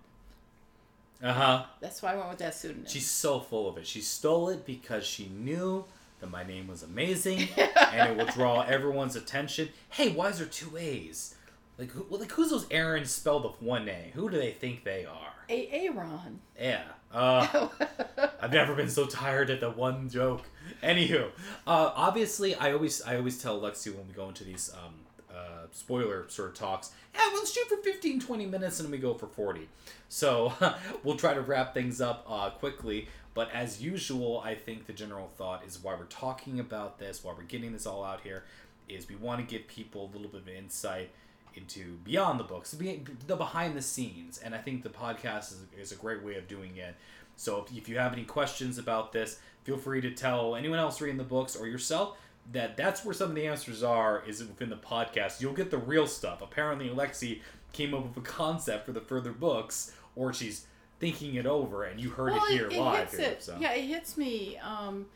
Uh 1.22 1.32
huh. 1.34 1.64
That's 1.80 2.00
why 2.00 2.12
I 2.14 2.16
went 2.16 2.30
with 2.30 2.38
that 2.38 2.54
pseudonym. 2.54 2.86
She's 2.88 3.10
so 3.10 3.40
full 3.40 3.68
of 3.68 3.76
it. 3.76 3.86
She 3.86 4.00
stole 4.00 4.48
it 4.48 4.64
because 4.64 5.04
she 5.04 5.28
knew 5.28 5.84
that 6.20 6.30
my 6.30 6.44
name 6.44 6.68
was 6.68 6.82
amazing 6.82 7.48
and 7.56 8.10
it 8.10 8.16
will 8.16 8.32
draw 8.32 8.62
everyone's 8.62 9.16
attention. 9.16 9.68
Hey, 9.88 10.10
why 10.10 10.28
is 10.28 10.38
there 10.38 10.46
two 10.46 10.76
A's? 10.76 11.34
Like, 11.78 11.90
who, 11.92 12.06
like 12.10 12.30
who's 12.32 12.50
those 12.50 12.66
Aaron's 12.70 13.10
spelled 13.10 13.44
with 13.44 13.60
one 13.62 13.88
A? 13.88 14.10
Who 14.14 14.30
do 14.30 14.36
they 14.36 14.52
think 14.52 14.84
they 14.84 15.06
are? 15.06 15.32
A 15.48 15.68
Aaron. 15.72 16.40
Yeah. 16.58 16.82
Uh, 17.12 17.68
I've 18.40 18.52
never 18.52 18.74
been 18.74 18.90
so 18.90 19.06
tired 19.06 19.50
at 19.50 19.60
the 19.60 19.70
one 19.70 20.08
joke. 20.08 20.44
Anywho, 20.82 21.30
uh, 21.66 21.92
obviously, 21.94 22.54
I 22.54 22.72
always 22.72 23.02
I 23.02 23.16
always 23.16 23.42
tell 23.42 23.60
Lexi 23.60 23.94
when 23.94 24.06
we 24.06 24.12
go 24.12 24.28
into 24.28 24.44
these 24.44 24.70
um, 24.74 24.94
uh, 25.34 25.66
spoiler 25.72 26.28
sort 26.28 26.50
of 26.50 26.54
talks, 26.54 26.90
yeah, 27.14 27.28
we'll 27.32 27.46
shoot 27.46 27.66
for 27.68 27.76
15, 27.78 28.20
20 28.20 28.46
minutes 28.46 28.78
and 28.78 28.86
then 28.86 28.92
we 28.92 28.98
go 28.98 29.14
for 29.14 29.26
40. 29.26 29.68
So 30.08 30.52
we'll 31.04 31.16
try 31.16 31.34
to 31.34 31.40
wrap 31.40 31.74
things 31.74 32.00
up 32.00 32.26
uh, 32.28 32.50
quickly. 32.50 33.08
But 33.40 33.54
as 33.54 33.80
usual, 33.82 34.42
I 34.44 34.54
think 34.54 34.84
the 34.84 34.92
general 34.92 35.30
thought 35.38 35.64
is 35.66 35.82
why 35.82 35.94
we're 35.94 36.04
talking 36.04 36.60
about 36.60 36.98
this, 36.98 37.24
why 37.24 37.32
we're 37.32 37.44
getting 37.44 37.72
this 37.72 37.86
all 37.86 38.04
out 38.04 38.20
here, 38.20 38.44
is 38.86 39.08
we 39.08 39.16
want 39.16 39.40
to 39.40 39.46
give 39.50 39.66
people 39.66 40.10
a 40.12 40.14
little 40.14 40.30
bit 40.30 40.42
of 40.42 40.48
insight 40.50 41.08
into 41.54 41.96
beyond 42.04 42.38
the 42.38 42.44
books, 42.44 42.72
the 42.72 43.36
behind 43.36 43.74
the 43.74 43.80
scenes. 43.80 44.36
And 44.44 44.54
I 44.54 44.58
think 44.58 44.82
the 44.82 44.90
podcast 44.90 45.52
is, 45.52 45.60
is 45.74 45.90
a 45.90 45.94
great 45.94 46.22
way 46.22 46.34
of 46.34 46.48
doing 46.48 46.76
it. 46.76 46.94
So 47.36 47.64
if, 47.64 47.74
if 47.74 47.88
you 47.88 47.96
have 47.96 48.12
any 48.12 48.24
questions 48.24 48.76
about 48.76 49.10
this, 49.10 49.38
feel 49.64 49.78
free 49.78 50.02
to 50.02 50.10
tell 50.10 50.54
anyone 50.54 50.78
else 50.78 51.00
reading 51.00 51.16
the 51.16 51.24
books 51.24 51.56
or 51.56 51.66
yourself. 51.66 52.18
that 52.52 52.76
that's 52.76 53.06
where 53.06 53.14
some 53.14 53.30
of 53.30 53.34
the 53.34 53.46
answers 53.46 53.82
are 53.82 54.22
is 54.26 54.40
within 54.40 54.68
the 54.68 54.76
podcast. 54.76 55.40
You'll 55.40 55.54
get 55.54 55.70
the 55.70 55.78
real 55.78 56.06
stuff. 56.06 56.42
Apparently, 56.42 56.90
Alexie 56.90 57.40
came 57.72 57.94
up 57.94 58.02
with 58.04 58.16
a 58.18 58.28
concept 58.28 58.84
for 58.84 58.92
the 58.92 59.00
further 59.00 59.32
books, 59.32 59.92
or 60.14 60.34
she's 60.34 60.66
thinking 61.00 61.34
it 61.34 61.46
over, 61.46 61.84
and 61.84 61.98
you 62.00 62.10
heard 62.10 62.32
well, 62.32 62.44
it 62.44 62.52
here 62.52 62.66
it, 62.66 62.74
it 62.74 62.80
live. 62.80 62.98
hits 63.10 63.16
here, 63.18 63.28
it. 63.30 63.42
so. 63.42 63.56
Yeah, 63.58 63.72
it 63.72 63.82
hits 63.86 64.16
me 64.16 64.56
um, 64.58 65.06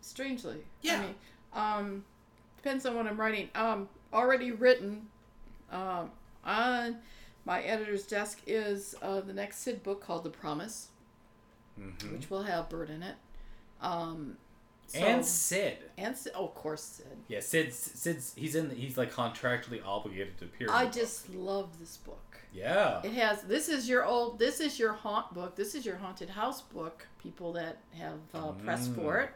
strangely. 0.00 0.56
Yeah. 0.82 0.94
I 0.94 1.00
mean, 1.02 1.14
um, 1.86 2.04
depends 2.56 2.84
on 2.86 2.96
what 2.96 3.06
I'm 3.06 3.18
writing. 3.20 3.48
Um, 3.54 3.88
already 4.12 4.50
written 4.52 5.06
um, 5.70 6.10
on 6.44 6.96
my 7.44 7.60
editor's 7.62 8.04
desk 8.04 8.40
is 8.46 8.94
uh, 9.02 9.20
the 9.20 9.32
next 9.32 9.58
Sid 9.58 9.82
book 9.82 10.02
called 10.02 10.24
The 10.24 10.30
Promise, 10.30 10.88
Mhm. 11.78 12.12
which 12.12 12.28
will 12.30 12.42
have 12.42 12.68
Bird 12.68 12.90
in 12.90 13.02
it. 13.02 13.14
Um, 13.80 14.36
so- 14.86 14.98
and 14.98 15.24
Sid. 15.24 15.76
and 15.98 16.16
Sid, 16.16 16.32
oh, 16.34 16.46
of 16.46 16.54
course, 16.54 16.82
Sid. 16.82 17.06
Yeah, 17.28 17.40
Sid's 17.40 17.76
Sid's 17.76 18.32
he's 18.34 18.54
in. 18.56 18.70
He's 18.70 18.96
like 18.98 19.12
contractually 19.12 19.84
obligated 19.84 20.38
to 20.38 20.46
appear. 20.46 20.68
I 20.70 20.84
the 20.84 20.86
book. 20.90 20.94
just 20.96 21.28
love 21.30 21.78
this 21.78 21.98
book. 21.98 22.27
Yeah. 22.52 23.00
It 23.02 23.12
has. 23.14 23.42
This 23.42 23.68
is 23.68 23.88
your 23.88 24.04
old. 24.04 24.38
This 24.38 24.60
is 24.60 24.78
your 24.78 24.92
haunt 24.92 25.32
book. 25.34 25.56
This 25.56 25.74
is 25.74 25.84
your 25.86 25.96
haunted 25.96 26.30
house 26.30 26.60
book. 26.62 27.06
People 27.22 27.52
that 27.54 27.78
have 27.98 28.18
uh, 28.34 28.52
pressed 28.52 28.92
for 28.94 29.14
Mm. 29.16 29.24
it. 29.24 29.30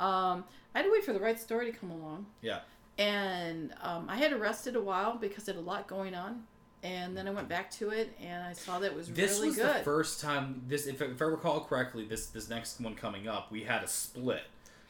Um, 0.00 0.44
I 0.74 0.78
had 0.78 0.86
to 0.86 0.92
wait 0.92 1.04
for 1.04 1.12
the 1.12 1.20
right 1.20 1.38
story 1.38 1.70
to 1.70 1.76
come 1.78 1.90
along, 1.90 2.26
Yeah. 2.40 2.60
and 2.98 3.72
um, 3.82 4.06
I 4.08 4.16
had 4.16 4.38
rested 4.40 4.74
a 4.74 4.80
while 4.80 5.16
because 5.16 5.46
it 5.48 5.54
had 5.54 5.62
a 5.62 5.64
lot 5.64 5.86
going 5.86 6.14
on, 6.14 6.44
and 6.82 7.16
then 7.16 7.28
I 7.28 7.30
went 7.30 7.48
back 7.48 7.70
to 7.72 7.90
it, 7.90 8.16
and 8.20 8.42
I 8.42 8.52
saw 8.54 8.78
that 8.80 8.86
it 8.92 8.96
was 8.96 9.08
This 9.08 9.32
really 9.36 9.48
was 9.48 9.56
good. 9.56 9.76
the 9.76 9.84
first 9.84 10.20
time. 10.20 10.62
This, 10.66 10.86
if, 10.86 11.00
if 11.02 11.20
I 11.20 11.24
recall 11.26 11.60
correctly, 11.64 12.04
this 12.06 12.26
this 12.26 12.48
next 12.48 12.80
one 12.80 12.94
coming 12.94 13.28
up, 13.28 13.52
we 13.52 13.62
had 13.64 13.82
a 13.82 13.88
split. 13.88 14.42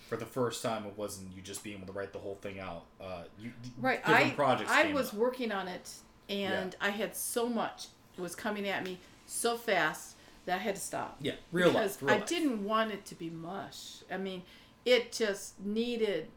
For 0.09 0.17
the 0.19 0.27
first 0.27 0.63
time, 0.63 0.85
it 0.87 0.97
wasn't 0.97 1.35
you 1.35 1.41
just 1.43 1.65
being 1.65 1.77
able 1.79 1.87
to 1.87 1.93
write 1.93 2.13
the 2.13 2.19
whole 2.19 2.35
thing 2.43 2.61
out. 2.61 2.85
Uh, 3.01 3.23
you, 3.39 3.53
right. 3.79 4.01
I 4.07 4.31
projects. 4.31 4.71
I 4.71 4.93
was 4.93 5.09
up. 5.09 5.15
working 5.15 5.51
on 5.53 5.69
it, 5.69 5.91
and 6.29 6.75
I 6.81 6.91
had 6.91 7.17
so 7.17 7.49
much 7.49 7.87
was 8.19 8.35
coming 8.35 8.69
at 8.69 8.85
me 8.85 8.99
so 9.27 9.57
fast 9.57 10.17
that 10.45 10.57
I 10.57 10.59
had 10.59 10.75
to 10.77 10.81
stop. 10.81 11.17
Yeah, 11.21 11.33
real 11.51 11.69
because 11.69 11.95
life. 11.95 12.03
Real 12.03 12.11
I 12.15 12.19
life. 12.19 12.27
didn't 12.27 12.65
want 12.65 12.93
it 12.93 13.05
to 13.07 13.15
be 13.15 13.31
mush. 13.31 14.03
I 14.11 14.17
mean, 14.17 14.43
it 14.85 15.13
just 15.13 15.61
needed 15.61 16.29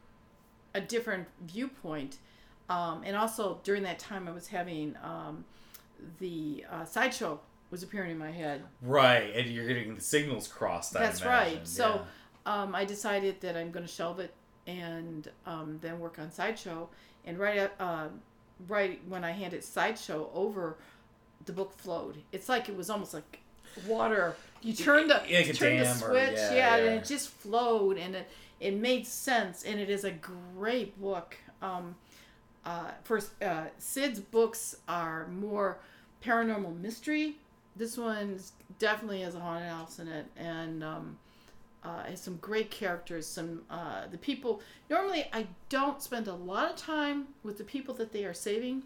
a 0.74 0.82
different 0.82 1.28
viewpoint. 1.42 2.18
Um, 2.70 3.04
and 3.06 3.16
also 3.16 3.60
during 3.64 3.84
that 3.84 4.00
time, 4.00 4.28
I 4.28 4.32
was 4.32 4.48
having 4.48 4.96
um, 5.04 5.46
the 6.20 6.66
uh, 6.72 6.86
sideshow 6.86 7.40
was 7.72 7.84
appearing 7.84 8.12
in 8.12 8.18
my 8.18 8.32
head. 8.32 8.64
Right, 8.82 9.36
and 9.36 9.48
you're 9.48 9.68
getting 9.68 9.96
the 9.96 10.02
signals 10.02 10.48
crossed. 10.48 10.96
I 10.96 11.00
That's 11.00 11.26
right. 11.26 11.68
So 11.68 12.02
um, 12.46 12.76
I 12.76 12.86
decided 12.86 13.42
that 13.42 13.56
I'm 13.56 13.72
going 13.72 13.86
to 13.86 13.92
shelve 13.92 14.20
it 14.20 14.34
and 14.68 15.30
um, 15.46 15.80
then 15.82 16.00
work 16.00 16.20
on 16.20 16.32
sideshow. 16.32 16.90
And 17.26 17.40
right 17.40 17.58
at, 17.58 17.74
uh, 17.80 18.08
right 18.68 19.02
when 19.08 19.24
I 19.24 19.32
handed 19.32 19.64
sideshow 19.64 20.30
over, 20.34 20.78
the 21.46 21.52
book 21.54 21.74
flowed. 21.78 22.18
It's 22.32 22.50
like 22.50 22.70
it 22.70 22.76
was 22.76 22.90
almost 22.90 23.14
like 23.14 23.40
water. 23.88 24.36
You 24.62 24.74
turned 24.74 25.10
the 25.10 25.16
Like 25.16 25.48
a 25.48 25.54
turned 25.54 25.80
the 25.80 25.84
dam 25.84 25.96
or- 25.96 26.10
switch, 26.10 26.34
yeah, 26.38 26.54
yeah, 26.54 26.76
and 26.78 27.00
it 27.00 27.06
just 27.06 27.30
flowed, 27.30 27.98
and 27.98 28.16
it 28.16 28.30
it 28.60 28.74
made 28.76 29.06
sense. 29.06 29.64
And 29.64 29.80
it 29.80 29.90
is 29.90 30.04
a 30.04 30.12
great 30.12 31.00
book. 31.00 31.38
Um, 31.62 31.96
uh, 32.66 32.92
first, 33.04 33.32
uh, 33.44 33.66
Sid's 33.78 34.20
books 34.20 34.78
are 34.88 35.28
more 35.28 35.78
paranormal 36.24 36.80
mystery. 36.80 37.36
This 37.76 37.98
one 37.98 38.40
definitely 38.80 39.22
has 39.22 39.36
a 39.36 39.40
haunted 39.40 39.70
house 39.70 40.00
in 40.00 40.08
it, 40.08 40.26
and 40.38 40.84
um, 40.84 41.18
uh, 41.86 42.04
has 42.10 42.22
some 42.22 42.38
great 42.38 42.70
characters. 42.72 43.26
Some 43.28 43.62
uh, 43.70 44.08
the 44.12 44.18
people. 44.18 44.62
Normally, 44.90 45.28
I 45.32 45.48
don't 45.70 46.02
spend 46.02 46.28
a 46.28 46.34
lot 46.34 46.70
of 46.72 46.76
time 46.76 47.28
with 47.44 47.58
the 47.58 47.64
people 47.64 47.94
that 47.96 48.12
they 48.12 48.26
are 48.26 48.34
saving, 48.34 48.84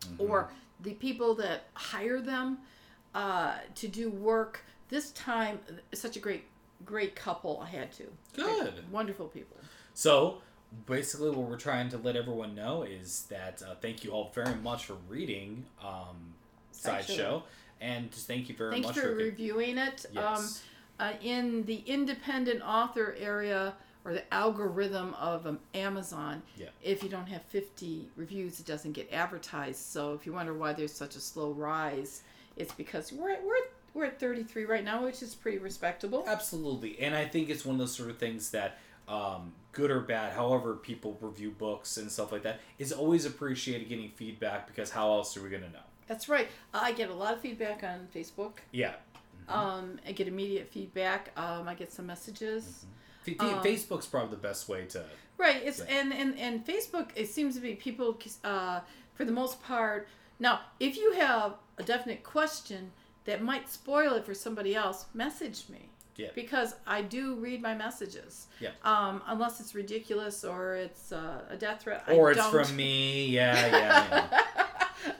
Mm-hmm. 0.00 0.22
or 0.30 0.50
the 0.82 0.94
people 0.94 1.34
that 1.34 1.64
hire 1.74 2.20
them 2.22 2.58
uh, 3.14 3.56
to 3.74 3.86
do 3.86 4.08
work. 4.08 4.64
This 4.88 5.10
time, 5.10 5.58
such 5.92 6.16
a 6.16 6.20
great, 6.20 6.44
great 6.86 7.14
couple. 7.14 7.60
I 7.62 7.68
had 7.68 7.92
to. 7.98 8.04
Good. 8.34 8.72
Wonderful 8.90 9.26
people. 9.28 9.58
So 9.92 10.38
basically, 10.86 11.28
what 11.30 11.48
we're 11.50 11.58
trying 11.58 11.90
to 11.90 11.98
let 11.98 12.16
everyone 12.16 12.54
know 12.54 12.82
is 12.82 13.26
that 13.28 13.62
uh, 13.62 13.74
thank 13.82 14.02
you 14.04 14.10
all 14.12 14.30
very 14.34 14.54
much 14.54 14.86
for 14.86 14.96
reading 15.08 15.66
um, 15.84 16.32
Sideshow. 16.72 17.06
Sideshow, 17.12 17.42
and 17.82 18.10
thank 18.10 18.48
you 18.48 18.54
very 18.56 18.70
Thanks 18.72 18.86
much 18.88 18.96
for 18.96 19.02
for 19.02 19.14
reviewing 19.16 19.76
it. 19.78 20.06
Um, 20.16 20.22
Yes. 20.22 20.62
Uh, 21.00 21.12
in 21.22 21.64
the 21.64 21.82
independent 21.86 22.60
author 22.62 23.16
area 23.18 23.74
or 24.04 24.12
the 24.12 24.34
algorithm 24.34 25.14
of 25.14 25.46
um, 25.46 25.58
Amazon, 25.74 26.42
Yeah. 26.56 26.68
if 26.82 27.02
you 27.02 27.08
don't 27.08 27.26
have 27.26 27.42
50 27.44 28.08
reviews, 28.16 28.60
it 28.60 28.66
doesn't 28.66 28.92
get 28.92 29.10
advertised. 29.12 29.80
So 29.80 30.12
if 30.14 30.24
you 30.26 30.32
wonder 30.32 30.54
why 30.54 30.72
there's 30.74 30.92
such 30.92 31.16
a 31.16 31.20
slow 31.20 31.50
rise, 31.52 32.22
it's 32.56 32.72
because 32.72 33.12
we're 33.12 33.30
at, 33.30 33.42
we're 33.44 33.56
at, 33.56 33.62
we're 33.94 34.04
at 34.04 34.20
33 34.20 34.64
right 34.66 34.84
now, 34.84 35.04
which 35.04 35.22
is 35.22 35.34
pretty 35.34 35.58
respectable. 35.58 36.24
Absolutely, 36.26 36.98
and 37.00 37.14
I 37.14 37.24
think 37.26 37.48
it's 37.50 37.64
one 37.64 37.74
of 37.74 37.78
those 37.80 37.94
sort 37.94 38.10
of 38.10 38.18
things 38.18 38.50
that, 38.52 38.78
um, 39.08 39.52
good 39.72 39.90
or 39.90 40.00
bad, 40.00 40.32
however 40.32 40.76
people 40.76 41.18
review 41.20 41.50
books 41.50 41.96
and 41.96 42.10
stuff 42.10 42.30
like 42.32 42.42
that, 42.44 42.60
is 42.78 42.92
always 42.92 43.24
appreciated 43.26 43.88
getting 43.88 44.10
feedback 44.10 44.66
because 44.66 44.90
how 44.90 45.10
else 45.12 45.36
are 45.36 45.42
we 45.42 45.48
gonna 45.50 45.68
know? 45.70 45.78
That's 46.06 46.28
right. 46.28 46.48
I 46.74 46.92
get 46.92 47.08
a 47.10 47.14
lot 47.14 47.34
of 47.34 47.40
feedback 47.40 47.82
on 47.84 48.08
Facebook. 48.14 48.58
Yeah, 48.72 48.94
Um, 49.50 49.98
I 50.06 50.12
get 50.12 50.28
immediate 50.28 50.68
feedback. 50.70 51.30
Um, 51.36 51.68
I 51.68 51.74
get 51.74 51.92
some 51.92 52.06
messages. 52.06 52.86
F- 53.26 53.40
Um, 53.40 53.62
Facebook's 53.62 54.06
probably 54.06 54.30
the 54.36 54.42
best 54.42 54.68
way 54.68 54.86
to. 54.86 55.04
Right. 55.36 55.62
It's 55.64 55.78
Yeah. 55.80 55.96
and, 56.00 56.12
and 56.12 56.38
and 56.38 56.66
Facebook. 56.66 57.10
It 57.16 57.28
seems 57.28 57.54
to 57.54 57.60
be 57.60 57.74
people 57.74 58.18
uh, 58.44 58.80
for 59.14 59.24
the 59.24 59.32
most 59.32 59.62
part. 59.62 60.08
Now, 60.38 60.60
if 60.78 60.96
you 60.96 61.12
have 61.12 61.54
a 61.78 61.82
definite 61.82 62.22
question 62.22 62.92
that 63.26 63.42
might 63.42 63.68
spoil 63.68 64.14
it 64.14 64.24
for 64.24 64.34
somebody 64.34 64.74
else, 64.74 65.06
message 65.14 65.68
me. 65.68 65.88
Yeah. 66.16 66.28
Because 66.34 66.74
I 66.86 67.00
do 67.02 67.34
read 67.36 67.62
my 67.62 67.74
messages. 67.74 68.46
Yeah. 68.60 68.70
Um, 68.84 69.22
unless 69.26 69.60
it's 69.60 69.74
ridiculous 69.74 70.44
or 70.44 70.74
it's 70.74 71.12
uh, 71.12 71.42
a 71.48 71.56
death 71.56 71.82
threat. 71.82 72.04
Or 72.08 72.28
I 72.28 72.32
it's 72.32 72.40
don't... 72.40 72.66
from 72.66 72.76
me. 72.76 73.26
Yeah, 73.28 73.66
yeah. 73.66 74.28
yeah. 75.04 75.12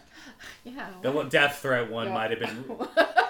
yeah. 0.65 0.91
the 1.03 1.23
death 1.25 1.59
threat 1.59 1.91
one 1.91 2.09
Yeah. 2.09 2.15
might 2.15 2.31
have 2.31 2.41
been. 2.41 2.65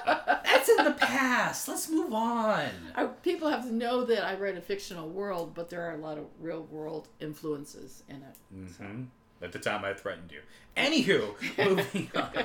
That's 0.76 0.88
in 0.88 0.92
the 0.92 0.98
past. 0.98 1.68
Let's 1.68 1.88
move 1.90 2.12
on. 2.12 2.68
I, 2.94 3.06
people 3.06 3.48
have 3.48 3.64
to 3.64 3.74
know 3.74 4.04
that 4.04 4.24
I 4.24 4.36
write 4.36 4.56
a 4.56 4.60
fictional 4.60 5.08
world, 5.08 5.52
but 5.54 5.70
there 5.70 5.82
are 5.82 5.94
a 5.94 5.98
lot 5.98 6.18
of 6.18 6.26
real 6.40 6.62
world 6.62 7.08
influences 7.20 8.02
in 8.08 8.16
it. 8.16 8.66
hmm 8.80 9.02
At 9.42 9.52
the 9.52 9.58
time, 9.58 9.84
I 9.84 9.94
threatened 9.94 10.32
you. 10.32 10.40
Anywho, 10.76 11.34
moving 11.68 12.10
on. 12.14 12.44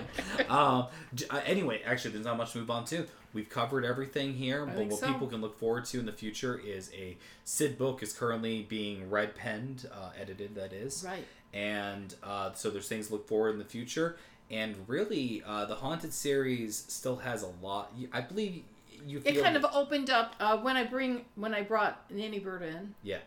Um, 0.50 0.88
uh, 1.30 1.42
anyway, 1.46 1.82
actually, 1.86 2.12
there's 2.12 2.26
not 2.26 2.38
much 2.38 2.54
to 2.54 2.60
move 2.60 2.72
on 2.72 2.86
to. 2.86 3.06
We've 3.34 3.50
covered 3.50 3.84
everything 3.84 4.34
here, 4.34 4.66
but 4.66 4.76
think 4.76 4.92
what 4.92 5.02
so. 5.02 5.08
people 5.08 5.28
can 5.28 5.42
look 5.42 5.60
forward 5.60 5.86
to 5.86 6.00
in 6.00 6.06
the 6.06 6.14
future 6.14 6.58
is 6.58 6.90
a 6.94 7.18
Sid 7.44 7.78
book 7.78 8.02
is 8.02 8.14
currently 8.14 8.64
being 8.64 9.10
red 9.10 9.36
penned, 9.36 9.90
uh, 9.92 10.12
edited, 10.20 10.56
that 10.56 10.72
is. 10.72 11.04
Right. 11.06 11.26
And 11.54 12.16
uh, 12.24 12.54
so 12.54 12.70
there's 12.70 12.88
things 12.88 13.08
to 13.08 13.14
look 13.14 13.28
forward 13.28 13.52
in 13.52 13.60
the 13.60 13.66
future. 13.66 14.18
And 14.52 14.76
really, 14.88 15.42
uh, 15.46 15.66
the 15.66 15.76
Haunted 15.76 16.14
series 16.14 16.86
still 16.88 17.16
has 17.18 17.42
a 17.44 17.50
lot. 17.62 17.92
I 18.14 18.22
believe 18.22 18.64
you 19.06 19.20
feel. 19.20 19.38
It 19.38 19.42
kind 19.44 19.56
of 19.58 19.66
opened 19.74 20.10
up 20.10 20.36
uh, 20.40 20.58
when 20.58 20.76
I 20.78 20.84
bring 20.84 21.26
when 21.36 21.54
I 21.54 21.62
brought 21.64 22.10
Nanny 22.12 22.40
Bird 22.40 22.62
in. 22.62 22.94
Yeah. 23.04 23.18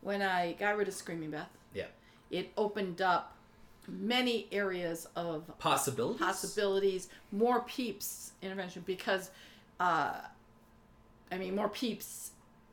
When 0.00 0.22
I 0.22 0.52
got 0.54 0.76
rid 0.76 0.88
of 0.88 0.94
Screaming 0.94 1.30
Beth. 1.30 1.48
Yeah. 1.74 1.86
It 2.30 2.50
opened 2.56 3.02
up 3.02 3.34
many 3.86 4.48
areas 4.52 5.06
of 5.16 5.44
Possibilities? 5.58 6.18
possibilities, 6.20 7.08
more 7.32 7.60
peeps 7.62 8.32
intervention 8.40 8.82
because, 8.86 9.30
uh, 9.80 10.14
I 11.30 11.36
mean 11.38 11.54
more 11.54 11.68
peeps, 11.68 12.30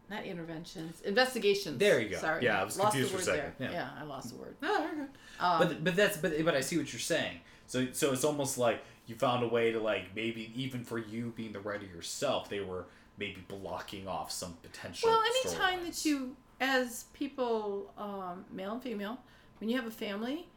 not 0.09 0.23
interventions, 0.25 1.01
investigations. 1.01 1.77
There 1.77 1.99
you 1.99 2.09
go. 2.09 2.17
Sorry, 2.17 2.43
Yeah, 2.45 2.61
I 2.61 2.63
was 2.63 2.77
lost 2.79 2.93
confused 2.93 3.13
the 3.13 3.17
for 3.17 3.31
a 3.31 3.33
word 3.33 3.39
second. 3.39 3.53
There. 3.59 3.71
Yeah. 3.71 3.89
I 3.99 4.03
lost 4.03 4.29
the 4.29 4.35
word. 4.37 4.55
No, 4.61 4.77
very 4.83 4.95
good. 4.95 5.07
Um, 5.39 5.57
but 5.59 5.83
but 5.83 5.95
that's 5.95 6.17
but 6.17 6.33
but 6.45 6.55
I 6.55 6.61
see 6.61 6.77
what 6.77 6.91
you're 6.93 6.99
saying. 6.99 7.39
So 7.71 7.87
so 7.93 8.11
it's 8.11 8.25
almost 8.25 8.57
like 8.57 8.83
you 9.07 9.15
found 9.15 9.43
a 9.43 9.47
way 9.47 9.71
to 9.71 9.79
like 9.79 10.13
maybe 10.13 10.51
even 10.55 10.83
for 10.83 10.99
you 10.99 11.31
being 11.37 11.53
the 11.53 11.61
writer 11.61 11.85
yourself, 11.85 12.49
they 12.49 12.59
were 12.59 12.85
maybe 13.17 13.45
blocking 13.47 14.09
off 14.09 14.29
some 14.29 14.57
potential. 14.61 15.09
Well, 15.09 15.21
anytime 15.21 15.85
that 15.85 16.03
you, 16.03 16.35
as 16.59 17.05
people, 17.13 17.93
um, 17.97 18.43
male 18.51 18.73
and 18.73 18.83
female, 18.83 19.19
when 19.59 19.69
you 19.69 19.77
have 19.77 19.87
a 19.87 19.91
family, 19.91 20.49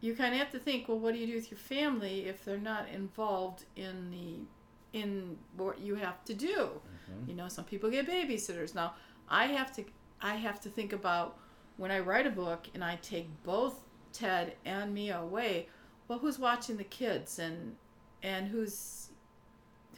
you 0.00 0.16
kind 0.16 0.34
of 0.34 0.40
have 0.40 0.50
to 0.50 0.58
think, 0.58 0.88
well, 0.88 0.98
what 0.98 1.14
do 1.14 1.20
you 1.20 1.26
do 1.28 1.34
with 1.36 1.52
your 1.52 1.58
family 1.58 2.26
if 2.26 2.44
they're 2.44 2.58
not 2.58 2.88
involved 2.88 3.64
in 3.76 4.10
the, 4.10 4.98
in 4.98 5.36
what 5.56 5.78
you 5.78 5.94
have 5.94 6.24
to 6.24 6.34
do? 6.34 6.70
Mhm. 7.08 7.28
You 7.28 7.34
know, 7.34 7.48
some 7.48 7.64
people 7.64 7.90
get 7.90 8.08
babysitters. 8.08 8.74
Now, 8.74 8.94
I 9.28 9.46
have 9.46 9.72
to, 9.76 9.84
I 10.20 10.34
have 10.34 10.60
to 10.62 10.68
think 10.68 10.92
about 10.92 11.38
when 11.76 11.92
I 11.92 12.00
write 12.00 12.26
a 12.26 12.30
book 12.30 12.66
and 12.74 12.82
I 12.82 12.96
take 13.02 13.28
both 13.44 13.84
Ted 14.12 14.56
and 14.64 14.92
Mia 14.92 15.20
away. 15.20 15.68
Well, 16.10 16.18
who's 16.18 16.40
watching 16.40 16.76
the 16.76 16.82
kids 16.82 17.38
and 17.38 17.76
and 18.20 18.48
who's 18.48 19.10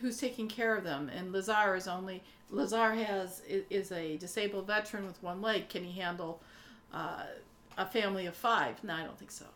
who's 0.02 0.18
taking 0.18 0.46
care 0.46 0.76
of 0.76 0.84
them 0.84 1.08
and 1.08 1.32
lazar 1.32 1.74
is 1.74 1.88
only 1.88 2.22
lazar 2.50 2.92
has 2.92 3.40
is 3.48 3.90
a 3.92 4.18
disabled 4.18 4.66
veteran 4.66 5.06
with 5.06 5.22
one 5.22 5.40
leg 5.40 5.70
can 5.70 5.84
he 5.84 5.98
handle 5.98 6.42
uh, 6.92 7.22
a 7.78 7.86
family 7.86 8.26
of 8.26 8.34
five. 8.34 8.84
No, 8.84 8.92
I 8.92 9.04
don't 9.04 9.18
think 9.18 9.30
so. 9.30 9.46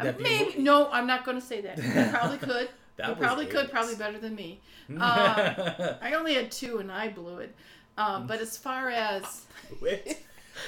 Uh, 0.00 0.04
That'd 0.04 0.20
maybe 0.20 0.54
more- 0.54 0.62
no, 0.64 0.90
I'm 0.90 1.06
not 1.06 1.24
going 1.24 1.40
to 1.40 1.46
say 1.46 1.60
that. 1.60 1.78
You 1.78 2.10
probably 2.10 2.38
could. 2.38 2.68
Was 2.98 3.16
probably 3.16 3.46
could. 3.46 3.70
Probably 3.70 3.94
better 3.94 4.18
than 4.18 4.34
me. 4.34 4.60
Uh, 4.98 5.94
I 6.02 6.14
only 6.14 6.34
had 6.34 6.50
two, 6.50 6.78
and 6.78 6.90
I 6.90 7.06
blew 7.06 7.38
it. 7.38 7.54
Uh, 7.96 8.18
but 8.18 8.40
as 8.40 8.58
far 8.58 8.90
as 8.90 9.44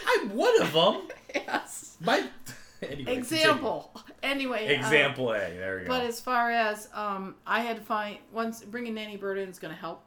I'm 0.07 0.37
one 0.37 0.63
of 0.63 0.73
them. 0.73 1.09
yes, 1.35 1.97
My 2.01 2.29
anyway, 2.91 3.17
example. 3.17 3.93
Anyway, 4.23 4.59
continue. 4.59 4.83
uh, 4.83 4.87
Example 4.87 5.33
A. 5.33 5.39
There 5.39 5.79
you 5.81 5.85
go. 5.87 5.89
But 5.89 6.03
as 6.03 6.21
far 6.21 6.51
as 6.51 6.89
um, 6.95 7.37
I 7.47 7.61
had 7.61 7.77
to 7.77 7.83
find 7.83 8.19
once 8.33 8.63
bringing 8.63 8.95
Nanny 8.95 9.17
Bird 9.17 9.39
in 9.39 9.49
is 9.49 9.59
going 9.59 9.75
to 9.75 9.81
help, 9.81 10.03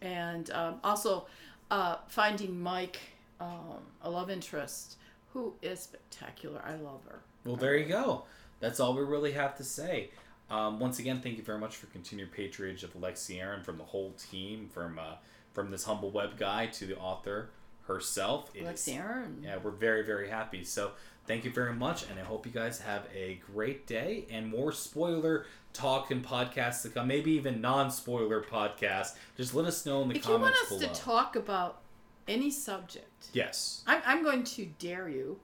and 0.00 0.50
um, 0.52 0.76
also 0.84 1.26
uh, 1.70 1.96
finding 2.08 2.60
Mike, 2.60 3.00
um, 3.40 3.80
a 4.02 4.10
love 4.10 4.30
interest, 4.30 4.96
who 5.32 5.54
is 5.62 5.80
spectacular. 5.80 6.62
I 6.64 6.76
love 6.76 7.00
her. 7.08 7.20
Well, 7.44 7.56
there 7.56 7.76
you 7.76 7.86
go. 7.86 8.24
That's 8.60 8.78
all 8.78 8.94
we 8.94 9.02
really 9.02 9.32
have 9.32 9.56
to 9.56 9.64
say. 9.64 10.10
Um, 10.50 10.78
once 10.78 10.98
again, 10.98 11.20
thank 11.20 11.38
you 11.38 11.42
very 11.42 11.58
much 11.58 11.76
for 11.76 11.86
continued 11.86 12.30
patronage 12.30 12.84
of 12.84 12.94
Alexie 12.94 13.40
Aaron 13.40 13.62
from 13.62 13.78
the 13.78 13.84
whole 13.84 14.12
team, 14.30 14.68
from 14.72 14.98
uh, 14.98 15.14
from 15.52 15.70
this 15.70 15.84
humble 15.84 16.10
web 16.10 16.38
guy 16.38 16.66
to 16.66 16.86
the 16.86 16.96
author 16.96 17.50
herself. 17.94 18.50
It 18.54 18.62
is- 18.62 18.68
Lexi 18.86 18.96
Aaron. 18.98 19.40
yeah, 19.44 19.56
we're 19.62 19.70
very 19.70 20.02
very 20.04 20.28
happy. 20.28 20.64
So 20.64 20.92
thank 21.26 21.44
you 21.44 21.50
very 21.52 21.74
much, 21.74 22.08
and 22.10 22.18
I 22.18 22.22
hope 22.22 22.46
you 22.46 22.52
guys 22.52 22.80
have 22.80 23.06
a 23.14 23.40
great 23.52 23.86
day 23.86 24.26
and 24.30 24.48
more 24.48 24.72
spoiler 24.72 25.46
talk 25.72 26.10
and 26.10 26.24
podcasts 26.24 26.82
to 26.82 26.88
come. 26.90 27.06
Maybe 27.08 27.32
even 27.32 27.60
non-spoiler 27.60 28.42
podcasts. 28.42 29.14
Just 29.36 29.54
let 29.54 29.64
us 29.66 29.86
know 29.86 30.02
in 30.02 30.08
the 30.08 30.18
comments. 30.18 30.26
If 30.26 30.28
you 30.28 30.38
want 30.38 30.54
us 30.54 30.68
below. 30.68 30.92
to 30.94 31.00
talk 31.00 31.36
about 31.36 31.80
any 32.28 32.50
subject, 32.50 33.28
yes, 33.32 33.82
I'm, 33.86 34.02
I'm 34.04 34.22
going 34.22 34.44
to 34.44 34.66
dare 34.78 35.08
you, 35.08 35.38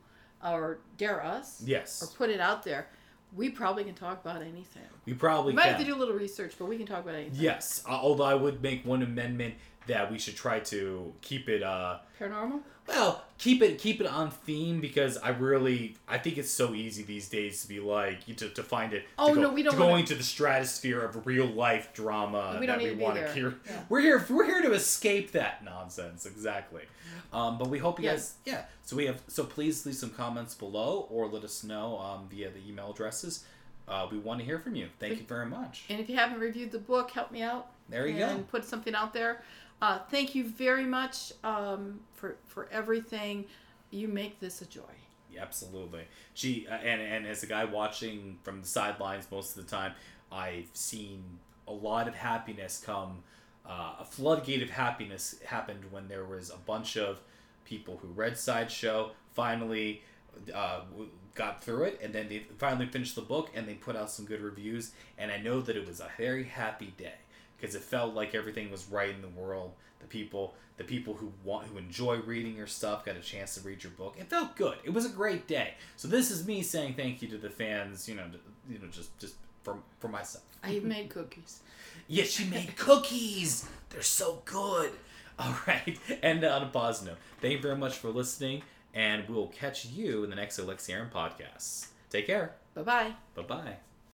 or 0.44 0.78
dare 0.96 1.24
us, 1.24 1.62
yes, 1.64 2.02
or 2.02 2.06
put 2.16 2.30
it 2.30 2.40
out 2.40 2.62
there. 2.62 2.88
We 3.36 3.50
probably 3.50 3.84
can 3.84 3.94
talk 3.94 4.24
about 4.24 4.40
anything. 4.40 4.82
we 5.04 5.12
probably 5.12 5.52
We 5.52 5.56
might 5.56 5.64
can. 5.64 5.72
have 5.72 5.80
to 5.80 5.86
do 5.86 5.94
a 5.94 5.98
little 5.98 6.14
research, 6.14 6.54
but 6.58 6.64
we 6.66 6.78
can 6.78 6.86
talk 6.86 7.00
about 7.02 7.14
anything. 7.14 7.38
Yes, 7.40 7.82
although 7.86 8.24
I 8.24 8.34
would 8.34 8.62
make 8.62 8.86
one 8.86 9.02
amendment 9.02 9.54
that 9.88 10.10
we 10.10 10.18
should 10.18 10.36
try 10.36 10.60
to 10.60 11.12
keep 11.20 11.48
it 11.48 11.62
uh 11.62 11.98
Paranormal? 12.20 12.60
well, 12.86 13.22
keep 13.38 13.60
it 13.62 13.78
keep 13.78 14.00
it 14.00 14.06
on 14.06 14.30
theme 14.30 14.80
because 14.80 15.18
I 15.18 15.28
really 15.30 15.96
I 16.08 16.18
think 16.18 16.38
it's 16.38 16.50
so 16.50 16.74
easy 16.74 17.02
these 17.02 17.28
days 17.28 17.62
to 17.62 17.68
be 17.68 17.80
like 17.80 18.24
to, 18.36 18.48
to 18.48 18.62
find 18.62 18.92
it 18.92 19.04
Oh, 19.18 19.28
to 19.30 19.34
go, 19.34 19.40
no, 19.42 19.50
we 19.50 19.62
don't 19.62 19.74
to 19.74 19.78
wanna- 19.80 19.92
go 19.92 19.96
into 19.98 20.14
the 20.14 20.22
stratosphere 20.22 21.00
of 21.00 21.26
real 21.26 21.46
life 21.46 21.92
drama 21.92 22.56
We 22.60 22.66
don't 22.66 22.78
that 22.78 22.84
we 22.88 22.94
to 22.96 23.02
want 23.02 23.16
to 23.16 23.32
hear. 23.32 23.54
Yeah. 23.66 23.80
We're 23.88 24.00
here 24.00 24.24
we're 24.30 24.44
here 24.46 24.62
to 24.62 24.72
escape 24.72 25.32
that 25.32 25.64
nonsense 25.64 26.24
exactly. 26.26 26.82
Um, 27.32 27.58
but 27.58 27.68
we 27.68 27.78
hope 27.78 27.98
you 27.98 28.06
Yeah. 28.06 28.12
guys 28.12 28.34
yeah. 28.44 28.62
So 28.84 28.96
we 28.96 29.06
have 29.06 29.20
so 29.28 29.44
please 29.44 29.84
leave 29.86 29.96
some 29.96 30.10
comments 30.10 30.54
below 30.54 31.06
or 31.10 31.26
let 31.28 31.44
us 31.44 31.62
know 31.64 31.98
um, 31.98 32.26
via 32.30 32.50
the 32.50 32.60
email 32.68 32.90
addresses. 32.90 33.44
Uh, 33.86 34.06
we 34.12 34.18
want 34.18 34.38
to 34.38 34.44
hear 34.44 34.58
from 34.58 34.74
you. 34.74 34.86
Thank 34.98 35.18
you 35.18 35.24
very 35.24 35.46
much. 35.46 35.84
And 35.88 35.98
if 35.98 36.10
you 36.10 36.16
haven't 36.16 36.40
reviewed 36.40 36.70
the 36.72 36.78
book, 36.78 37.10
help 37.10 37.32
me 37.32 37.40
out. 37.42 37.68
There 37.88 38.06
you 38.06 38.22
and 38.22 38.40
go. 38.40 38.44
put 38.50 38.66
something 38.66 38.94
out 38.94 39.14
there. 39.14 39.40
Uh, 39.80 40.00
thank 40.10 40.34
you 40.34 40.44
very 40.44 40.84
much 40.84 41.32
um, 41.44 42.00
for 42.14 42.36
for 42.46 42.68
everything. 42.72 43.44
You 43.90 44.08
make 44.08 44.40
this 44.40 44.60
a 44.60 44.66
joy. 44.66 44.82
Yeah, 45.32 45.42
absolutely. 45.42 46.04
She 46.34 46.66
uh, 46.68 46.74
and 46.74 47.00
and 47.00 47.26
as 47.26 47.42
a 47.42 47.46
guy 47.46 47.64
watching 47.64 48.38
from 48.42 48.60
the 48.60 48.66
sidelines 48.66 49.26
most 49.30 49.56
of 49.56 49.64
the 49.64 49.70
time, 49.70 49.92
I've 50.32 50.70
seen 50.72 51.22
a 51.66 51.72
lot 51.72 52.08
of 52.08 52.14
happiness 52.14 52.82
come. 52.84 53.22
Uh, 53.64 53.96
a 54.00 54.04
floodgate 54.04 54.62
of 54.62 54.70
happiness 54.70 55.36
happened 55.44 55.84
when 55.90 56.08
there 56.08 56.24
was 56.24 56.50
a 56.50 56.56
bunch 56.56 56.96
of 56.96 57.20
people 57.66 57.98
who 57.98 58.08
read 58.08 58.38
Sideshow 58.38 59.10
finally 59.34 60.02
uh, 60.54 60.80
got 61.34 61.62
through 61.62 61.84
it, 61.84 62.00
and 62.02 62.14
then 62.14 62.28
they 62.28 62.46
finally 62.58 62.86
finished 62.86 63.14
the 63.14 63.20
book 63.20 63.50
and 63.54 63.68
they 63.68 63.74
put 63.74 63.94
out 63.94 64.10
some 64.10 64.24
good 64.24 64.40
reviews. 64.40 64.92
And 65.18 65.30
I 65.30 65.38
know 65.38 65.60
that 65.60 65.76
it 65.76 65.86
was 65.86 66.00
a 66.00 66.08
very 66.16 66.44
happy 66.44 66.94
day 66.96 67.14
because 67.58 67.74
it 67.74 67.82
felt 67.82 68.14
like 68.14 68.34
everything 68.34 68.70
was 68.70 68.88
right 68.88 69.10
in 69.10 69.22
the 69.22 69.28
world. 69.28 69.72
The 70.00 70.06
people, 70.06 70.54
the 70.76 70.84
people 70.84 71.14
who 71.14 71.32
want, 71.44 71.66
who 71.66 71.76
enjoy 71.76 72.18
reading 72.18 72.54
your 72.56 72.68
stuff, 72.68 73.04
got 73.04 73.16
a 73.16 73.20
chance 73.20 73.54
to 73.54 73.60
read 73.60 73.82
your 73.82 73.92
book. 73.92 74.14
It 74.18 74.30
felt 74.30 74.56
good. 74.56 74.78
It 74.84 74.90
was 74.90 75.04
a 75.04 75.10
great 75.10 75.48
day. 75.48 75.74
So 75.96 76.06
this 76.06 76.30
is 76.30 76.46
me 76.46 76.62
saying 76.62 76.94
thank 76.94 77.20
you 77.20 77.28
to 77.28 77.38
the 77.38 77.50
fans. 77.50 78.08
You 78.08 78.14
know, 78.14 78.24
to, 78.28 78.38
you 78.72 78.78
know, 78.78 78.86
just 78.88 79.16
just 79.18 79.34
for 79.62 79.78
for 79.98 80.08
myself. 80.08 80.44
I 80.62 80.78
made 80.80 81.10
cookies. 81.10 81.60
Yeah, 82.10 82.24
she 82.24 82.44
made 82.44 82.74
cookies. 82.76 83.68
They're 83.90 84.00
so 84.00 84.40
good. 84.46 84.92
All 85.38 85.54
right. 85.66 85.98
And 86.22 86.42
on 86.42 86.62
a 86.62 86.66
positive 86.66 87.14
note, 87.14 87.20
thank 87.42 87.52
you 87.52 87.60
very 87.60 87.76
much 87.76 87.98
for 87.98 88.08
listening, 88.08 88.62
and 88.94 89.28
we'll 89.28 89.48
catch 89.48 89.84
you 89.84 90.24
in 90.24 90.30
the 90.30 90.36
next 90.36 90.58
Alexie 90.58 90.94
Aaron 90.94 91.10
podcast. 91.14 91.88
Take 92.08 92.26
care. 92.26 92.54
Bye 92.74 92.82
bye. 92.82 93.12
Bye 93.34 93.42
bye. 93.42 93.87